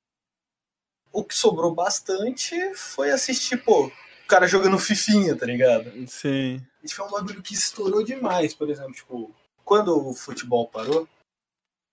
o 1.12 1.22
que 1.22 1.34
sobrou 1.34 1.74
bastante 1.74 2.74
foi 2.74 3.10
assistir, 3.10 3.58
pô, 3.62 3.92
cara 4.26 4.46
jogando 4.46 4.78
fifinha, 4.78 5.36
tá 5.36 5.44
ligado? 5.44 5.92
Sim. 6.08 6.66
Isso 6.82 6.96
foi 6.96 7.06
um 7.06 7.10
bagulho 7.10 7.42
que 7.42 7.52
estourou 7.52 8.02
demais, 8.02 8.54
por 8.54 8.70
exemplo, 8.70 8.94
tipo, 8.94 9.30
quando 9.62 10.08
o 10.08 10.14
futebol 10.14 10.66
parou, 10.68 11.06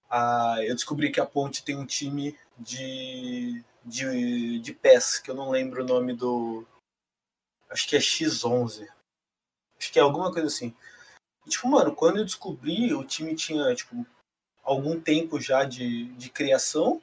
ah, 0.09 0.55
eu 0.61 0.73
descobri 0.73 1.11
que 1.11 1.19
a 1.19 1.25
Ponte 1.25 1.65
tem 1.65 1.75
um 1.75 1.85
time 1.85 2.33
de, 2.57 3.61
de, 3.89 4.59
de 4.59 4.73
PES, 4.73 5.19
que 5.19 5.31
eu 5.31 5.35
não 5.35 5.49
lembro 5.49 5.83
o 5.83 5.87
nome 5.87 6.13
do. 6.13 6.65
Acho 7.69 7.87
que 7.87 7.95
é 7.95 7.99
X11. 7.99 8.87
Acho 9.77 9.91
que 9.91 9.99
é 9.99 10.01
alguma 10.01 10.31
coisa 10.31 10.47
assim. 10.47 10.75
E, 11.45 11.49
tipo, 11.49 11.67
mano, 11.67 11.95
quando 11.95 12.17
eu 12.17 12.25
descobri, 12.25 12.93
o 12.93 13.03
time 13.03 13.35
tinha, 13.35 13.73
tipo, 13.73 14.05
algum 14.63 14.99
tempo 14.99 15.39
já 15.39 15.63
de, 15.63 16.05
de 16.13 16.29
criação. 16.29 17.01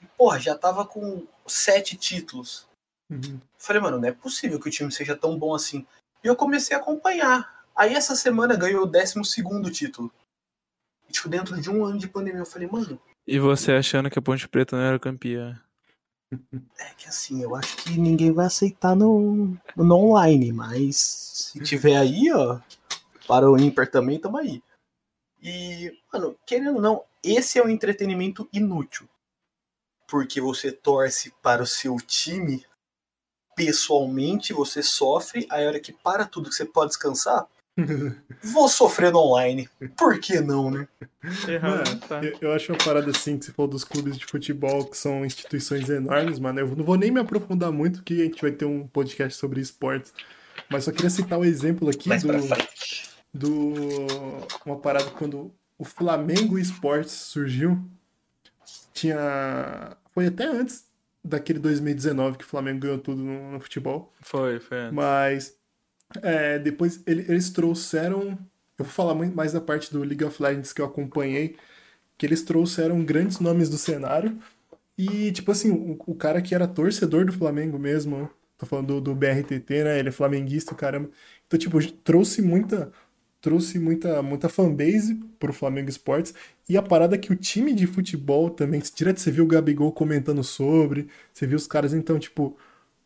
E, 0.00 0.06
porra, 0.06 0.38
já 0.38 0.56
tava 0.56 0.86
com 0.86 1.26
sete 1.46 1.96
títulos. 1.96 2.66
Uhum. 3.10 3.40
Falei, 3.58 3.82
mano, 3.82 3.98
não 3.98 4.08
é 4.08 4.12
possível 4.12 4.58
que 4.58 4.68
o 4.68 4.72
time 4.72 4.90
seja 4.90 5.16
tão 5.16 5.38
bom 5.38 5.54
assim. 5.54 5.86
E 6.22 6.26
eu 6.26 6.36
comecei 6.36 6.76
a 6.76 6.80
acompanhar. 6.80 7.66
Aí 7.74 7.94
essa 7.94 8.14
semana 8.14 8.56
ganhou 8.56 8.84
o 8.84 8.86
12 8.86 9.20
título. 9.72 10.12
E, 11.08 11.12
tipo, 11.12 11.28
dentro 11.28 11.60
de 11.60 11.70
um 11.70 11.84
ano 11.84 11.98
de 11.98 12.08
pandemia, 12.08 12.40
eu 12.40 12.46
falei, 12.46 12.68
mano, 12.68 13.00
E 13.26 13.38
você 13.38 13.72
achando 13.72 14.08
que 14.08 14.18
a 14.18 14.22
Ponte 14.22 14.48
Preta 14.48 14.76
não 14.76 14.84
era 14.84 14.98
campeã? 14.98 15.60
É 16.78 16.94
que 16.96 17.08
assim, 17.08 17.42
eu 17.42 17.54
acho 17.54 17.76
que 17.78 17.98
ninguém 17.98 18.32
vai 18.32 18.46
aceitar 18.46 18.94
no, 18.94 19.56
no 19.76 19.94
online, 19.94 20.52
mas 20.52 20.96
se 20.96 21.60
tiver 21.60 21.96
aí, 21.96 22.30
ó, 22.32 22.60
para 23.26 23.50
o 23.50 23.58
ímpar 23.58 23.90
também, 23.90 24.18
tamo 24.18 24.38
aí. 24.38 24.62
E, 25.42 25.98
mano, 26.12 26.36
querendo 26.46 26.76
ou 26.76 26.80
não, 26.80 27.04
esse 27.22 27.58
é 27.58 27.64
um 27.64 27.68
entretenimento 27.68 28.48
inútil. 28.52 29.08
Porque 30.06 30.40
você 30.40 30.70
torce 30.70 31.32
para 31.42 31.62
o 31.62 31.66
seu 31.66 31.96
time, 31.96 32.66
pessoalmente 33.56 34.52
você 34.52 34.82
sofre, 34.82 35.46
aí 35.50 35.64
a 35.64 35.68
hora 35.68 35.80
que 35.80 35.92
para 35.92 36.26
tudo 36.26 36.48
que 36.48 36.56
você 36.56 36.64
pode 36.64 36.90
descansar, 36.90 37.48
vou 38.52 38.68
sofrer 38.68 39.12
no 39.12 39.18
online. 39.18 39.68
Por 39.96 40.18
que 40.18 40.40
não, 40.40 40.70
né? 40.70 40.88
Errado, 41.46 41.88
Mano, 41.88 42.00
tá. 42.00 42.24
eu, 42.24 42.38
eu 42.40 42.52
acho 42.52 42.72
uma 42.72 42.78
parada 42.78 43.10
assim 43.10 43.38
que 43.38 43.44
você 43.44 43.52
falou 43.52 43.70
dos 43.70 43.84
clubes 43.84 44.16
de 44.16 44.24
futebol, 44.24 44.84
que 44.86 44.96
são 44.96 45.24
instituições 45.24 45.88
enormes, 45.88 46.38
mano. 46.38 46.60
Eu 46.60 46.76
não 46.76 46.84
vou 46.84 46.96
nem 46.96 47.10
me 47.10 47.20
aprofundar 47.20 47.70
muito, 47.70 47.98
porque 47.98 48.14
a 48.14 48.24
gente 48.24 48.40
vai 48.40 48.52
ter 48.52 48.64
um 48.64 48.86
podcast 48.86 49.38
sobre 49.38 49.60
esportes. 49.60 50.12
Mas 50.70 50.84
só 50.84 50.92
queria 50.92 51.10
citar 51.10 51.38
um 51.38 51.44
exemplo 51.44 51.88
aqui 51.88 52.08
Mais 52.08 52.22
do, 52.22 52.30
do. 53.32 54.06
Uma 54.64 54.76
parada 54.76 55.10
quando 55.10 55.52
o 55.78 55.84
Flamengo 55.84 56.58
Esportes 56.58 57.12
surgiu. 57.12 57.78
Tinha. 58.92 59.96
Foi 60.12 60.26
até 60.26 60.44
antes 60.44 60.84
daquele 61.24 61.58
2019 61.58 62.38
que 62.38 62.44
o 62.44 62.46
Flamengo 62.46 62.80
ganhou 62.80 62.98
tudo 62.98 63.22
no, 63.22 63.52
no 63.52 63.60
futebol. 63.60 64.12
Foi, 64.20 64.60
foi. 64.60 64.78
antes. 64.78 64.94
Mas 64.94 65.56
é, 66.22 66.58
depois 66.58 67.00
ele- 67.06 67.24
eles 67.28 67.50
trouxeram. 67.50 68.38
Eu 68.78 68.84
vou 68.84 68.92
falar 68.92 69.14
mais 69.14 69.52
da 69.52 69.60
parte 69.60 69.92
do 69.92 70.00
League 70.02 70.24
of 70.24 70.42
Legends 70.42 70.72
que 70.72 70.80
eu 70.80 70.86
acompanhei. 70.86 71.56
Que 72.18 72.26
eles 72.26 72.42
trouxeram 72.42 73.04
grandes 73.04 73.40
nomes 73.40 73.68
do 73.70 73.78
cenário. 73.78 74.38
E, 74.98 75.32
tipo 75.32 75.50
assim, 75.52 75.70
o, 75.70 75.98
o 76.06 76.14
cara 76.14 76.42
que 76.42 76.54
era 76.54 76.68
torcedor 76.68 77.24
do 77.26 77.32
Flamengo 77.32 77.78
mesmo. 77.78 78.30
Tô 78.58 78.66
falando 78.66 78.88
do, 78.88 79.00
do 79.00 79.14
BRTT, 79.14 79.84
né? 79.84 79.98
Ele 79.98 80.10
é 80.10 80.12
flamenguista, 80.12 80.74
caramba. 80.74 81.10
Então, 81.46 81.58
tipo, 81.58 81.78
trouxe 82.02 82.42
muita. 82.42 82.92
Trouxe 83.40 83.78
muita, 83.78 84.22
muita 84.22 84.48
fanbase 84.50 85.14
pro 85.38 85.52
Flamengo 85.52 85.88
Esportes. 85.88 86.34
E 86.68 86.76
a 86.76 86.82
parada 86.82 87.16
que 87.16 87.32
o 87.32 87.36
time 87.36 87.72
de 87.72 87.86
futebol 87.86 88.50
também, 88.50 88.82
direto 88.94 89.18
você 89.20 89.30
viu 89.30 89.44
o 89.44 89.46
Gabigol 89.46 89.92
comentando 89.92 90.44
sobre, 90.44 91.08
você 91.32 91.46
viu 91.46 91.56
os 91.56 91.66
caras, 91.66 91.94
então, 91.94 92.18
tipo, 92.18 92.56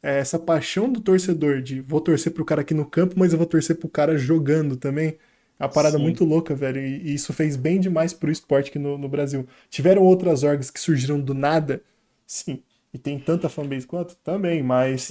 é, 0.04 0.18
essa 0.18 0.38
paixão 0.38 0.92
do 0.92 1.00
torcedor 1.00 1.62
de 1.62 1.80
vou 1.80 1.98
torcer 1.98 2.30
pro 2.30 2.44
cara 2.44 2.60
aqui 2.60 2.74
no 2.74 2.84
campo, 2.84 3.14
mas 3.16 3.32
eu 3.32 3.38
vou 3.38 3.46
torcer 3.46 3.74
pro 3.76 3.88
cara 3.88 4.18
jogando 4.18 4.76
também. 4.76 5.16
É 5.58 5.64
uma 5.64 5.70
parada 5.70 5.96
Sim. 5.96 6.02
muito 6.02 6.26
louca, 6.26 6.54
velho. 6.54 6.78
E, 6.78 7.08
e 7.08 7.14
isso 7.14 7.32
fez 7.32 7.56
bem 7.56 7.80
demais 7.80 8.12
pro 8.12 8.30
esporte 8.30 8.68
aqui 8.68 8.78
no, 8.78 8.98
no 8.98 9.08
Brasil. 9.08 9.46
Tiveram 9.70 10.02
outras 10.02 10.42
orgs 10.42 10.70
que 10.70 10.78
surgiram 10.78 11.18
do 11.18 11.32
nada? 11.32 11.82
Sim. 12.26 12.62
E 12.92 12.98
tem 12.98 13.18
tanta 13.18 13.48
fanbase 13.48 13.86
quanto? 13.86 14.14
Também, 14.16 14.62
mas 14.62 15.08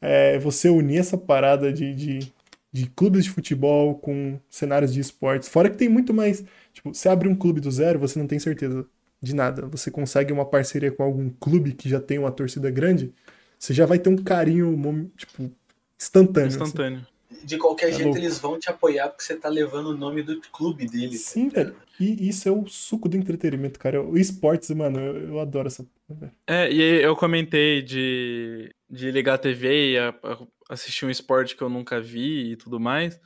é, 0.00 0.38
você 0.38 0.70
unir 0.70 1.00
essa 1.00 1.18
parada 1.18 1.70
de, 1.70 1.94
de, 1.94 2.32
de 2.72 2.86
clubes 2.86 3.24
de 3.24 3.30
futebol 3.30 3.96
com 3.96 4.40
cenários 4.48 4.94
de 4.94 5.00
esportes. 5.00 5.50
Fora 5.50 5.68
que 5.68 5.76
tem 5.76 5.88
muito 5.88 6.14
mais. 6.14 6.42
Tipo, 6.72 6.94
você 6.94 7.10
abre 7.10 7.28
um 7.28 7.34
clube 7.34 7.60
do 7.60 7.70
zero, 7.70 7.98
você 7.98 8.18
não 8.18 8.26
tem 8.26 8.38
certeza 8.38 8.86
de 9.20 9.34
nada. 9.34 9.66
Você 9.66 9.90
consegue 9.90 10.32
uma 10.32 10.46
parceria 10.46 10.90
com 10.90 11.02
algum 11.02 11.28
clube 11.28 11.72
que 11.72 11.90
já 11.90 12.00
tem 12.00 12.18
uma 12.18 12.32
torcida 12.32 12.70
grande, 12.70 13.12
você 13.60 13.74
já 13.74 13.84
vai 13.86 13.98
ter 13.98 14.08
um 14.08 14.16
carinho, 14.16 15.12
tipo, 15.16 15.50
instantâneo. 15.98 16.48
assim. 16.48 16.56
Instantâneo. 16.56 17.06
De 17.44 17.56
qualquer 17.58 17.90
É 17.90 17.92
jeito, 17.92 18.04
louco. 18.06 18.18
eles 18.18 18.38
vão 18.38 18.58
te 18.58 18.68
apoiar 18.70 19.08
porque 19.08 19.22
você 19.22 19.36
tá 19.36 19.48
levando 19.48 19.88
o 19.88 19.96
nome 19.96 20.22
do 20.22 20.40
clube 20.50 20.86
deles. 20.88 21.20
Sim, 21.20 21.48
velho. 21.48 21.76
E 21.98 22.28
isso 22.28 22.48
é 22.48 22.52
o 22.52 22.66
suco 22.66 23.08
do 23.08 23.16
entretenimento, 23.16 23.78
cara. 23.78 24.02
O 24.02 24.16
esportes, 24.18 24.70
mano, 24.70 24.98
eu, 24.98 25.28
eu 25.28 25.40
adoro 25.40 25.68
essa. 25.68 25.86
É, 26.46 26.70
e 26.72 26.82
aí 26.82 27.02
eu 27.02 27.14
comentei 27.14 27.82
de, 27.82 28.74
de 28.90 29.10
ligar 29.10 29.34
a 29.34 29.38
TV 29.38 29.92
e 29.92 29.98
a- 29.98 30.14
a- 30.24 30.46
assistir 30.70 31.04
um 31.06 31.10
esporte 31.10 31.54
que 31.54 31.62
eu 31.62 31.68
nunca 31.68 32.00
vi 32.00 32.52
e 32.52 32.56
tudo 32.56 32.80
mais. 32.80 33.20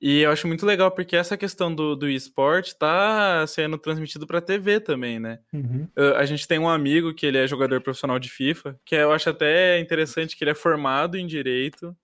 E 0.00 0.20
eu 0.20 0.30
acho 0.30 0.46
muito 0.46 0.64
legal 0.64 0.90
porque 0.92 1.16
essa 1.16 1.36
questão 1.36 1.74
do, 1.74 1.96
do 1.96 2.08
esporte 2.08 2.76
tá 2.76 3.44
sendo 3.48 3.76
transmitido 3.76 4.26
pra 4.26 4.40
TV 4.40 4.78
também, 4.78 5.18
né? 5.18 5.40
Uhum. 5.52 5.88
A 6.16 6.24
gente 6.24 6.46
tem 6.46 6.58
um 6.58 6.68
amigo 6.68 7.12
que 7.12 7.26
ele 7.26 7.38
é 7.38 7.46
jogador 7.48 7.80
profissional 7.80 8.18
de 8.18 8.30
FIFA, 8.30 8.78
que 8.84 8.94
eu 8.94 9.12
acho 9.12 9.28
até 9.28 9.80
interessante 9.80 10.36
que 10.36 10.44
ele 10.44 10.52
é 10.52 10.54
formado 10.54 11.16
em 11.16 11.26
Direito, 11.26 11.96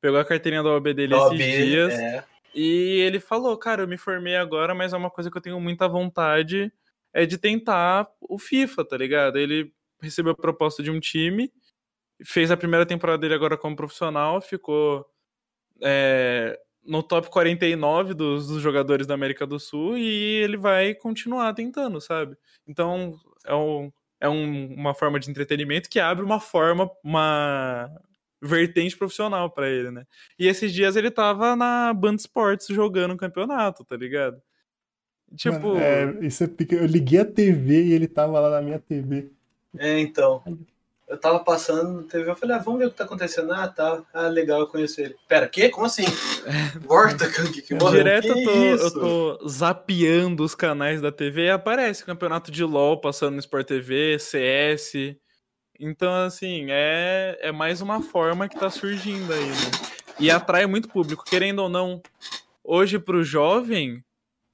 pegou 0.00 0.18
a 0.18 0.24
carteirinha 0.24 0.62
da 0.62 0.70
OAB 0.70 0.94
dele 0.94 1.14
OAB, 1.14 1.34
esses 1.34 1.66
dias, 1.66 1.92
é. 1.92 2.24
e 2.54 3.00
ele 3.00 3.20
falou, 3.20 3.56
cara, 3.58 3.82
eu 3.82 3.88
me 3.88 3.98
formei 3.98 4.36
agora, 4.36 4.74
mas 4.74 4.94
é 4.94 4.96
uma 4.96 5.10
coisa 5.10 5.30
que 5.30 5.36
eu 5.36 5.42
tenho 5.42 5.60
muita 5.60 5.86
vontade, 5.86 6.72
é 7.12 7.26
de 7.26 7.36
tentar 7.36 8.08
o 8.18 8.38
FIFA, 8.38 8.84
tá 8.84 8.96
ligado? 8.96 9.38
Ele 9.38 9.70
recebeu 10.00 10.32
a 10.32 10.36
proposta 10.36 10.82
de 10.82 10.90
um 10.90 10.98
time, 10.98 11.52
fez 12.24 12.50
a 12.50 12.56
primeira 12.56 12.86
temporada 12.86 13.18
dele 13.18 13.34
agora 13.34 13.58
como 13.58 13.76
profissional, 13.76 14.40
ficou 14.40 15.06
é, 15.82 16.58
no 16.84 17.02
top 17.02 17.28
49 17.30 18.14
dos, 18.14 18.48
dos 18.48 18.62
jogadores 18.62 19.06
da 19.06 19.14
América 19.14 19.46
do 19.46 19.58
Sul 19.60 19.96
e 19.98 20.42
ele 20.42 20.56
vai 20.56 20.94
continuar 20.94 21.52
tentando, 21.54 22.00
sabe? 22.00 22.36
Então 22.66 23.18
é, 23.44 23.54
um, 23.54 23.92
é 24.20 24.28
um- 24.28 24.74
uma 24.74 24.94
forma 24.94 25.20
de 25.20 25.30
entretenimento 25.30 25.88
que 25.90 26.00
abre 26.00 26.24
uma 26.24 26.40
forma, 26.40 26.90
uma 27.04 27.90
vertente 28.42 28.96
profissional 28.96 29.50
pra 29.50 29.68
ele, 29.68 29.90
né? 29.90 30.06
E 30.38 30.46
esses 30.46 30.72
dias 30.72 30.96
ele 30.96 31.10
tava 31.10 31.54
na 31.54 31.92
Band 31.92 32.14
Sports 32.16 32.68
jogando 32.68 33.12
um 33.12 33.16
campeonato, 33.18 33.84
tá 33.84 33.96
ligado? 33.96 34.40
Tipo, 35.36 35.74
Mano, 35.74 35.78
é, 35.80 36.26
isso 36.26 36.42
é 36.42 36.48
Eu 36.70 36.86
liguei 36.86 37.20
a 37.20 37.24
TV 37.24 37.84
e 37.84 37.92
ele 37.92 38.08
tava 38.08 38.40
lá 38.40 38.50
na 38.50 38.62
minha 38.62 38.78
TV. 38.80 39.30
É, 39.78 40.00
então. 40.00 40.42
Eu 41.10 41.18
tava 41.18 41.40
passando 41.40 42.02
na 42.02 42.02
TV, 42.04 42.30
eu 42.30 42.36
falei, 42.36 42.54
ah, 42.54 42.60
vamos 42.60 42.78
ver 42.78 42.86
o 42.86 42.90
que 42.90 42.96
tá 42.96 43.02
acontecendo. 43.02 43.52
Ah, 43.52 43.66
tá. 43.66 44.00
Ah, 44.14 44.28
legal, 44.28 44.60
eu 44.60 44.68
conheço 44.68 45.00
ele. 45.00 45.16
Pera, 45.26 45.48
quê? 45.48 45.68
Como 45.68 45.84
assim? 45.84 46.04
Volta, 46.86 47.28
que, 47.28 47.62
que, 47.62 47.74
mano, 47.74 47.90
Direto 47.90 48.22
que 48.22 48.28
eu 48.28 48.44
tô, 48.44 48.50
eu 48.50 48.74
isso? 48.76 49.00
tô 49.00 49.48
zapeando 49.48 50.44
os 50.44 50.54
canais 50.54 51.00
da 51.00 51.10
TV 51.10 51.46
e 51.46 51.50
aparece 51.50 52.04
campeonato 52.04 52.52
de 52.52 52.62
LoL 52.62 53.00
passando 53.00 53.34
no 53.34 53.40
Sport 53.40 53.66
TV, 53.66 54.20
CS. 54.20 55.16
Então, 55.80 56.14
assim, 56.14 56.66
é, 56.70 57.36
é 57.40 57.50
mais 57.50 57.80
uma 57.80 58.00
forma 58.00 58.48
que 58.48 58.56
tá 58.56 58.70
surgindo 58.70 59.32
aí, 59.32 59.46
né? 59.48 59.70
E 60.20 60.30
atrai 60.30 60.64
muito 60.66 60.88
público, 60.88 61.24
querendo 61.24 61.58
ou 61.58 61.68
não. 61.68 62.00
Hoje, 62.62 63.00
pro 63.00 63.24
jovem, 63.24 64.04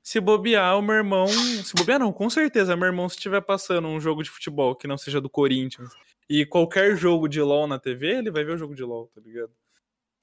se 0.03 0.19
bobear, 0.21 0.79
o 0.79 0.81
meu 0.81 0.95
irmão. 0.95 1.27
Se 1.27 1.75
bobear, 1.77 1.99
não, 1.99 2.15
com 2.15 2.31
certeza, 2.31 2.75
meu 2.75 2.87
irmão, 2.87 3.11
se 3.11 3.17
estiver 3.17 3.43
passando 3.43 3.89
um 3.89 4.01
jogo 4.01 4.23
de 4.23 4.31
futebol 4.31 4.75
que 4.75 4.89
não 4.89 4.97
seja 4.97 5.21
do 5.21 5.29
Corinthians 5.29 5.91
e 6.29 6.45
qualquer 6.47 6.97
jogo 6.97 7.29
de 7.29 7.41
LoL 7.41 7.66
na 7.66 7.79
TV, 7.79 8.18
ele 8.18 8.31
vai 8.31 8.45
ver 8.45 8.53
o 8.55 8.59
jogo 8.59 8.74
de 8.74 8.83
LoL, 8.83 9.11
tá 9.14 9.20
ligado? 9.20 9.51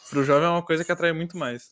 Pro 0.09 0.23
jovem 0.23 0.45
é 0.47 0.49
uma 0.51 0.61
coisa 0.63 0.83
que 0.83 0.91
atrai 0.91 1.13
muito 1.13 1.37
mais. 1.37 1.71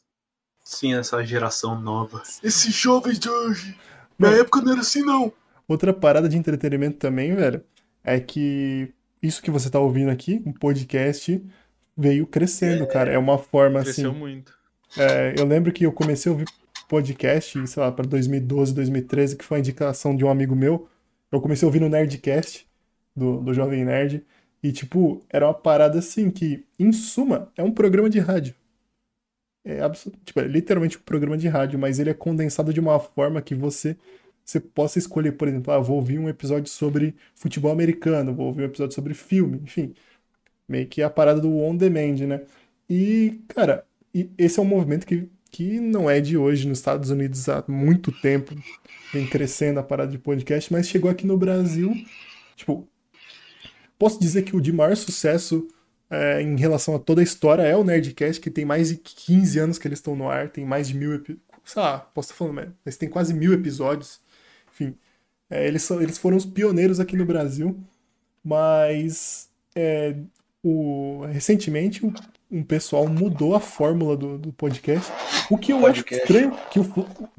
Sim, 0.64 0.94
essa 0.96 1.24
geração 1.26 1.80
nova. 1.80 2.22
Esses 2.44 2.74
jovens 2.74 3.20
de 3.20 3.30
hoje. 3.30 3.78
Na 4.18 4.30
Mano, 4.30 4.42
época 4.42 4.62
não 4.62 4.72
era 4.74 4.82
assim, 4.82 5.02
não. 5.02 5.34
Outra 5.68 5.94
parada 5.94 6.30
de 6.30 6.38
entretenimento 6.38 6.98
também, 6.98 7.36
velho, 7.36 7.64
é 8.04 8.20
que 8.20 8.94
isso 9.22 9.42
que 9.42 9.52
você 9.52 9.70
tá 9.70 9.80
ouvindo 9.80 10.10
aqui, 10.12 10.42
um 10.46 10.54
podcast, 10.54 11.44
veio 11.98 12.26
crescendo, 12.28 12.88
cara. 12.88 13.12
É 13.12 13.18
uma 13.18 13.38
forma 13.38 13.82
Cresceu 13.82 14.12
assim. 14.12 14.20
muito. 14.20 14.54
é, 14.98 15.34
eu 15.38 15.46
lembro 15.46 15.72
que 15.72 15.86
eu 15.86 15.92
comecei 15.92 16.30
a 16.30 16.34
ouvir 16.34 16.48
podcast, 16.88 17.68
sei 17.68 17.82
lá, 17.84 17.92
para 17.92 18.06
2012, 18.06 18.74
2013, 18.74 19.38
que 19.38 19.46
foi 19.46 19.58
a 19.58 19.60
indicação 19.60 20.16
de 20.16 20.24
um 20.26 20.30
amigo 20.30 20.56
meu. 20.56 20.88
Eu 21.32 21.40
comecei 21.42 21.66
a 21.66 21.68
ouvir 21.70 21.80
no 21.80 21.90
Nerdcast, 21.90 22.68
do, 23.16 23.42
do 23.42 23.54
Jovem 23.54 23.86
Nerd. 23.86 24.26
E, 24.64 24.72
tipo, 24.72 25.24
era 25.30 25.48
uma 25.48 25.54
parada 25.54 26.00
assim 26.00 26.30
que, 26.30 26.66
em 26.78 26.92
suma, 26.92 27.52
é 27.58 27.64
um 27.64 27.72
programa 27.72 28.10
de 28.10 28.20
rádio. 28.20 28.56
É, 29.64 29.78
tipo, 30.26 30.40
é 30.40 30.48
literalmente 30.48 30.98
um 30.98 31.02
programa 31.02 31.38
de 31.38 31.48
rádio, 31.48 31.78
mas 31.80 32.00
ele 32.00 32.10
é 32.10 32.14
condensado 32.14 32.74
de 32.74 32.80
uma 32.80 33.00
forma 33.00 33.42
que 33.42 33.54
você, 33.54 33.96
você 34.44 34.60
possa 34.60 34.98
escolher, 35.00 35.34
por 35.34 35.48
exemplo, 35.48 35.72
ah, 35.74 35.80
vou 35.80 35.98
ouvir 35.98 36.20
um 36.20 36.30
episódio 36.30 36.70
sobre 36.72 37.16
futebol 37.36 37.72
americano, 37.72 38.34
vou 38.34 38.48
ouvir 38.48 38.64
um 38.64 38.66
episódio 38.66 38.96
sobre 38.96 39.14
filme, 39.14 39.60
enfim. 39.64 39.94
Meio 40.68 40.88
que 40.88 41.02
a 41.04 41.10
parada 41.10 41.40
do 41.42 41.56
on 41.58 41.76
demand, 41.76 42.16
né? 42.28 42.42
E, 42.90 43.42
cara, 43.50 43.86
e 44.14 44.30
esse 44.38 44.60
é 44.60 44.62
um 44.64 44.66
movimento 44.66 45.06
que, 45.06 45.30
que 45.52 45.80
não 45.80 46.10
é 46.10 46.20
de 46.22 46.38
hoje 46.38 46.68
nos 46.68 46.80
Estados 46.80 47.10
Unidos 47.10 47.48
há 47.50 47.64
muito 47.68 48.12
tempo. 48.22 48.56
Vem 49.14 49.28
crescendo 49.28 49.80
a 49.80 49.84
parada 49.84 50.12
de 50.12 50.18
podcast, 50.18 50.72
mas 50.72 50.88
chegou 50.88 51.10
aqui 51.10 51.26
no 51.28 51.38
Brasil. 51.38 51.94
Tipo, 52.56 52.88
posso 54.02 54.20
dizer 54.20 54.42
que 54.42 54.56
o 54.56 54.60
de 54.60 54.74
maior 54.74 54.98
sucesso 54.98 55.68
é, 56.10 56.42
em 56.42 56.56
relação 56.56 56.96
a 56.96 57.00
toda 57.00 57.22
a 57.22 57.24
história 57.24 57.62
é 57.62 57.78
o 57.78 57.84
Nerdcast, 57.84 58.42
que 58.42 58.50
tem 58.50 58.66
mais 58.66 58.90
de 58.90 58.96
15 58.96 59.60
anos 59.60 59.78
que 59.78 59.88
eles 59.88 60.00
estão 60.00 60.16
no 60.16 60.28
ar, 60.28 60.50
tem 60.50 60.66
mais 60.66 60.88
de 60.88 60.98
mil 60.98 61.14
episódios. 61.14 61.46
Sei 61.64 61.80
lá, 61.80 62.00
posso 62.00 62.32
estar 62.32 62.36
falando, 62.36 62.74
mas 62.84 62.98
tem 62.98 63.08
quase 63.08 63.32
mil 63.32 63.54
episódios. 63.54 64.20
Enfim, 64.74 64.96
é, 65.52 65.68
eles, 65.68 65.84
são, 65.84 66.02
eles 66.02 66.18
foram 66.18 66.36
os 66.36 66.48
pioneiros 66.48 67.00
aqui 67.00 67.16
no 67.16 67.24
Brasil, 67.24 67.78
mas 68.44 69.48
é, 69.76 70.16
o, 70.64 71.24
recentemente 71.32 72.04
um, 72.04 72.12
um, 72.50 72.64
pessoal 72.64 73.08
mudou 73.08 73.54
a 73.54 73.60
fórmula 73.60 74.18
do, 74.18 74.36
do 74.40 74.52
podcast. 74.52 75.12
O 75.48 75.60
que 75.60 75.74
eu 75.74 75.80
podcast. 75.80 76.16
acho 76.16 76.24
estranho, 76.24 76.58
que 76.72 76.80
o, 76.80 76.86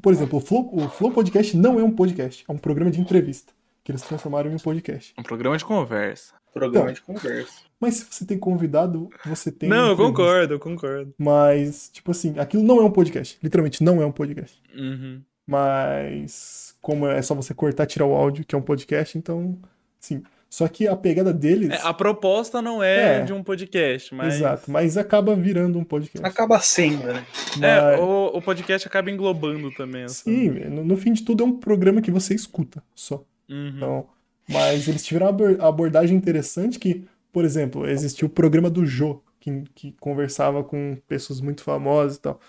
por 0.01 0.13
exemplo, 0.13 0.39
o 0.39 0.41
Flow, 0.41 0.69
o 0.73 0.87
Flow 0.87 1.11
Podcast 1.11 1.57
não 1.57 1.77
é 1.77 1.83
um 1.83 1.91
podcast, 1.91 2.45
é 2.47 2.51
um 2.53 2.57
programa 2.57 2.89
de 2.89 3.01
entrevista, 3.01 3.51
que 3.83 3.91
eles 3.91 4.01
transformaram 4.01 4.49
em 4.49 4.55
um 4.55 4.59
podcast. 4.59 5.13
Um 5.17 5.23
programa 5.23 5.57
de 5.57 5.65
conversa. 5.65 6.33
Programa 6.53 6.91
então, 6.91 6.93
de 6.93 7.01
conversa. 7.01 7.61
Mas 7.79 7.95
se 7.95 8.05
você 8.09 8.25
tem 8.25 8.37
convidado, 8.37 9.09
você 9.25 9.51
tem. 9.51 9.67
Não, 9.67 9.89
eu 9.89 9.97
concordo, 9.97 10.53
eu 10.53 10.59
concordo. 10.59 11.13
Mas, 11.17 11.89
tipo 11.91 12.11
assim, 12.11 12.37
aquilo 12.37 12.63
não 12.63 12.79
é 12.79 12.83
um 12.83 12.91
podcast. 12.91 13.37
Literalmente, 13.41 13.83
não 13.83 14.01
é 14.01 14.05
um 14.05 14.11
podcast. 14.11 14.61
Uhum. 14.73 15.21
Mas, 15.45 16.75
como 16.81 17.07
é 17.07 17.21
só 17.21 17.35
você 17.35 17.53
cortar, 17.53 17.85
tirar 17.85 18.05
o 18.05 18.13
áudio, 18.13 18.45
que 18.45 18.55
é 18.55 18.57
um 18.57 18.61
podcast, 18.61 19.17
então, 19.17 19.57
sim. 19.99 20.23
Só 20.53 20.67
que 20.67 20.87
a 20.87 20.95
pegada 20.95 21.33
deles. 21.33 21.71
É, 21.71 21.79
a 21.81 21.91
proposta 21.91 22.61
não 22.61 22.81
é, 22.81 23.17
é, 23.17 23.23
de 23.23 23.33
um 23.33 23.43
podcast, 23.43 24.13
mas. 24.13 24.35
Exato, 24.35 24.69
mas 24.69 24.95
acaba 24.95 25.35
virando 25.35 25.79
um 25.79 25.83
podcast. 25.83 26.23
Acaba 26.25 26.59
sendo, 26.59 27.07
né? 27.07 27.25
Mas... 27.57 27.63
É, 27.63 27.99
o, 27.99 28.37
o, 28.37 28.41
podcast 28.41 28.87
acaba 28.87 29.09
englobando 29.09 29.71
também. 29.71 30.03
Assim. 30.03 30.31
Sim, 30.31 30.49
no, 30.69 30.85
no, 30.85 30.95
fim 30.95 31.11
de 31.11 31.23
tudo 31.23 31.43
é 31.43 31.47
um 31.47 31.57
programa 31.57 32.03
que 32.03 32.11
você 32.11 32.35
escuta 32.35 32.83
só. 32.93 33.25
Uhum. 33.53 33.73
Então, 33.75 34.05
mas 34.49 34.87
eles 34.87 35.05
tiveram 35.05 35.29
uma 35.29 35.67
abordagem 35.67 36.17
interessante 36.17 36.79
que 36.79 37.05
por 37.33 37.43
exemplo, 37.43 37.89
existiu 37.89 38.27
o 38.27 38.31
programa 38.31 38.69
do 38.69 38.85
Jô, 38.85 39.19
que, 39.39 39.63
que 39.73 39.91
conversava 39.99 40.63
com 40.63 40.95
pessoas 41.07 41.41
muito 41.41 41.63
famosas 41.63 42.17
e 42.17 42.21
tal. 42.21 42.39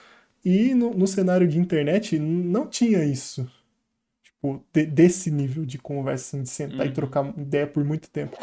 E 0.44 0.74
no, 0.74 0.92
no 0.92 1.07
cenário 1.07 1.48
de 1.48 1.59
internet 1.59 2.18
não 2.18 2.66
tinha 2.66 3.02
isso. 3.02 3.50
Tipo, 4.22 4.62
de, 4.70 4.84
desse 4.84 5.30
nível 5.30 5.64
de 5.64 5.78
conversa, 5.78 6.36
assim, 6.36 6.42
de 6.42 6.50
sentar 6.50 6.80
uhum. 6.80 6.92
e 6.92 6.92
trocar 6.92 7.34
ideia 7.38 7.66
por 7.66 7.82
muito 7.82 8.11
tempo. 8.11 8.36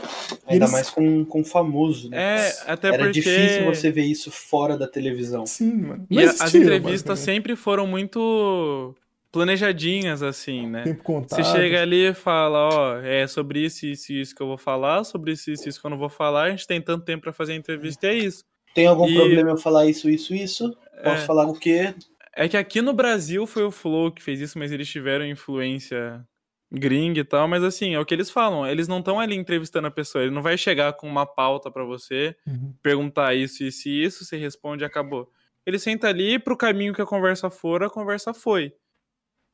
Ainda 0.47 0.66
Eles... 0.66 0.72
mais 0.72 0.89
com, 0.89 1.24
com 1.24 1.43
famoso, 1.43 2.09
né? 2.09 2.47
É, 2.47 2.55
até 2.66 2.88
Era 2.88 2.97
porque... 2.97 3.22
difícil 3.22 3.66
você 3.66 3.91
ver 3.91 4.05
isso 4.05 4.32
fora 4.32 4.76
da 4.76 4.88
televisão. 4.88 5.45
Sim, 5.45 5.74
mano. 5.74 6.07
e 6.09 6.20
as 6.24 6.55
entrevistas 6.55 7.20
sempre 7.20 7.55
foram 7.55 7.86
muito 7.86 8.95
planejadinhas, 9.32 10.22
assim, 10.22 10.68
né? 10.68 10.84
Tempo 10.84 11.04
contado. 11.04 11.44
Você 11.44 11.52
chega 11.52 11.82
ali 11.82 12.10
e 12.10 12.14
fala, 12.14 12.70
ó, 12.70 12.98
é 12.98 13.26
sobre 13.28 13.64
isso, 13.64 13.86
isso 13.86 14.12
e 14.12 14.22
isso 14.22 14.36
que 14.36 14.42
eu 14.42 14.48
vou 14.48 14.58
falar, 14.58 15.04
sobre 15.04 15.32
isso, 15.32 15.50
isso 15.50 15.68
e 15.68 15.70
isso 15.70 15.80
que 15.80 15.86
eu 15.86 15.92
não 15.92 15.98
vou 15.98 16.10
falar, 16.10 16.44
a 16.44 16.50
gente 16.50 16.68
tem 16.68 16.82
tanto 16.82 17.06
tempo 17.06 17.24
para 17.24 17.34
fazer 17.34 17.54
a 17.54 17.56
entrevista 17.56 18.08
e 18.08 18.10
é 18.10 18.14
isso. 18.16 18.44
Tem 18.76 18.88
algum 18.88 19.08
e... 19.08 19.16
problema 19.16 19.52
eu 19.52 19.58
falar 19.58 19.86
isso, 19.86 20.10
isso, 20.10 20.34
isso? 20.34 20.76
Posso 21.04 21.24
é... 21.24 21.26
falar 21.26 21.48
o 21.48 21.54
quê? 21.54 21.94
É 22.36 22.48
que 22.48 22.58
aqui 22.58 22.82
no 22.82 22.94
Brasil 22.94 23.46
foi 23.46 23.64
o 23.64 23.72
Flow 23.72 24.12
que 24.12 24.24
fez 24.24 24.40
isso, 24.40 24.60
mas 24.60 24.72
eles 24.72 24.90
tiveram 24.90 25.26
influência 25.26 26.26
gringa 26.72 27.20
e 27.20 27.24
tal, 27.24 27.48
mas 27.50 27.64
assim, 27.64 27.96
é 27.96 28.00
o 28.00 28.06
que 28.06 28.14
eles 28.14 28.30
falam, 28.30 28.66
eles 28.66 28.88
não 28.88 29.00
estão 29.00 29.20
ali 29.20 29.36
entrevistando 29.36 29.88
a 29.88 29.92
pessoa, 29.92 30.24
ele 30.24 30.34
não 30.34 30.42
vai 30.42 30.58
chegar 30.58 30.94
com 30.94 31.06
uma 31.06 31.26
pauta 31.26 31.70
para 31.70 31.84
você, 31.84 32.34
uhum. 32.48 32.74
perguntar 32.82 33.36
isso, 33.36 33.62
isso 33.64 33.90
e 33.90 34.04
isso, 34.06 34.24
você 34.24 34.38
responde 34.38 34.84
e 34.84 34.86
acabou. 34.86 35.30
Ele 35.66 35.78
senta 35.78 36.08
ali 36.08 36.40
pro 36.40 36.56
caminho 36.56 36.94
que 36.94 37.02
a 37.02 37.06
conversa 37.06 37.50
for, 37.50 37.84
a 37.84 37.90
conversa 37.90 38.34
foi. 38.34 38.74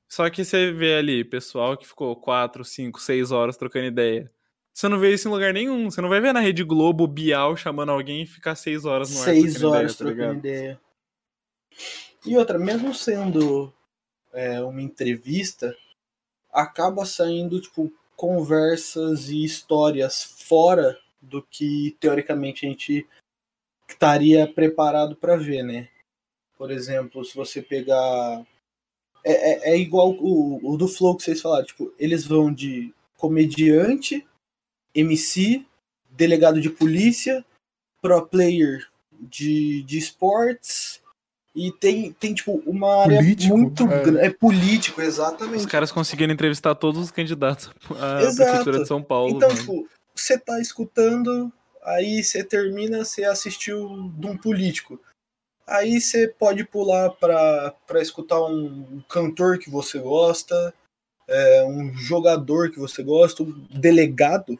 Só 0.08 0.30
que 0.30 0.46
você 0.46 0.72
vê 0.72 0.96
ali, 0.96 1.24
pessoal 1.24 1.76
que 1.76 1.88
ficou 1.88 2.16
4, 2.16 2.64
5, 2.64 3.00
6 3.02 3.32
horas 3.32 3.58
trocando 3.58 3.88
ideia. 3.88 4.32
Você 4.74 4.88
não 4.88 5.00
vê 5.00 5.14
isso 5.14 5.28
em 5.28 5.32
lugar 5.32 5.54
nenhum. 5.54 5.90
Você 5.90 6.00
não 6.02 6.10
vai 6.10 6.22
ver 6.22 6.34
na 6.34 6.40
Rede 6.40 6.64
Globo 6.64 7.04
o 7.04 7.08
Bial 7.08 7.58
chamando 7.58 7.92
alguém 7.92 8.22
e 8.22 8.28
ficar 8.28 8.56
6 8.56 8.86
horas 8.86 9.14
no 9.14 9.20
ar. 9.20 9.26
6 9.26 9.64
horas 9.64 9.94
ideia, 9.94 10.14
tá 10.14 10.16
trocando 10.16 10.40
ideia. 10.40 10.82
E 12.26 12.38
outra, 12.38 12.60
mesmo 12.60 12.94
sendo 12.94 13.74
é, 14.32 14.62
uma 14.62 14.82
entrevista, 14.82 15.76
acaba 16.52 17.06
saindo, 17.06 17.60
tipo, 17.60 17.92
conversas 18.16 19.30
e 19.30 19.44
histórias 19.44 20.24
fora 20.24 20.98
do 21.22 21.42
que 21.42 21.96
teoricamente 22.00 22.66
a 22.66 22.70
gente 22.70 23.08
estaria 23.88 24.48
preparado 24.48 25.16
para 25.16 25.36
ver, 25.36 25.64
né? 25.64 25.90
Por 26.58 26.72
exemplo, 26.72 27.24
se 27.24 27.36
você 27.36 27.62
pegar 27.62 28.46
é, 29.28 29.72
é, 29.72 29.74
é 29.74 29.78
igual 29.78 30.12
o, 30.12 30.60
o, 30.64 30.78
do 30.78 30.88
Flow 30.88 31.16
que 31.16 31.24
vocês 31.24 31.42
falaram. 31.42 31.66
Tipo, 31.66 31.94
eles 32.00 32.26
vão 32.26 32.54
de 32.54 32.94
comediante, 33.18 34.26
MC, 34.94 35.66
delegado 36.10 36.62
de 36.62 36.70
polícia, 36.70 37.46
pro 38.02 38.26
player 38.26 38.88
de, 39.20 39.84
de 39.84 39.98
esportes. 39.98 41.02
E 41.56 41.72
tem, 41.72 42.14
tem, 42.14 42.36
tipo, 42.36 42.62
uma 42.68 43.04
área 43.04 43.18
político, 43.18 43.58
muito 43.58 43.84
é. 43.84 44.04
grande. 44.04 44.20
É 44.20 44.30
político, 44.30 45.02
exatamente. 45.02 45.62
Os 45.62 45.66
caras 45.66 45.92
conseguiram 45.92 46.32
entrevistar 46.32 46.76
todos 46.76 47.02
os 47.02 47.12
candidatos 47.12 47.72
à 48.00 48.22
Exato. 48.22 48.50
Prefeitura 48.50 48.80
de 48.80 48.88
São 48.88 49.02
Paulo. 49.02 49.36
Então, 49.36 49.50
mano. 49.50 49.60
tipo, 49.60 49.90
você 50.16 50.38
tá 50.38 50.60
escutando, 50.62 51.52
aí 51.84 52.24
você 52.24 52.44
termina, 52.44 53.04
você 53.04 53.24
assistiu 53.24 54.12
de 54.16 54.28
um 54.28 54.38
político. 54.38 55.00
Aí 55.68 56.00
você 56.00 56.30
pode 56.30 56.64
pular 56.64 57.10
para 57.12 58.02
escutar 58.02 58.42
um 58.42 59.02
cantor 59.10 59.60
que 59.60 59.70
você 59.70 60.00
gosta, 60.00 60.74
é, 61.28 61.66
um 61.68 61.94
jogador 61.94 62.72
que 62.72 62.80
você 62.80 63.04
gosta, 63.04 63.44
um 63.44 63.68
delegado. 63.70 64.58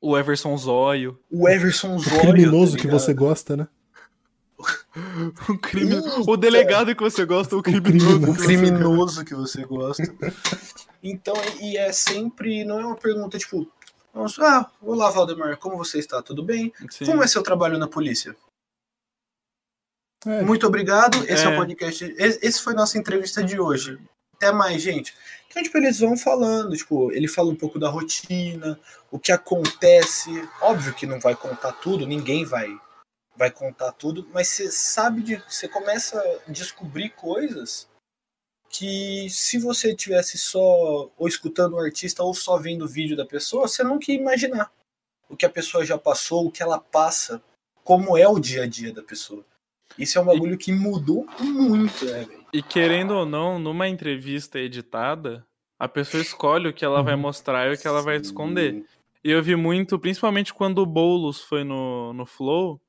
O 0.00 0.16
Everson 0.16 0.56
Zóio. 0.56 1.18
O 1.28 1.48
Everson 1.48 1.98
Zóio. 1.98 2.18
O 2.18 2.20
criminoso 2.20 2.76
tá 2.76 2.82
que 2.82 2.86
você 2.86 3.12
gosta, 3.12 3.56
né? 3.56 3.68
o, 5.48 5.58
crime... 5.58 5.96
o 6.26 6.36
delegado 6.36 6.94
que 6.94 7.02
você 7.02 7.24
gosta, 7.24 7.56
o 7.56 7.62
criminoso. 7.62 8.30
O 8.30 8.36
criminoso 8.36 9.24
que 9.24 9.34
você 9.34 9.64
gosta. 9.64 10.02
então, 11.02 11.34
e 11.60 11.76
é 11.76 11.90
sempre. 11.92 12.64
Não 12.64 12.80
é 12.80 12.86
uma 12.86 12.96
pergunta 12.96 13.38
tipo. 13.38 13.66
Ah, 14.40 14.70
olá, 14.82 15.10
Valdemar, 15.10 15.56
como 15.58 15.76
você 15.76 15.98
está? 15.98 16.22
Tudo 16.22 16.42
bem? 16.42 16.72
Sim. 16.90 17.06
Como 17.06 17.22
é 17.22 17.26
seu 17.26 17.42
trabalho 17.42 17.78
na 17.78 17.86
polícia? 17.86 18.34
É. 20.28 20.42
Muito 20.42 20.66
obrigado. 20.66 21.24
Esse 21.24 21.46
é. 21.46 21.46
é 21.46 21.48
o 21.48 21.56
podcast. 21.56 22.14
Esse 22.18 22.60
foi 22.60 22.74
nossa 22.74 22.98
entrevista 22.98 23.42
de 23.42 23.58
hoje. 23.58 23.98
Até 24.36 24.52
mais, 24.52 24.82
gente. 24.82 25.16
Então, 25.48 25.62
tipo, 25.62 25.78
eles 25.78 25.98
vão 25.98 26.18
falando, 26.18 26.76
tipo, 26.76 27.10
ele 27.12 27.26
fala 27.26 27.48
um 27.48 27.56
pouco 27.56 27.78
da 27.78 27.88
rotina, 27.88 28.78
o 29.10 29.18
que 29.18 29.32
acontece. 29.32 30.30
Óbvio 30.60 30.92
que 30.92 31.06
não 31.06 31.18
vai 31.18 31.34
contar 31.34 31.72
tudo, 31.72 32.06
ninguém 32.06 32.44
vai 32.44 32.68
vai 33.34 33.52
contar 33.52 33.92
tudo, 33.92 34.28
mas 34.34 34.48
você 34.48 34.68
sabe 34.68 35.22
de, 35.22 35.36
você 35.48 35.68
começa 35.68 36.20
a 36.20 36.50
descobrir 36.50 37.10
coisas 37.10 37.88
que 38.68 39.30
se 39.30 39.58
você 39.58 39.94
tivesse 39.94 40.36
só 40.36 41.08
ou 41.16 41.28
escutando 41.28 41.74
o 41.74 41.78
artista 41.78 42.24
ou 42.24 42.34
só 42.34 42.58
vendo 42.58 42.84
o 42.84 42.88
vídeo 42.88 43.16
da 43.16 43.24
pessoa, 43.24 43.68
você 43.68 43.84
não 43.84 43.96
quer 43.96 44.14
imaginar 44.14 44.72
o 45.28 45.36
que 45.36 45.46
a 45.46 45.50
pessoa 45.50 45.84
já 45.84 45.96
passou, 45.96 46.46
o 46.46 46.50
que 46.50 46.64
ela 46.64 46.80
passa, 46.80 47.40
como 47.84 48.18
é 48.18 48.26
o 48.26 48.40
dia 48.40 48.64
a 48.64 48.66
dia 48.66 48.92
da 48.92 49.04
pessoa. 49.04 49.44
Isso 49.98 50.18
é 50.18 50.20
um 50.20 50.26
bagulho 50.26 50.54
e... 50.54 50.58
que 50.58 50.72
mudou 50.72 51.26
muito, 51.40 52.04
né, 52.04 52.24
velho? 52.24 52.44
E 52.52 52.62
querendo 52.62 53.12
ou 53.12 53.26
não, 53.26 53.58
numa 53.58 53.88
entrevista 53.88 54.58
editada, 54.58 55.44
a 55.78 55.88
pessoa 55.88 56.22
escolhe 56.22 56.68
o 56.68 56.72
que 56.72 56.84
ela 56.84 57.02
vai 57.02 57.14
uhum. 57.14 57.20
mostrar 57.20 57.70
e 57.70 57.74
o 57.74 57.78
que 57.78 57.86
ela 57.86 58.02
vai 58.02 58.16
esconder. 58.16 58.84
E 59.22 59.30
eu 59.30 59.42
vi 59.42 59.56
muito, 59.56 59.98
principalmente 59.98 60.54
quando 60.54 60.78
o 60.78 60.86
Boulos 60.86 61.42
foi 61.42 61.64
no, 61.64 62.12
no 62.12 62.24
Flow, 62.24 62.80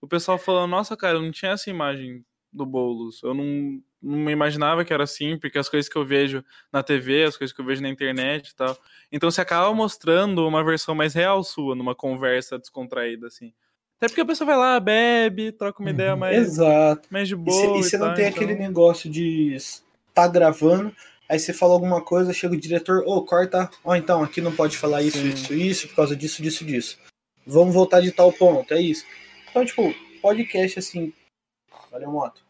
o 0.00 0.06
pessoal 0.06 0.38
falando, 0.38 0.70
nossa, 0.70 0.96
cara, 0.96 1.16
eu 1.16 1.22
não 1.22 1.30
tinha 1.30 1.52
essa 1.52 1.70
imagem 1.70 2.24
do 2.52 2.66
Boulos. 2.66 3.22
Eu 3.22 3.34
não, 3.34 3.80
não 4.02 4.30
imaginava 4.30 4.84
que 4.84 4.92
era 4.92 5.04
assim, 5.04 5.38
porque 5.38 5.58
as 5.58 5.68
coisas 5.68 5.88
que 5.90 5.96
eu 5.96 6.04
vejo 6.04 6.44
na 6.72 6.82
TV, 6.82 7.24
as 7.24 7.36
coisas 7.36 7.54
que 7.54 7.60
eu 7.60 7.64
vejo 7.64 7.82
na 7.82 7.88
internet 7.88 8.48
e 8.48 8.56
tal. 8.56 8.76
Então 9.10 9.30
você 9.30 9.40
acaba 9.40 9.72
mostrando 9.74 10.46
uma 10.46 10.64
versão 10.64 10.94
mais 10.94 11.14
real 11.14 11.42
sua 11.42 11.74
numa 11.74 11.94
conversa 11.94 12.58
descontraída, 12.58 13.26
assim. 13.26 13.52
Até 13.96 14.08
porque 14.08 14.20
a 14.20 14.26
pessoa 14.26 14.46
vai 14.46 14.56
lá, 14.56 14.78
bebe, 14.78 15.52
troca 15.52 15.80
uma 15.80 15.90
ideia 15.90 16.12
uhum. 16.12 16.20
mais, 16.20 16.36
Exato. 16.36 17.08
mais 17.10 17.28
de 17.28 17.34
boa. 17.34 17.78
E 17.78 17.82
você 17.82 17.96
não 17.96 18.12
tem 18.14 18.26
então... 18.26 18.36
aquele 18.36 18.54
negócio 18.54 19.10
de 19.10 19.56
tá 20.12 20.28
gravando, 20.28 20.94
aí 21.28 21.38
você 21.38 21.52
fala 21.52 21.72
alguma 21.72 22.02
coisa, 22.02 22.32
chega 22.32 22.54
o 22.54 22.60
diretor, 22.60 23.02
ô, 23.06 23.16
oh, 23.16 23.24
corta, 23.24 23.70
ó, 23.84 23.92
oh, 23.92 23.94
então, 23.94 24.22
aqui 24.22 24.40
não 24.40 24.54
pode 24.54 24.76
falar 24.76 25.02
isso, 25.02 25.18
Sim. 25.18 25.28
isso, 25.28 25.54
isso, 25.54 25.88
por 25.88 25.96
causa 25.96 26.16
disso, 26.16 26.42
disso, 26.42 26.64
disso. 26.64 26.98
Vamos 27.46 27.74
voltar 27.74 28.00
de 28.00 28.12
tal 28.12 28.32
ponto, 28.32 28.72
é 28.74 28.80
isso. 28.80 29.04
Então, 29.50 29.64
tipo, 29.64 29.94
podcast 30.20 30.78
assim. 30.78 31.12
Valeu, 31.90 32.10
moto. 32.10 32.42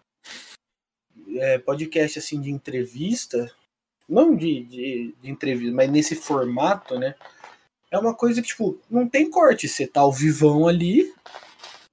É, 1.36 1.58
podcast 1.58 2.18
assim 2.18 2.40
de 2.40 2.50
entrevista, 2.50 3.52
não 4.08 4.34
de, 4.34 4.64
de, 4.64 5.14
de 5.20 5.30
entrevista, 5.30 5.74
mas 5.74 5.90
nesse 5.90 6.16
formato, 6.16 6.98
né? 6.98 7.14
É 7.90 7.98
uma 7.98 8.14
coisa 8.14 8.40
que, 8.42 8.48
tipo, 8.48 8.78
não 8.90 9.08
tem 9.08 9.30
corte. 9.30 9.68
Você 9.68 9.86
tá 9.86 10.00
ao 10.00 10.12
vivão 10.12 10.66
ali, 10.68 11.12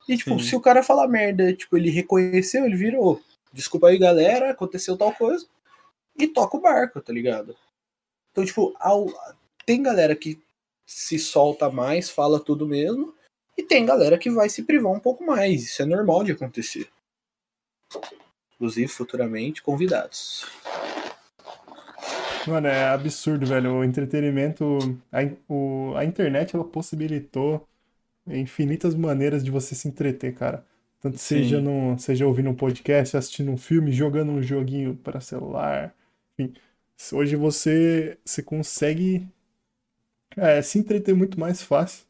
E, 0.08 0.18
tipo, 0.18 0.38
Sim. 0.40 0.46
se 0.50 0.56
o 0.56 0.60
cara 0.60 0.84
falar 0.84 1.08
merda, 1.08 1.54
tipo, 1.54 1.78
ele 1.78 1.90
reconheceu, 1.90 2.66
ele 2.66 2.76
virou. 2.76 3.22
Desculpa 3.54 3.88
aí, 3.88 3.98
galera, 3.98 4.52
aconteceu 4.52 4.98
tal 4.98 5.14
coisa. 5.14 5.46
E 6.18 6.28
toca 6.28 6.58
o 6.58 6.60
barco, 6.62 7.00
tá 7.00 7.14
ligado? 7.14 7.56
Então, 8.32 8.44
tipo, 8.44 8.76
ao- 8.80 9.08
tem 9.66 9.82
galera 9.82 10.14
que 10.16 10.42
se 10.86 11.18
solta 11.18 11.70
mais, 11.70 12.10
fala 12.10 12.38
tudo 12.40 12.68
mesmo. 12.68 13.16
E 13.58 13.64
tem 13.64 13.86
galera 13.86 14.18
que 14.18 14.30
vai 14.30 14.50
se 14.50 14.64
privar 14.64 14.92
um 14.92 15.00
pouco 15.00 15.24
mais. 15.26 15.64
Isso 15.64 15.82
é 15.82 15.86
normal 15.86 16.24
de 16.26 16.34
acontecer. 16.34 16.90
Inclusive, 18.56 18.88
futuramente, 18.90 19.62
convidados. 19.64 20.46
Mano, 22.46 22.68
é 22.68 22.88
absurdo, 22.90 23.48
velho. 23.48 23.76
O 23.76 23.84
entretenimento, 23.84 25.00
a, 25.12 25.20
o- 25.48 25.94
a 25.96 26.04
internet, 26.06 26.56
ela 26.56 26.66
possibilitou 26.66 27.68
infinitas 28.28 28.96
maneiras 28.96 29.44
de 29.44 29.52
você 29.52 29.76
se 29.76 29.88
entreter, 29.88 30.36
cara. 30.36 30.66
Tanto 31.02 31.18
seja, 31.20 31.62
no, 31.62 31.98
seja 32.00 32.28
ouvindo 32.28 32.50
um 32.50 32.56
podcast, 32.56 33.18
assistindo 33.18 33.52
um 33.52 33.58
filme, 33.58 33.92
jogando 33.92 34.32
um 34.34 34.42
joguinho 34.44 34.96
para 34.98 35.22
celular. 35.22 35.96
Enfim, 36.40 36.54
hoje 37.14 37.36
você, 37.36 38.18
você 38.26 38.44
consegue 38.44 39.28
é, 40.38 40.62
se 40.62 40.78
entreter 40.80 41.16
muito 41.16 41.40
mais 41.40 41.62
fácil. 41.62 42.06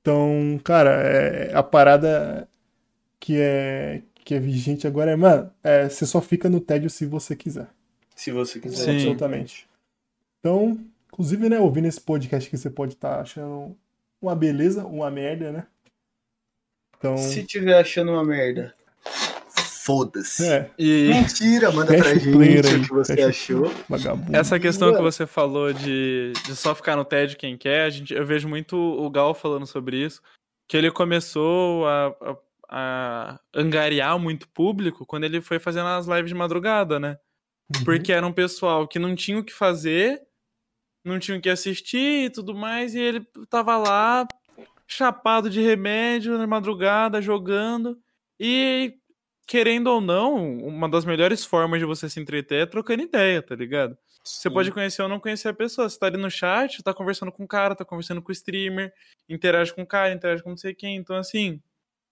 Então, 0.00 0.58
cara, 0.64 0.90
é, 1.02 1.54
a 1.54 1.62
parada 1.62 2.48
que 3.20 3.40
é, 3.40 4.02
que 4.24 4.34
é 4.34 4.40
vigente 4.40 4.86
agora 4.86 5.12
é, 5.12 5.16
mano, 5.16 5.52
é, 5.64 5.88
você 5.88 6.06
só 6.06 6.20
fica 6.22 6.50
no 6.50 6.60
tédio 6.60 6.90
se 6.90 7.06
você 7.06 7.36
quiser. 7.36 7.68
Se 8.22 8.30
você 8.30 8.60
quiser. 8.60 8.84
Sim. 8.84 8.90
Absolutamente. 8.94 9.68
Então, 10.38 10.78
inclusive, 11.12 11.48
né, 11.48 11.58
ouvindo 11.58 11.88
esse 11.88 12.00
podcast 12.00 12.48
que 12.48 12.56
você 12.56 12.70
pode 12.70 12.94
estar 12.94 13.20
achando 13.20 13.76
uma 14.20 14.36
beleza, 14.36 14.84
uma 14.86 15.10
merda, 15.10 15.50
né? 15.50 15.66
Então, 16.96 17.16
Se 17.18 17.42
tiver 17.44 17.76
achando 17.80 18.12
uma 18.12 18.24
merda, 18.24 18.72
foda-se. 19.84 20.46
é, 20.46 20.70
E 20.78 21.08
Mentira, 21.08 21.72
manda 21.72 21.92
pra 21.96 22.04
Fecha 22.04 22.30
o 22.30 22.44
gente 22.44 22.66
aí, 22.68 22.76
o 22.76 22.82
que 22.84 22.90
você 22.94 23.22
achou. 23.22 23.72
vagabundo. 23.88 24.36
essa 24.36 24.60
questão 24.60 24.94
que 24.94 25.02
você 25.02 25.26
falou 25.26 25.72
de, 25.72 26.32
de 26.46 26.54
só 26.54 26.76
ficar 26.76 26.94
no 26.94 27.04
TED 27.04 27.36
quem 27.36 27.58
quer, 27.58 27.86
a 27.86 27.90
gente, 27.90 28.14
eu 28.14 28.24
vejo 28.24 28.48
muito 28.48 28.76
o 28.76 29.10
Gal 29.10 29.34
falando 29.34 29.66
sobre 29.66 29.96
isso, 29.96 30.22
que 30.68 30.76
ele 30.76 30.92
começou 30.92 31.88
a, 31.88 32.14
a, 32.20 32.36
a 32.68 33.40
angariar 33.52 34.16
muito 34.16 34.48
público 34.48 35.04
quando 35.04 35.24
ele 35.24 35.40
foi 35.40 35.58
fazendo 35.58 35.88
as 35.88 36.06
lives 36.06 36.28
de 36.28 36.34
madrugada, 36.36 37.00
né? 37.00 37.18
Uhum. 37.76 37.84
Porque 37.84 38.12
era 38.12 38.26
um 38.26 38.32
pessoal 38.32 38.86
que 38.86 38.98
não 38.98 39.14
tinha 39.14 39.38
o 39.38 39.44
que 39.44 39.52
fazer, 39.52 40.20
não 41.04 41.18
tinha 41.18 41.36
o 41.36 41.40
que 41.40 41.48
assistir 41.48 42.26
e 42.26 42.30
tudo 42.30 42.54
mais, 42.54 42.94
e 42.94 43.00
ele 43.00 43.26
tava 43.48 43.76
lá, 43.76 44.26
chapado 44.86 45.48
de 45.48 45.60
remédio 45.60 46.36
na 46.38 46.46
madrugada, 46.46 47.22
jogando. 47.22 47.98
E, 48.38 48.94
querendo 49.46 49.88
ou 49.88 50.00
não, 50.00 50.58
uma 50.58 50.88
das 50.88 51.04
melhores 51.04 51.44
formas 51.44 51.80
de 51.80 51.86
você 51.86 52.08
se 52.08 52.20
entreter 52.20 52.62
é 52.62 52.66
trocando 52.66 53.02
ideia, 53.02 53.42
tá 53.42 53.54
ligado? 53.54 53.96
Você 54.24 54.48
pode 54.48 54.70
conhecer 54.70 55.02
ou 55.02 55.08
não 55.08 55.18
conhecer 55.18 55.48
a 55.48 55.54
pessoa. 55.54 55.88
Você 55.88 55.98
tá 55.98 56.06
ali 56.06 56.16
no 56.16 56.30
chat, 56.30 56.82
tá 56.82 56.94
conversando 56.94 57.32
com 57.32 57.42
o 57.42 57.48
cara, 57.48 57.74
tá 57.74 57.84
conversando 57.84 58.22
com 58.22 58.30
o 58.30 58.32
streamer, 58.32 58.92
interage 59.28 59.74
com 59.74 59.82
o 59.82 59.86
cara, 59.86 60.12
interage 60.12 60.42
com 60.42 60.50
não 60.50 60.56
sei 60.56 60.72
quem. 60.72 60.96
Então, 60.96 61.16
assim, 61.16 61.60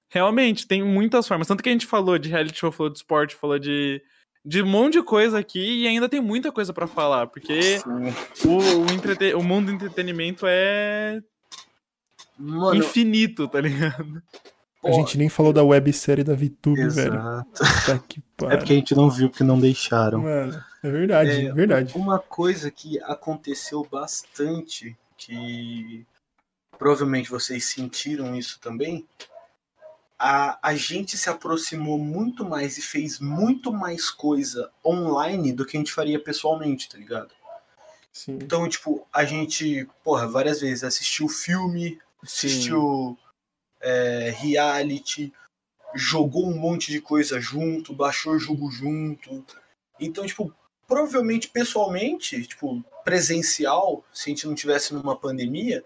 realmente, 0.08 0.66
tem 0.66 0.82
muitas 0.82 1.28
formas. 1.28 1.46
Tanto 1.46 1.62
que 1.62 1.68
a 1.68 1.72
gente 1.72 1.86
falou 1.86 2.18
de 2.18 2.28
reality 2.28 2.58
show, 2.58 2.72
falou 2.72 2.90
de 2.90 2.98
esporte, 2.98 3.36
falou 3.36 3.60
de, 3.60 4.02
de 4.44 4.62
um 4.62 4.66
monte 4.66 4.94
de 4.94 5.02
coisa 5.02 5.38
aqui 5.38 5.82
e 5.82 5.86
ainda 5.86 6.08
tem 6.08 6.20
muita 6.20 6.50
coisa 6.50 6.72
pra 6.72 6.86
falar, 6.86 7.26
porque 7.26 7.78
Sim. 7.78 8.48
o, 8.48 8.56
o, 8.88 8.92
entrete- 8.92 9.34
o 9.34 9.42
mundo 9.42 9.66
do 9.66 9.72
entretenimento 9.72 10.46
é 10.48 11.22
Mano, 12.38 12.74
infinito, 12.76 13.46
tá 13.48 13.60
ligado? 13.60 14.22
A 14.82 14.92
gente 14.92 15.18
nem 15.18 15.28
falou 15.28 15.52
da 15.52 15.62
websérie 15.62 16.24
da 16.24 16.34
VTube, 16.34 16.88
velho. 16.88 17.14
exato. 17.14 17.60
Tá 17.84 17.98
que 17.98 18.22
É 18.46 18.56
porque 18.56 18.72
a 18.72 18.76
gente 18.76 18.94
não 18.94 19.10
viu 19.10 19.28
porque 19.28 19.44
não 19.44 19.60
deixaram. 19.60 20.22
Mano, 20.22 20.64
é 20.82 20.90
verdade, 20.90 21.46
É, 21.48 21.52
verdade. 21.52 21.92
Uma 21.94 22.18
coisa 22.18 22.70
que 22.70 22.98
aconteceu 23.02 23.86
bastante, 23.92 24.96
que 25.18 26.06
provavelmente 26.78 27.28
vocês 27.30 27.66
sentiram 27.66 28.34
isso 28.34 28.58
também, 28.58 29.06
a, 30.22 30.58
a 30.60 30.74
gente 30.74 31.16
se 31.16 31.30
aproximou 31.30 31.98
muito 31.98 32.44
mais 32.44 32.76
e 32.76 32.82
fez 32.82 33.18
muito 33.18 33.72
mais 33.72 34.10
coisa 34.10 34.70
online 34.84 35.50
do 35.50 35.64
que 35.64 35.78
a 35.78 35.80
gente 35.80 35.94
faria 35.94 36.22
pessoalmente, 36.22 36.90
tá 36.90 36.98
ligado? 36.98 37.30
Sim. 38.12 38.32
Então, 38.32 38.68
tipo, 38.68 39.08
a 39.10 39.24
gente, 39.24 39.88
porra, 40.04 40.28
várias 40.28 40.60
vezes 40.60 40.84
assistiu 40.84 41.26
filme, 41.26 41.98
assistiu 42.22 43.16
é, 43.80 44.30
reality, 44.36 45.32
jogou 45.94 46.46
um 46.46 46.58
monte 46.58 46.92
de 46.92 47.00
coisa 47.00 47.40
junto, 47.40 47.94
baixou 47.94 48.38
jogo 48.38 48.70
junto. 48.70 49.42
Então, 49.98 50.26
tipo, 50.26 50.54
provavelmente 50.86 51.48
pessoalmente, 51.48 52.46
tipo, 52.46 52.84
presencial, 53.04 54.04
se 54.12 54.28
a 54.28 54.34
gente 54.34 54.46
não 54.46 54.54
tivesse 54.54 54.92
numa 54.92 55.16
pandemia, 55.16 55.82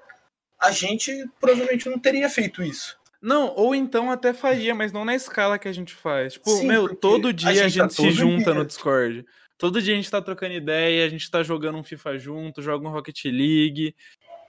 a 0.59 0.73
gente 0.73 1.31
provavelmente 1.39 1.89
não 1.89 2.01
teria 2.01 2.29
feito 2.29 2.65
isso. 2.65 2.99
Não, 3.25 3.55
ou 3.57 3.75
então 3.75 4.11
até 4.11 4.35
faria, 4.35 4.75
mas 4.75 4.93
não 4.93 5.03
na 5.03 5.15
escala 5.15 5.59
que 5.59 5.67
a 5.67 5.73
gente 5.73 5.95
faz. 5.95 6.35
Tipo, 6.35 6.51
Sim, 6.51 6.67
meu, 6.67 6.95
todo 6.95 7.29
a 7.29 7.33
dia 7.33 7.49
a 7.49 7.55
gente 7.55 7.71
gente, 7.71 7.83
tá 7.83 7.89
se 7.89 8.11
junta 8.11 8.45
dia. 8.45 8.55
no 8.55 8.67
Discord. 8.67 9.25
Todo 9.57 9.81
dia 9.81 9.95
a 9.95 9.97
gente 9.97 10.11
tá 10.11 10.21
trocando 10.21 10.53
ideia, 10.53 11.07
a 11.07 11.09
gente 11.09 11.31
tá 11.31 11.43
jogando 11.43 11.79
um 11.79 11.83
FIFA 11.83 12.19
junto, 12.19 12.61
joga 12.61 12.87
um 12.87 12.91
Rocket 12.91 13.25
League, 13.25 13.97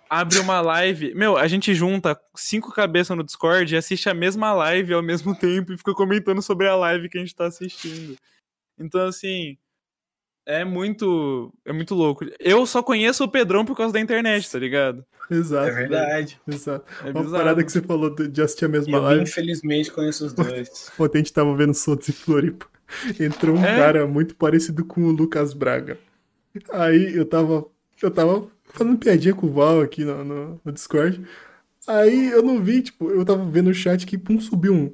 abre 0.10 0.40
uma 0.40 0.60
live. 0.60 1.16
Meu, 1.16 1.38
a 1.38 1.48
gente 1.48 1.74
junta 1.74 2.20
cinco 2.36 2.70
cabeças 2.74 3.16
no 3.16 3.24
Discord 3.24 3.74
e 3.74 3.78
assiste 3.78 4.10
a 4.10 4.14
mesma 4.14 4.52
live 4.54 4.94
ao 4.94 5.02
mesmo 5.02 5.34
tempo 5.34 5.72
e 5.72 5.78
fica 5.78 5.94
comentando 5.94 6.42
sobre 6.42 6.68
a 6.68 6.76
live 6.76 7.08
que 7.08 7.18
a 7.18 7.22
gente 7.22 7.34
tá 7.34 7.46
assistindo. 7.46 8.18
Então, 8.78 9.08
assim, 9.08 9.58
é 10.46 10.64
muito. 10.66 11.52
É 11.66 11.74
muito 11.74 11.94
louco. 11.96 12.26
Eu 12.40 12.66
só 12.66 12.82
conheço 12.84 13.24
o 13.24 13.28
Pedrão 13.30 13.66
por 13.66 13.76
causa 13.76 13.94
da 13.94 14.00
internet, 14.00 14.50
tá 14.52 14.60
ligado? 14.60 15.04
Exato. 15.30 15.68
É 15.68 15.72
verdade. 15.72 16.40
velho. 16.46 16.56
Exato. 16.58 16.86
É 17.04 17.10
Uma 17.10 17.24
bizarro. 17.24 17.32
parada 17.44 17.64
que 17.64 17.72
você 17.72 17.82
falou 17.82 18.14
de 18.14 18.28
de 18.28 18.42
assistir 18.42 18.66
a 18.66 18.70
mesma 18.70 18.98
Eu, 18.98 19.02
live. 19.02 19.24
infelizmente, 19.24 19.92
conheço 19.92 20.26
os 20.26 20.34
dois. 20.34 20.92
Ontem 21.00 21.18
a 21.18 21.22
gente 21.22 21.34
tava 21.34 21.56
vendo 21.56 21.74
Sotos 21.74 22.08
e 22.10 22.14
Floripa. 22.14 22.68
Entrou 23.20 23.56
um 23.58 23.64
É? 23.66 23.78
cara 23.78 24.06
muito 24.06 24.36
parecido 24.36 24.86
com 24.86 25.02
o 25.06 25.12
Lucas 25.12 25.54
Braga. 25.54 25.98
Aí 26.72 27.16
eu 27.16 27.26
tava. 27.26 27.66
Eu 28.02 28.12
tava 28.12 28.48
fazendo 28.66 28.98
piadinha 28.98 29.34
com 29.34 29.48
o 29.48 29.52
Val 29.52 29.82
aqui 29.82 30.04
no, 30.06 30.24
no, 30.24 30.62
no 30.64 30.72
Discord. 30.72 31.22
Aí 31.88 32.30
eu 32.32 32.42
não 32.44 32.62
vi, 32.62 32.82
tipo, 32.82 33.10
eu 33.12 33.24
tava 33.24 33.44
vendo 33.50 33.70
o 33.70 33.74
chat 33.74 34.06
que 34.06 34.18
pum, 34.18 34.40
subiu 34.40 34.74
um. 34.74 34.94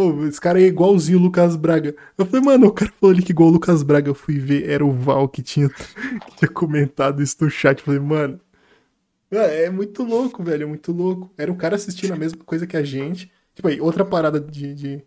Pô, 0.00 0.24
esse 0.24 0.40
cara 0.40 0.58
é 0.58 0.64
igualzinho 0.64 1.18
o 1.18 1.22
Lucas 1.22 1.56
Braga. 1.56 1.94
Eu 2.16 2.24
falei, 2.24 2.40
mano, 2.40 2.68
o 2.68 2.72
cara 2.72 2.90
falou 2.98 3.12
ali 3.12 3.22
que 3.22 3.32
igual 3.32 3.50
o 3.50 3.52
Lucas 3.52 3.82
Braga. 3.82 4.08
Eu 4.08 4.14
fui 4.14 4.38
ver, 4.38 4.66
era 4.66 4.82
o 4.82 4.90
Val 4.90 5.28
que 5.28 5.42
tinha, 5.42 5.68
que 6.26 6.36
tinha 6.38 6.50
comentado 6.50 7.22
isso 7.22 7.36
no 7.38 7.50
chat. 7.50 7.80
Eu 7.80 7.84
falei, 7.84 8.00
mano. 8.00 8.40
É 9.30 9.68
muito 9.68 10.02
louco, 10.02 10.42
velho, 10.42 10.62
é 10.62 10.66
muito 10.66 10.90
louco. 10.90 11.30
Era 11.36 11.52
um 11.52 11.56
cara 11.56 11.76
assistindo 11.76 12.14
a 12.14 12.16
mesma 12.16 12.42
coisa 12.46 12.66
que 12.66 12.78
a 12.78 12.82
gente. 12.82 13.30
Tipo 13.54 13.68
aí, 13.68 13.78
outra 13.78 14.02
parada 14.02 14.40
de, 14.40 14.74
de, 14.74 15.04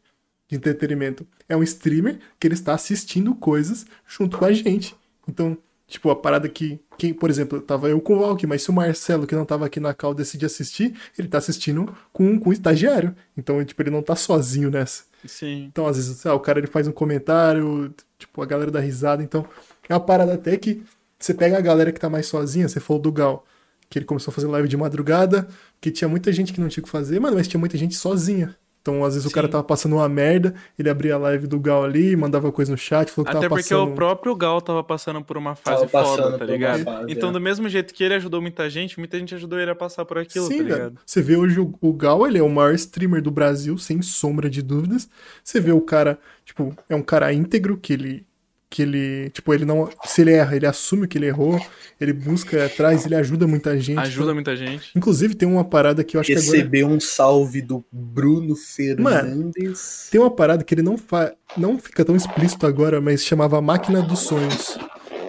de 0.47 0.55
entretenimento. 0.55 1.25
É 1.49 1.57
um 1.57 1.63
streamer 1.63 2.19
que 2.39 2.45
ele 2.45 2.53
está 2.53 2.75
assistindo 2.75 3.33
coisas 3.33 3.87
junto 4.05 4.37
com 4.37 4.45
a 4.45 4.53
gente. 4.53 4.95
Então, 5.27 5.57
tipo, 5.93 6.09
a 6.09 6.15
parada 6.15 6.49
que, 6.49 6.79
quem, 6.97 7.13
por 7.13 7.29
exemplo, 7.29 7.61
tava 7.61 7.87
eu 7.87 8.01
com 8.01 8.15
o 8.15 8.19
Valk, 8.19 8.47
mas 8.47 8.63
se 8.63 8.71
o 8.71 8.73
Marcelo, 8.73 9.27
que 9.27 9.35
não 9.35 9.45
tava 9.45 9.67
aqui 9.67 9.79
na 9.79 9.93
cal, 9.93 10.11
decidir 10.11 10.47
assistir, 10.47 10.95
ele 11.17 11.27
tá 11.27 11.37
assistindo 11.37 11.95
com, 12.11 12.39
com 12.39 12.49
o 12.49 12.53
estagiário. 12.53 13.15
Então, 13.37 13.63
tipo, 13.63 13.79
ele 13.79 13.91
não 13.91 14.01
tá 14.01 14.15
sozinho 14.15 14.71
nessa. 14.71 15.03
Sim. 15.23 15.65
Então, 15.65 15.85
às 15.85 15.97
vezes, 15.97 16.25
ah, 16.25 16.33
o 16.33 16.39
cara 16.39 16.57
ele 16.57 16.65
faz 16.65 16.87
um 16.87 16.91
comentário, 16.91 17.93
tipo, 18.17 18.41
a 18.41 18.45
galera 18.45 18.71
dá 18.71 18.79
risada. 18.79 19.21
Então, 19.21 19.45
é 19.87 19.93
uma 19.93 19.99
parada 19.99 20.33
até 20.33 20.57
que 20.57 20.83
você 21.19 21.31
pega 21.31 21.59
a 21.59 21.61
galera 21.61 21.91
que 21.91 21.99
tá 21.99 22.09
mais 22.09 22.25
sozinha, 22.25 22.67
você 22.67 22.79
falou 22.79 22.99
do 22.99 23.11
Gal, 23.11 23.45
que 23.87 23.99
ele 23.99 24.05
começou 24.05 24.31
a 24.31 24.33
fazer 24.33 24.47
live 24.47 24.67
de 24.67 24.75
madrugada, 24.75 25.47
que 25.79 25.91
tinha 25.91 26.07
muita 26.07 26.33
gente 26.33 26.51
que 26.51 26.59
não 26.59 26.69
tinha 26.69 26.81
o 26.81 26.85
que 26.85 26.89
fazer, 26.91 27.19
mano, 27.19 27.35
mas 27.35 27.47
tinha 27.47 27.59
muita 27.59 27.77
gente 27.77 27.93
sozinha. 27.93 28.55
Então, 28.83 29.01
às 29.05 29.13
vezes, 29.13 29.25
o 29.25 29.31
cara 29.31 29.47
Sim. 29.47 29.51
tava 29.53 29.63
passando 29.63 29.95
uma 29.95 30.09
merda, 30.09 30.53
ele 30.77 30.89
abria 30.89 31.15
a 31.15 31.17
live 31.17 31.47
do 31.47 31.57
Gal 31.57 31.85
ali, 31.85 32.17
mandava 32.17 32.51
coisa 32.51 32.69
no 32.69 32.77
chat, 32.77 33.09
falou 33.09 33.23
que 33.23 33.31
Até 33.31 33.47
tava 33.47 33.55
porque 33.55 33.69
passando. 33.69 33.91
o 33.93 33.95
próprio 33.95 34.35
Gal 34.35 34.59
tava 34.59 34.83
passando 34.83 35.23
por 35.23 35.37
uma 35.37 35.55
fase 35.55 35.87
Tava 35.87 35.89
passando 35.89 36.23
foda, 36.23 36.37
tá 36.37 36.43
ligado? 36.43 36.83
fase, 36.83 37.05
então, 37.07 37.29
é. 37.29 37.31
do 37.31 37.39
mesmo 37.39 37.69
jeito 37.69 37.93
que 37.93 38.03
ele 38.03 38.15
ajudou 38.15 38.41
muita 38.41 38.69
gente, 38.69 38.99
muita 38.99 39.17
gente 39.17 39.33
ajudou 39.35 39.57
ele 39.57 39.71
a 39.71 39.75
passar 39.75 40.03
por 40.03 40.17
aquilo, 40.17 40.47
Sim, 40.47 40.57
tá 40.57 40.63
ligado? 40.63 40.99
Você 41.05 41.21
vê 41.21 41.37
hoje 41.37 41.61
o, 41.61 41.73
o 41.79 41.93
Gal, 41.93 42.27
ele 42.27 42.39
é 42.39 42.43
o 42.43 42.49
maior 42.49 42.73
streamer 42.73 43.21
do 43.21 43.31
Brasil, 43.31 43.77
sem 43.77 44.01
sombra 44.01 44.49
de 44.49 44.61
dúvidas. 44.61 45.07
Você 45.41 45.61
vê 45.61 45.71
o 45.71 45.79
cara, 45.79 46.19
tipo, 46.43 46.75
é 46.89 46.95
um 46.95 47.01
cara 47.01 47.31
íntegro 47.31 47.77
que 47.77 47.93
ele. 47.93 48.25
Que 48.73 48.81
ele, 48.81 49.29
tipo, 49.29 49.53
ele 49.53 49.65
não. 49.65 49.87
Se 50.03 50.21
ele 50.21 50.31
erra, 50.31 50.55
ele 50.55 50.65
assume 50.65 51.07
que 51.07 51.15
ele 51.15 51.27
errou, 51.27 51.63
ele 52.01 52.11
busca 52.11 52.65
atrás, 52.65 53.05
ele 53.05 53.13
ajuda 53.13 53.45
muita 53.45 53.79
gente. 53.79 53.99
Ajuda 53.99 54.23
Então, 54.23 54.33
muita 54.33 54.55
gente. 54.55 54.91
inclusive, 54.95 55.35
tem 55.35 55.47
uma 55.47 55.63
parada 55.63 56.03
que 56.03 56.17
eu 56.17 56.21
acho 56.21 56.31
que 56.31 56.33
agora. 56.33 56.57
Receber 56.57 56.83
um 56.83 56.99
salve 56.99 57.61
do 57.61 57.85
Bruno 57.91 58.55
Fernandes. 58.55 60.07
Tem 60.09 60.19
uma 60.19 60.31
parada 60.31 60.63
que 60.63 60.73
ele 60.73 60.81
não 60.81 60.97
fa... 60.97 61.35
não 61.55 61.77
fica 61.77 62.03
tão 62.03 62.15
explícito 62.15 62.65
agora, 62.65 62.99
mas 62.99 63.23
chamava 63.23 63.61
Máquina 63.61 64.01
dos 64.01 64.21
Sonhos, 64.21 64.75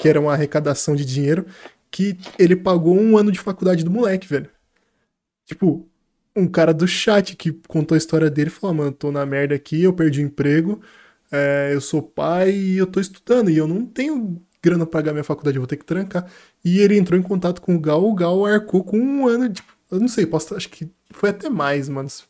que 0.01 0.09
era 0.09 0.19
uma 0.19 0.33
arrecadação 0.33 0.97
de 0.97 1.05
dinheiro 1.05 1.45
que 1.91 2.17
ele 2.39 2.57
pagou 2.57 2.99
um 2.99 3.19
ano 3.19 3.31
de 3.31 3.39
faculdade 3.39 3.85
do 3.85 3.91
moleque, 3.91 4.27
velho. 4.27 4.49
Tipo, 5.45 5.87
um 6.35 6.47
cara 6.49 6.73
do 6.73 6.89
chat 6.89 7.37
que 7.37 7.53
contou 7.69 7.95
a 7.95 7.99
história 7.99 8.31
dele 8.31 8.49
e 8.49 8.53
falou: 8.53 8.75
mano, 8.75 8.93
tô 8.93 9.13
na 9.13 9.27
merda 9.27 9.55
aqui, 9.55 9.83
eu 9.83 9.93
perdi 9.93 10.21
o 10.23 10.27
emprego, 10.27 10.81
é, 11.35 11.75
eu 11.75 11.81
sou 11.81 12.01
pai 12.01 12.53
e 12.53 12.79
eu 12.79 12.87
tô 12.87 13.01
estudando 13.01 13.51
e 13.51 13.59
eu 13.59 13.67
não 13.67 13.85
tenho 13.85 14.41
grana 14.63 14.87
pra 14.87 15.01
pagar 15.01 15.13
minha 15.13 15.25
faculdade, 15.25 15.57
eu 15.57 15.63
vou 15.63 15.67
ter 15.67 15.77
que 15.77 15.85
trancar. 15.85 16.31
E 16.65 16.79
ele 16.79 16.97
entrou 16.97 17.19
em 17.19 17.23
contato 17.23 17.61
com 17.61 17.75
o 17.75 17.81
Gal, 17.81 18.05
o 18.05 18.15
Gal 18.15 18.47
arcou 18.47 18.85
com 18.85 18.99
um 18.99 19.27
ano, 19.27 19.53
tipo, 19.53 19.73
eu 19.91 19.99
não 19.99 20.07
sei, 20.07 20.27
posso, 20.27 20.55
acho 20.55 20.69
que 20.71 20.89
foi 21.11 21.31
até 21.31 21.51
mais, 21.51 21.89
mano, 21.89 22.09
se, 22.09 22.25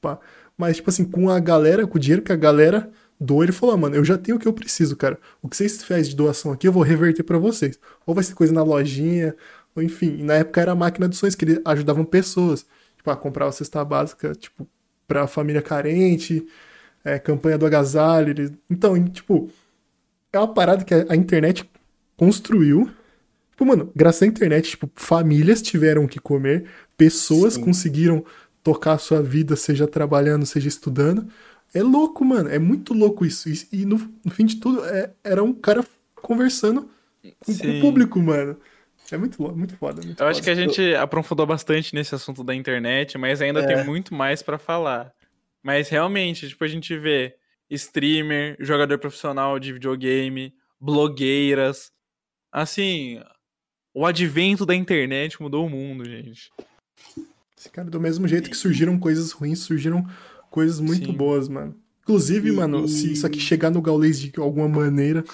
pá. 0.00 0.18
Mas, 0.58 0.76
tipo 0.76 0.90
assim, 0.90 1.04
com 1.04 1.30
a 1.30 1.40
galera, 1.40 1.86
com 1.86 1.96
o 1.96 2.00
dinheiro 2.00 2.22
que 2.22 2.32
a 2.32 2.36
galera 2.36 2.90
doou, 3.18 3.42
ele 3.42 3.52
falou, 3.52 3.74
ah, 3.74 3.78
mano, 3.78 3.96
eu 3.96 4.04
já 4.04 4.18
tenho 4.18 4.36
o 4.36 4.40
que 4.40 4.46
eu 4.46 4.52
preciso, 4.52 4.94
cara. 4.96 5.18
O 5.42 5.48
que 5.48 5.56
vocês 5.56 5.82
fazem 5.82 6.10
de 6.10 6.16
doação 6.16 6.52
aqui, 6.52 6.68
eu 6.68 6.72
vou 6.72 6.82
reverter 6.82 7.22
para 7.22 7.38
vocês. 7.38 7.78
Ou 8.06 8.14
vai 8.14 8.22
ser 8.22 8.34
coisa 8.34 8.52
na 8.52 8.62
lojinha, 8.62 9.34
ou 9.74 9.82
enfim. 9.82 10.22
na 10.22 10.34
época 10.34 10.60
era 10.60 10.72
a 10.72 10.74
máquina 10.74 11.08
de 11.08 11.16
sonhos, 11.16 11.34
que 11.34 11.44
eles 11.44 11.60
ajudavam 11.64 12.04
pessoas, 12.04 12.66
tipo, 12.96 13.10
a 13.10 13.16
comprar 13.16 13.46
a 13.46 13.52
cesta 13.52 13.84
básica, 13.84 14.34
tipo, 14.34 14.68
pra 15.08 15.26
família 15.26 15.62
carente, 15.62 16.46
é, 17.04 17.18
campanha 17.18 17.58
do 17.58 17.66
agasalho. 17.66 18.30
Eles... 18.30 18.52
Então, 18.70 19.02
tipo, 19.04 19.50
é 20.32 20.38
uma 20.38 20.52
parada 20.52 20.84
que 20.84 20.94
a 20.94 21.14
internet 21.14 21.68
construiu. 22.16 22.90
Tipo, 23.50 23.66
mano, 23.66 23.92
graças 23.94 24.22
à 24.22 24.26
internet, 24.26 24.70
tipo, 24.70 24.90
famílias 24.96 25.62
tiveram 25.62 26.06
que 26.06 26.18
comer, 26.18 26.64
pessoas 26.96 27.54
Sim. 27.54 27.62
conseguiram 27.62 28.24
tocar 28.62 28.94
a 28.94 28.98
sua 28.98 29.22
vida, 29.22 29.54
seja 29.54 29.86
trabalhando, 29.86 30.46
seja 30.46 30.68
estudando. 30.68 31.28
É 31.72 31.82
louco, 31.82 32.24
mano. 32.24 32.48
É 32.48 32.58
muito 32.58 32.94
louco 32.94 33.26
isso. 33.26 33.48
E, 33.48 33.68
e 33.72 33.84
no, 33.84 34.00
no, 34.24 34.30
fim 34.30 34.46
de 34.46 34.56
tudo, 34.56 34.84
é, 34.84 35.10
era 35.22 35.42
um 35.42 35.52
cara 35.52 35.84
conversando 36.16 36.88
com, 37.44 37.56
com, 37.56 37.68
o 37.68 37.80
público, 37.80 38.18
mano. 38.20 38.56
É 39.12 39.16
muito, 39.18 39.40
muito 39.54 39.76
foda. 39.76 39.96
Muito 39.96 40.12
Eu 40.12 40.16
foda. 40.16 40.30
acho 40.30 40.42
que 40.42 40.50
a 40.50 40.54
gente 40.54 40.94
aprofundou 40.94 41.46
bastante 41.46 41.94
nesse 41.94 42.14
assunto 42.14 42.42
da 42.42 42.54
internet, 42.54 43.18
mas 43.18 43.42
ainda 43.42 43.60
é. 43.60 43.66
tem 43.66 43.84
muito 43.84 44.14
mais 44.14 44.42
para 44.42 44.56
falar. 44.56 45.12
Mas 45.64 45.88
realmente, 45.88 46.46
tipo, 46.46 46.62
a 46.62 46.68
gente 46.68 46.96
vê 46.98 47.34
streamer, 47.70 48.54
jogador 48.60 48.98
profissional 48.98 49.58
de 49.58 49.72
videogame, 49.72 50.54
blogueiras. 50.78 51.90
Assim, 52.52 53.18
o 53.94 54.04
advento 54.04 54.66
da 54.66 54.74
internet 54.74 55.40
mudou 55.40 55.66
o 55.66 55.70
mundo, 55.70 56.04
gente. 56.04 56.52
Cara, 57.72 57.88
do 57.88 57.98
mesmo 57.98 58.28
jeito 58.28 58.50
que 58.50 58.56
surgiram 58.56 58.98
coisas 58.98 59.32
ruins, 59.32 59.60
surgiram 59.60 60.06
coisas 60.50 60.78
muito 60.78 61.06
Sim. 61.06 61.16
boas, 61.16 61.48
mano. 61.48 61.74
Inclusive, 62.02 62.50
e, 62.50 62.52
mano, 62.52 62.86
se 62.86 63.14
isso 63.14 63.26
aqui 63.26 63.40
chegar 63.40 63.70
no 63.70 63.80
Gaules 63.80 64.20
de 64.20 64.30
alguma 64.38 64.68
maneira 64.68 65.24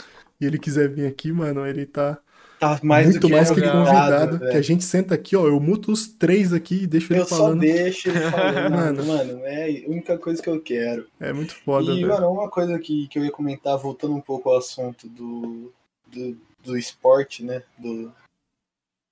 e 0.40 0.46
ele 0.46 0.60
quiser 0.60 0.88
vir 0.88 1.06
aqui, 1.06 1.32
mano, 1.32 1.66
ele 1.66 1.84
tá. 1.84 2.20
Tá 2.60 2.78
mais 2.82 3.06
muito 3.06 3.26
que 3.26 3.32
mais 3.32 3.50
que 3.50 3.62
convidado. 3.62 4.38
Que 4.38 4.56
a 4.56 4.60
gente 4.60 4.84
senta 4.84 5.14
aqui, 5.14 5.34
ó. 5.34 5.46
Eu 5.46 5.58
muto 5.58 5.90
os 5.90 6.06
três 6.06 6.52
aqui 6.52 6.82
e 6.82 6.86
deixo 6.86 7.10
ele 7.10 7.20
eu 7.20 7.26
falando. 7.26 7.64
Eu 7.64 7.70
só 7.70 7.74
deixo 7.74 8.08
ele 8.10 8.20
falando, 8.30 8.70
mano. 8.76 9.06
Mano, 9.06 9.40
é 9.46 9.64
a 9.64 9.88
única 9.88 10.18
coisa 10.18 10.42
que 10.42 10.50
eu 10.50 10.60
quero. 10.60 11.08
É 11.18 11.32
muito 11.32 11.54
foda, 11.54 11.90
E, 11.90 12.04
mano, 12.04 12.30
uma 12.30 12.50
coisa 12.50 12.78
que, 12.78 13.08
que 13.08 13.18
eu 13.18 13.24
ia 13.24 13.32
comentar, 13.32 13.78
voltando 13.78 14.14
um 14.14 14.20
pouco 14.20 14.50
ao 14.50 14.58
assunto 14.58 15.08
do, 15.08 15.72
do, 16.06 16.36
do 16.62 16.76
esporte, 16.76 17.42
né? 17.42 17.62
Do, 17.78 18.12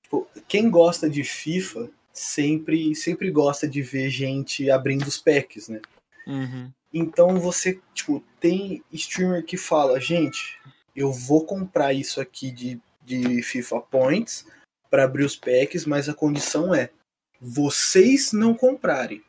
tipo, 0.03 0.29
quem 0.47 0.69
gosta 0.69 1.09
de 1.09 1.25
FIFA 1.25 1.89
sempre, 2.13 2.95
sempre 2.95 3.31
gosta 3.31 3.67
de 3.67 3.81
ver 3.81 4.11
gente 4.11 4.71
abrindo 4.71 5.07
os 5.07 5.17
packs, 5.17 5.69
né? 5.69 5.81
Uhum. 6.27 6.71
Então 6.93 7.41
você, 7.41 7.81
tipo, 7.95 8.23
tem 8.39 8.83
streamer 8.93 9.43
que 9.43 9.57
fala, 9.57 9.99
gente, 9.99 10.59
eu 10.95 11.11
vou 11.11 11.47
comprar 11.47 11.95
isso 11.95 12.21
aqui 12.21 12.51
de, 12.51 12.79
de 13.09 13.43
FIFA 13.43 13.81
Points 13.81 14.47
para 14.91 15.05
abrir 15.05 15.25
os 15.25 15.35
packs, 15.35 15.85
mas 15.87 16.09
a 16.09 16.15
condição 16.15 16.75
é 16.75 16.91
vocês 17.41 18.33
não 18.33 18.55
comprarem. 18.55 19.23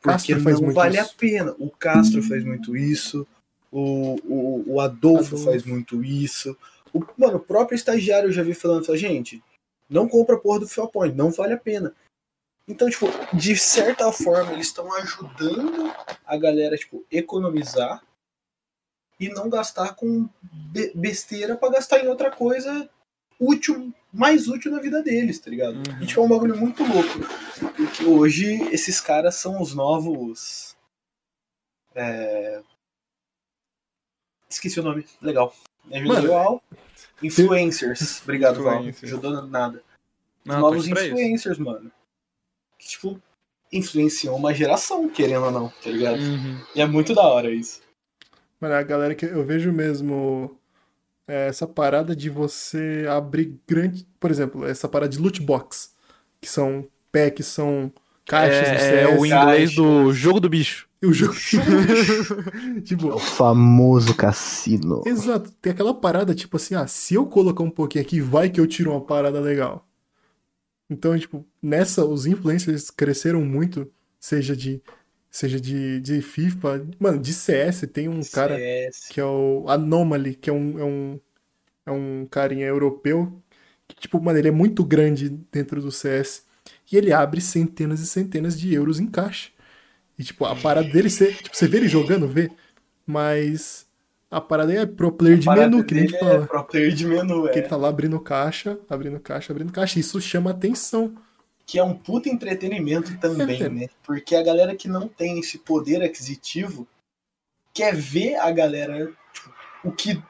Porque 0.00 0.34
não 0.34 0.72
vale 0.72 0.98
isso. 0.98 1.10
a 1.10 1.14
pena. 1.14 1.54
O 1.58 1.70
Castro 1.70 2.22
faz 2.22 2.44
muito 2.44 2.76
isso, 2.76 3.26
o, 3.70 4.16
o, 4.24 4.74
o 4.74 4.80
Adolfo, 4.80 5.36
Adolfo, 5.36 5.44
faz 5.44 5.64
muito 5.64 6.04
isso. 6.04 6.56
O, 6.92 7.00
mano, 7.16 7.36
o 7.36 7.40
próprio 7.40 7.76
estagiário 7.76 8.28
eu 8.28 8.32
já 8.32 8.42
vi 8.42 8.52
falando, 8.52 8.84
fala, 8.84 8.98
gente, 8.98 9.42
não 9.88 10.08
compra 10.08 10.36
a 10.36 10.38
porra 10.38 10.60
do 10.60 10.68
FIFA 10.68 10.88
Point, 10.88 11.16
não 11.16 11.30
vale 11.30 11.54
a 11.54 11.58
pena. 11.58 11.94
Então, 12.66 12.88
tipo, 12.88 13.06
de 13.34 13.56
certa 13.56 14.10
forma, 14.12 14.52
eles 14.52 14.68
estão 14.68 14.92
ajudando 14.94 15.92
a 16.24 16.36
galera, 16.36 16.76
tipo, 16.76 17.04
economizar 17.10 18.02
e 19.18 19.28
não 19.28 19.48
gastar 19.48 19.94
com 19.94 20.28
besteira 20.94 21.56
para 21.56 21.74
gastar 21.74 22.04
em 22.04 22.08
outra 22.08 22.30
coisa 22.30 22.88
útil, 23.38 23.92
mais 24.12 24.48
útil 24.48 24.70
na 24.70 24.80
vida 24.80 25.02
deles, 25.02 25.38
tá 25.38 25.50
ligado? 25.50 25.76
Uhum. 25.76 26.02
E, 26.02 26.06
tipo, 26.06 26.20
é 26.20 26.24
um 26.24 26.28
bagulho 26.28 26.56
muito 26.56 26.82
louco. 26.84 27.18
Porque 27.76 28.04
hoje 28.04 28.62
esses 28.72 29.00
caras 29.00 29.34
são 29.36 29.60
os 29.60 29.74
novos. 29.74 30.76
É... 31.94 32.62
Esqueci 34.48 34.80
o 34.80 34.82
nome. 34.82 35.04
Legal. 35.20 35.54
Me 35.84 35.98
ajudou 35.98 36.62
Influencers. 37.22 38.22
Obrigado, 38.22 38.62
Val. 38.62 38.84
Ajudou 39.02 39.46
nada. 39.46 39.82
Não, 40.44 40.60
novos 40.60 40.86
influencers, 40.88 41.58
mano. 41.58 41.90
Que, 42.78 42.88
tipo, 42.88 43.20
influenciam 43.72 44.36
uma 44.36 44.52
geração, 44.52 45.08
querendo 45.08 45.46
ou 45.46 45.50
não, 45.50 45.68
tá 45.68 45.90
ligado? 45.90 46.20
Uhum. 46.20 46.60
E 46.74 46.80
é 46.80 46.86
muito 46.86 47.14
da 47.14 47.22
hora 47.22 47.50
isso. 47.50 47.80
Mano, 48.62 48.76
a 48.76 48.82
galera 48.84 49.12
que 49.12 49.26
eu 49.26 49.44
vejo 49.44 49.72
mesmo 49.72 50.56
é, 51.26 51.48
essa 51.48 51.66
parada 51.66 52.14
de 52.14 52.30
você 52.30 53.04
abrir 53.10 53.58
grande. 53.66 54.06
Por 54.20 54.30
exemplo, 54.30 54.64
essa 54.64 54.88
parada 54.88 55.10
de 55.10 55.18
loot 55.18 55.42
box. 55.42 55.90
Que 56.40 56.48
são 56.48 56.86
packs, 57.10 57.46
são 57.46 57.92
caixas 58.24 58.68
é, 58.68 59.02
é 59.02 59.18
o 59.18 59.26
inglês 59.26 59.74
do 59.74 60.12
jogo 60.12 60.38
do 60.38 60.48
bicho. 60.48 60.88
O 61.02 61.12
jogo. 61.12 61.34
tipo, 62.84 63.10
é 63.10 63.14
o 63.14 63.18
famoso 63.18 64.14
cassino. 64.14 65.02
Exato. 65.04 65.50
Tem 65.60 65.72
aquela 65.72 65.92
parada, 65.92 66.32
tipo 66.32 66.56
assim, 66.56 66.76
ah, 66.76 66.86
se 66.86 67.14
eu 67.14 67.26
colocar 67.26 67.64
um 67.64 67.70
pouquinho 67.70 68.04
aqui, 68.04 68.20
vai 68.20 68.48
que 68.48 68.60
eu 68.60 68.66
tiro 68.68 68.92
uma 68.92 69.00
parada 69.00 69.40
legal. 69.40 69.84
Então, 70.88 71.18
tipo, 71.18 71.44
nessa, 71.60 72.04
os 72.04 72.26
influencers 72.26 72.92
cresceram 72.92 73.44
muito, 73.44 73.90
seja 74.20 74.54
de 74.54 74.80
seja 75.32 75.58
de, 75.58 75.98
de 76.00 76.20
FIFA, 76.20 76.86
mano, 77.00 77.18
de 77.18 77.32
CS, 77.32 77.88
tem 77.90 78.06
um 78.06 78.22
CS. 78.22 78.34
cara 78.34 78.58
que 79.10 79.18
é 79.18 79.24
o 79.24 79.64
Anomaly, 79.66 80.34
que 80.34 80.50
é 80.50 80.52
um, 80.52 80.78
é 80.78 80.84
um, 80.84 81.20
é 81.86 81.90
um 81.90 82.26
carinha 82.30 82.66
europeu, 82.66 83.42
que, 83.88 83.96
tipo, 83.96 84.20
mano, 84.20 84.38
ele 84.38 84.48
é 84.48 84.52
muito 84.52 84.84
grande 84.84 85.30
dentro 85.50 85.80
do 85.80 85.90
CS, 85.90 86.44
e 86.90 86.98
ele 86.98 87.12
abre 87.12 87.40
centenas 87.40 88.00
e 88.00 88.06
centenas 88.06 88.60
de 88.60 88.72
euros 88.74 89.00
em 89.00 89.06
caixa. 89.06 89.50
E, 90.18 90.22
tipo, 90.22 90.44
a 90.44 90.54
parada 90.54 90.88
dele, 90.88 91.08
você, 91.08 91.32
tipo, 91.32 91.56
você 91.56 91.66
vê 91.66 91.78
ele 91.78 91.88
jogando, 91.88 92.28
vê, 92.28 92.50
mas 93.06 93.86
a 94.30 94.40
parada 94.40 94.70
é 94.74 94.84
pro 94.84 95.12
player 95.12 95.38
de 95.38 95.48
menu, 95.48 95.82
que 95.82 95.94
a 95.94 95.98
gente 95.98 96.18
fala. 96.18 96.44
É 96.44 96.46
pro 96.46 96.64
player 96.64 96.92
de 96.92 97.06
menu, 97.06 97.48
é. 97.48 97.52
Que 97.52 97.62
tá 97.62 97.76
lá 97.76 97.88
abrindo 97.88 98.20
caixa, 98.20 98.78
abrindo 98.88 99.18
caixa, 99.18 99.50
abrindo 99.50 99.72
caixa. 99.72 99.98
Isso 99.98 100.20
chama 100.20 100.50
atenção. 100.50 101.14
Que 101.66 101.78
é 101.78 101.84
um 101.84 101.94
puta 101.94 102.28
entretenimento 102.28 103.18
também, 103.18 103.62
né? 103.70 103.88
Porque 104.02 104.34
a 104.34 104.42
galera 104.42 104.74
que 104.74 104.88
não 104.88 105.08
tem 105.08 105.38
esse 105.38 105.58
poder 105.58 106.02
aquisitivo 106.02 106.86
quer 107.72 107.94
ver 107.94 108.36
a 108.36 108.50
galera, 108.50 109.10
tipo, 109.32 109.54
o 109.84 109.92
que 109.92 110.22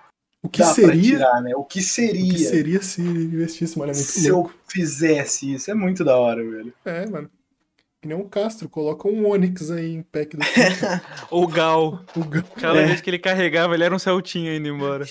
o 0.43 0.49
que 0.49 0.65
seria, 0.65 1.03
tirar, 1.03 1.41
né? 1.41 1.55
O 1.55 1.65
que 1.65 1.81
seria? 1.81 2.25
O 2.25 2.35
que 2.35 2.39
seria 2.39 2.83
se 2.83 3.01
investisse, 3.01 3.79
mano, 3.79 3.93
é 3.93 3.95
Se 3.95 4.29
louco. 4.29 4.51
eu 4.51 4.55
fizesse 4.69 5.55
isso, 5.55 5.71
é 5.71 5.75
muito 5.75 6.05
da 6.05 6.17
hora, 6.17 6.43
velho. 6.43 6.75
É, 6.85 7.07
mano. 7.07 7.31
Que 8.01 8.09
nem 8.09 8.19
o 8.19 8.25
Castro, 8.25 8.69
coloca 8.69 9.07
um 9.07 9.29
Onix 9.29 9.71
aí 9.71 9.95
em 9.95 10.03
pack 10.03 10.37
do 10.37 10.43
O 11.31 11.47
Gal. 11.47 12.05
O 12.17 12.25
Gal. 12.25 12.43
Cada 12.57 12.81
é. 12.81 12.87
vez 12.87 13.01
que 13.01 13.09
ele 13.09 13.21
carregava, 13.21 13.75
ele 13.75 13.85
era 13.85 13.95
um 13.95 14.01
Celtinha 14.01 14.57
indo 14.57 14.67
embora. 14.67 15.05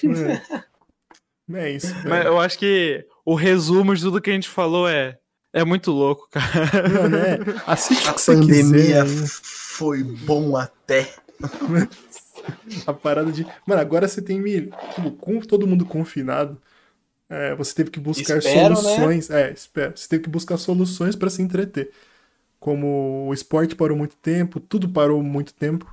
É, 1.54 1.60
é 1.60 1.72
isso. 1.72 1.96
Mas 2.06 2.26
eu 2.26 2.38
acho 2.38 2.60
que 2.60 3.08
o 3.24 3.34
resumo 3.34 3.96
de 3.96 4.02
tudo 4.02 4.20
que 4.20 4.30
a 4.30 4.34
gente 4.34 4.50
falou 4.50 4.90
é. 4.90 5.18
É 5.54 5.64
muito 5.66 5.92
louco, 5.92 6.28
cara. 6.32 6.90
Mano, 6.90 7.18
é. 7.18 7.38
Assiste 7.68 8.08
a 8.08 8.14
pandemia 8.14 9.04
quiser, 9.04 9.28
foi 9.28 10.04
bom 10.04 10.56
até. 10.56 11.14
a 12.88 12.94
parada 12.94 13.32
de. 13.32 13.46
Mano, 13.66 13.82
agora 13.82 14.08
você 14.08 14.22
tem. 14.22 14.42
Tipo, 14.96 15.12
com 15.12 15.40
todo 15.42 15.68
mundo 15.68 15.86
confinado. 15.86 16.58
É, 17.30 17.56
você 17.56 17.74
teve 17.74 17.90
que 17.90 18.00
buscar 18.00 18.38
espero, 18.38 18.70
né? 18.70 18.76
soluções. 18.76 19.30
Né? 19.30 19.42
É, 19.42 19.52
espera. 19.52 19.94
Você 19.96 20.08
teve 20.08 20.24
que 20.24 20.30
buscar 20.30 20.58
soluções 20.58 21.16
para 21.16 21.30
se 21.30 21.42
entreter 21.42 21.92
como 22.62 23.26
o 23.28 23.34
esporte 23.34 23.76
parou 23.76 23.98
muito 23.98 24.16
tempo, 24.18 24.60
tudo 24.60 24.88
parou 24.88 25.22
muito 25.24 25.52
tempo. 25.52 25.92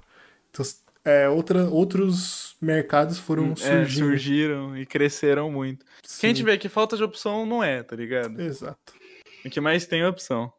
Então, 0.51 0.65
é, 1.03 1.27
outra, 1.27 1.67
outros 1.71 2.57
mercados 2.61 3.19
foram 3.19 3.55
é, 3.63 3.87
surgiram 3.87 4.77
e 4.77 4.85
cresceram 4.85 5.51
muito. 5.51 5.85
Sim. 6.05 6.21
Quem 6.21 6.35
tiver 6.35 6.59
que 6.59 6.69
falta 6.69 6.95
de 6.95 7.03
opção 7.03 7.47
não 7.47 7.65
é, 7.65 7.83
tá 7.83 7.97
ligado? 7.97 8.39
Exato. 8.39 8.93
O 9.45 9.51
que 9.51 9.61
mais 9.61 9.87
tem 9.87 10.01
é 10.01 10.09
opção. 10.09 10.53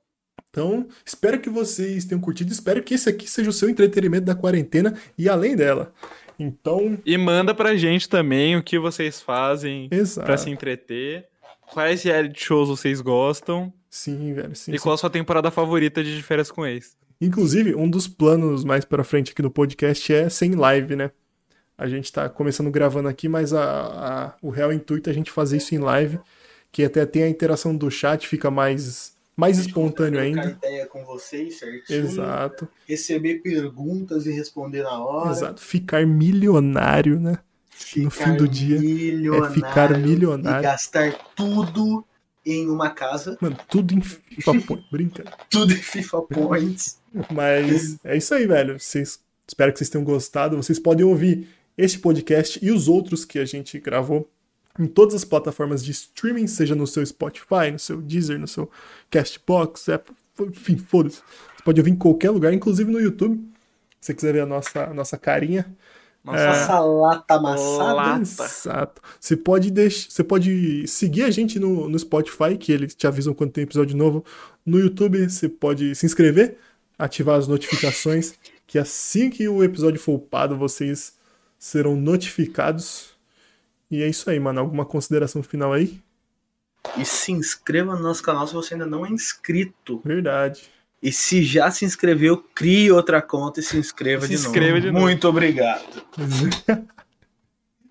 Então, 0.49 0.87
espero 1.05 1.39
que 1.39 1.49
vocês 1.49 2.05
tenham 2.05 2.19
curtido. 2.21 2.51
Espero 2.51 2.81
que 2.81 2.95
esse 2.95 3.07
aqui 3.09 3.29
seja 3.29 3.49
o 3.49 3.53
seu 3.53 3.69
entretenimento 3.69 4.25
da 4.25 4.33
quarentena 4.35 4.97
e 5.17 5.29
além 5.29 5.55
dela. 5.55 5.93
Então. 6.39 6.97
E 7.05 7.17
manda 7.17 7.53
pra 7.53 7.75
gente 7.75 8.07
também 8.09 8.55
o 8.57 8.63
que 8.63 8.79
vocês 8.79 9.21
fazem 9.21 9.89
para 10.15 10.37
se 10.37 10.49
entreter. 10.49 11.27
Quais 11.71 12.01
reality 12.01 12.43
shows 12.45 12.69
vocês 12.69 12.99
gostam? 13.01 13.71
Sim, 13.89 14.33
velho. 14.33 14.55
Sim, 14.55 14.71
E 14.73 14.77
sim. 14.77 14.83
qual 14.83 14.95
a 14.95 14.97
sua 14.97 15.09
temporada 15.09 15.51
favorita 15.51 16.03
de 16.03 16.21
férias 16.23 16.49
com 16.49 16.65
ex? 16.65 16.97
Inclusive, 17.21 17.75
um 17.75 17.89
dos 17.89 18.07
planos 18.07 18.63
mais 18.63 18.85
pra 18.85 19.03
frente 19.03 19.31
aqui 19.33 19.41
no 19.41 19.51
podcast 19.51 20.11
é 20.13 20.29
sem 20.29 20.55
live, 20.55 20.95
né? 20.95 21.11
A 21.77 21.87
gente 21.87 22.11
tá 22.11 22.27
começando 22.27 22.71
gravando 22.71 23.07
aqui, 23.07 23.27
mas 23.29 23.53
a, 23.53 23.63
a- 23.63 24.35
o 24.41 24.49
real 24.49 24.71
intuito 24.73 25.09
é 25.09 25.11
a 25.11 25.15
gente 25.15 25.29
fazer 25.31 25.57
isso 25.57 25.75
em 25.75 25.77
live, 25.79 26.19
que 26.71 26.83
até 26.83 27.05
tem 27.05 27.23
a 27.23 27.29
interação 27.29 27.75
do 27.75 27.89
chat, 27.89 28.27
fica 28.27 28.49
mais, 28.51 29.13
mais 29.35 29.57
espontâneo 29.57 30.19
ainda. 30.19 30.49
ideia 30.51 30.85
com 30.85 31.03
vocês, 31.05 31.57
certinho. 31.59 31.99
Exato, 31.99 32.67
Receber 32.87 33.41
perguntas 33.41 34.25
e 34.25 34.31
responder 34.31 34.83
na 34.83 35.03
hora. 35.03 35.31
exato. 35.31 35.61
Ficar 35.61 36.05
milionário, 36.05 37.19
né? 37.19 37.37
no 37.95 38.11
fim 38.11 38.35
do 38.35 38.45
dia 38.47 38.77
milionário 38.77 39.45
é 39.45 39.53
ficar 39.53 39.97
milionário. 39.97 40.59
E 40.59 40.63
gastar 40.63 41.13
tudo 41.35 42.05
em 42.45 42.69
uma 42.69 42.89
casa, 42.89 43.37
Mano, 43.39 43.57
tudo 43.69 43.93
em 43.93 44.01
FIFA 44.01 44.51
Point, 44.67 44.85
brincadeira. 44.91 45.37
tudo 45.49 45.73
em 45.73 45.77
FIFA 45.77 46.21
Points. 46.23 46.99
Mas 47.31 47.97
é 48.03 48.17
isso 48.17 48.33
aí, 48.33 48.45
velho. 48.45 48.79
Vocês, 48.79 49.19
espero 49.47 49.71
que 49.71 49.77
vocês 49.79 49.89
tenham 49.89 50.03
gostado. 50.03 50.57
Vocês 50.57 50.79
podem 50.79 51.05
ouvir 51.05 51.47
este 51.77 51.99
podcast 51.99 52.59
e 52.61 52.71
os 52.71 52.87
outros 52.87 53.23
que 53.23 53.39
a 53.39 53.45
gente 53.45 53.79
gravou 53.79 54.29
em 54.79 54.87
todas 54.87 55.13
as 55.13 55.25
plataformas 55.25 55.83
de 55.83 55.91
streaming, 55.91 56.47
seja 56.47 56.73
no 56.73 56.87
seu 56.87 57.05
Spotify, 57.05 57.69
no 57.71 57.79
seu 57.79 58.01
Deezer, 58.01 58.39
no 58.39 58.47
seu 58.47 58.71
Castbox, 59.11 59.89
Apple, 59.89 60.15
enfim, 60.47 60.77
foda-se. 60.77 61.17
Você 61.17 61.63
pode 61.63 61.81
ouvir 61.81 61.91
em 61.91 61.95
qualquer 61.95 62.31
lugar, 62.31 62.53
inclusive 62.53 62.89
no 62.89 62.99
YouTube. 62.99 63.37
Se 63.99 64.07
você 64.07 64.13
quiser 64.13 64.33
ver 64.33 64.41
a 64.41 64.45
nossa, 64.45 64.85
a 64.85 64.93
nossa 64.93 65.17
carinha. 65.17 65.75
Nossa, 66.23 66.39
É. 66.39 66.49
Essa 66.49 66.79
lata 66.79 67.33
amassada. 67.33 67.93
Lata. 67.93 68.21
Exato. 68.21 69.01
Você 69.19 69.35
pode 69.35 69.71
deixar, 69.71 70.09
você 70.09 70.23
pode 70.23 70.87
seguir 70.87 71.23
a 71.23 71.31
gente 71.31 71.59
no, 71.59 71.89
no 71.89 71.99
Spotify, 71.99 72.57
que 72.57 72.71
eles 72.71 72.95
te 72.95 73.05
avisam 73.07 73.33
quando 73.33 73.51
tem 73.51 73.63
episódio 73.63 73.97
novo. 73.97 74.23
No 74.65 74.79
YouTube, 74.79 75.27
você 75.27 75.49
pode 75.49 75.95
se 75.95 76.05
inscrever, 76.05 76.57
ativar 76.97 77.37
as 77.37 77.47
notificações, 77.47 78.33
que 78.65 78.77
assim 78.79 79.29
que 79.29 79.47
o 79.47 79.63
episódio 79.63 79.99
for 79.99 80.13
upado, 80.13 80.57
vocês 80.57 81.13
serão 81.57 81.95
notificados. 81.95 83.18
E 83.89 84.03
é 84.03 84.07
isso 84.07 84.29
aí, 84.29 84.39
mano. 84.39 84.59
Alguma 84.59 84.85
consideração 84.85 85.41
final 85.41 85.73
aí? 85.73 85.99
E 86.97 87.05
se 87.05 87.31
inscreva 87.31 87.95
no 87.95 88.01
nosso 88.01 88.23
canal 88.23 88.47
se 88.47 88.53
você 88.53 88.73
ainda 88.73 88.85
não 88.85 89.05
é 89.05 89.09
inscrito. 89.09 90.01
Verdade. 90.03 90.69
E 91.01 91.11
se 91.11 91.43
já 91.43 91.71
se 91.71 91.85
inscreveu, 91.85 92.37
crie 92.53 92.91
outra 92.91 93.21
conta 93.21 93.59
e 93.59 93.63
se 93.63 93.77
inscreva, 93.77 94.23
Se 94.23 94.29
de, 94.29 94.35
inscreva 94.35 94.73
novo. 94.73 94.81
de 94.81 94.91
novo. 94.91 95.05
Muito 95.05 95.27
obrigado. 95.27 96.03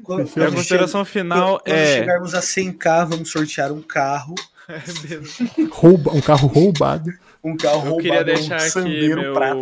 Quando, 0.02 0.22
a 0.22 0.26
quando 0.26 0.54
consideração 0.54 1.04
final 1.04 1.60
quando 1.60 1.76
é. 1.76 1.98
chegarmos 1.98 2.34
a 2.34 2.40
100k, 2.40 3.06
vamos 3.10 3.30
sortear 3.30 3.70
um 3.70 3.82
carro. 3.82 4.34
É 4.68 4.78
mesmo. 5.08 5.68
Rouba, 5.70 6.12
um 6.12 6.20
carro 6.20 6.46
roubado. 6.46 7.10
Um 7.42 7.56
carro 7.56 7.76
Eu 7.86 7.90
roubado, 7.92 8.02
queria 8.02 8.20
um 8.20 8.24
deixar 8.24 8.56
aqui 8.56 8.70
Sandero 8.70 9.20
meu, 9.22 9.32
prata. 9.32 9.56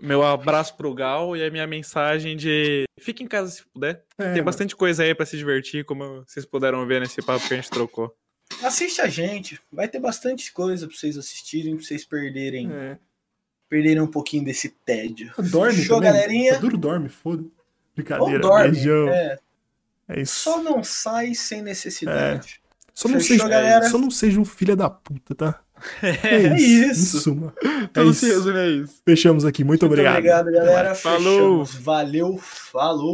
meu 0.00 0.22
abraço 0.22 0.76
pro 0.76 0.92
Gal 0.94 1.36
e 1.36 1.42
a 1.44 1.50
minha 1.50 1.66
mensagem 1.66 2.36
de 2.36 2.84
fique 3.00 3.22
em 3.22 3.26
casa 3.26 3.50
se 3.50 3.62
puder. 3.72 4.04
É, 4.18 4.34
Tem 4.34 4.42
bastante 4.42 4.76
coisa 4.76 5.02
aí 5.02 5.14
pra 5.14 5.24
se 5.24 5.36
divertir, 5.36 5.84
como 5.84 6.22
vocês 6.26 6.44
puderam 6.44 6.86
ver 6.86 7.00
nesse 7.00 7.22
papo 7.22 7.46
que 7.48 7.54
a 7.54 7.56
gente 7.56 7.70
trocou. 7.70 8.14
Assiste 8.62 9.00
a 9.00 9.06
gente. 9.08 9.58
Vai 9.72 9.88
ter 9.88 9.98
bastante 9.98 10.52
coisa 10.52 10.86
pra 10.86 10.94
vocês 10.96 11.16
assistirem, 11.16 11.76
pra 11.76 11.84
vocês 11.84 12.04
perderem, 12.04 12.70
É. 12.70 12.98
perderem 13.68 14.02
um 14.02 14.06
pouquinho 14.06 14.44
desse 14.44 14.68
tédio. 14.68 15.32
Dorme 15.50 15.82
Show, 15.82 15.96
também. 15.96 16.12
galerinha. 16.12 16.52
É 16.54 16.58
duro 16.58 16.76
dorme, 16.76 17.08
foda. 17.08 17.42
Ou 17.42 17.50
Brincadeira. 17.96 18.40
dorme. 18.40 18.70
Beijão. 18.72 19.08
É, 19.08 19.38
É 20.08 20.20
isso. 20.20 20.40
só 20.40 20.62
não 20.62 20.84
sai 20.84 21.34
sem 21.34 21.62
necessidade. 21.62 22.60
Só 22.94 23.08
não, 23.08 23.18
Fechou, 23.18 23.36
seja, 23.36 23.48
galera? 23.48 23.88
só 23.88 23.98
não 23.98 24.10
seja 24.10 24.40
um 24.40 24.44
filho 24.44 24.76
da 24.76 24.88
puta, 24.88 25.34
tá? 25.34 25.60
É 26.22 26.56
isso. 26.58 27.16
Em 27.18 27.20
suma. 27.20 27.52
É 27.62 27.86
Tudo 27.88 28.10
isso. 28.12 28.20
se 28.20 28.26
resume 28.26 28.58
a 28.58 28.66
isso. 28.68 28.94
Fechamos 29.04 29.44
aqui. 29.44 29.64
Muito 29.64 29.82
Muito 29.82 29.92
obrigado. 29.92 30.14
obrigado, 30.16 30.44
galera. 30.52 30.94
Falou. 30.94 31.66
Fechamos. 31.66 31.84
Valeu, 31.84 32.38
falou. 32.38 33.12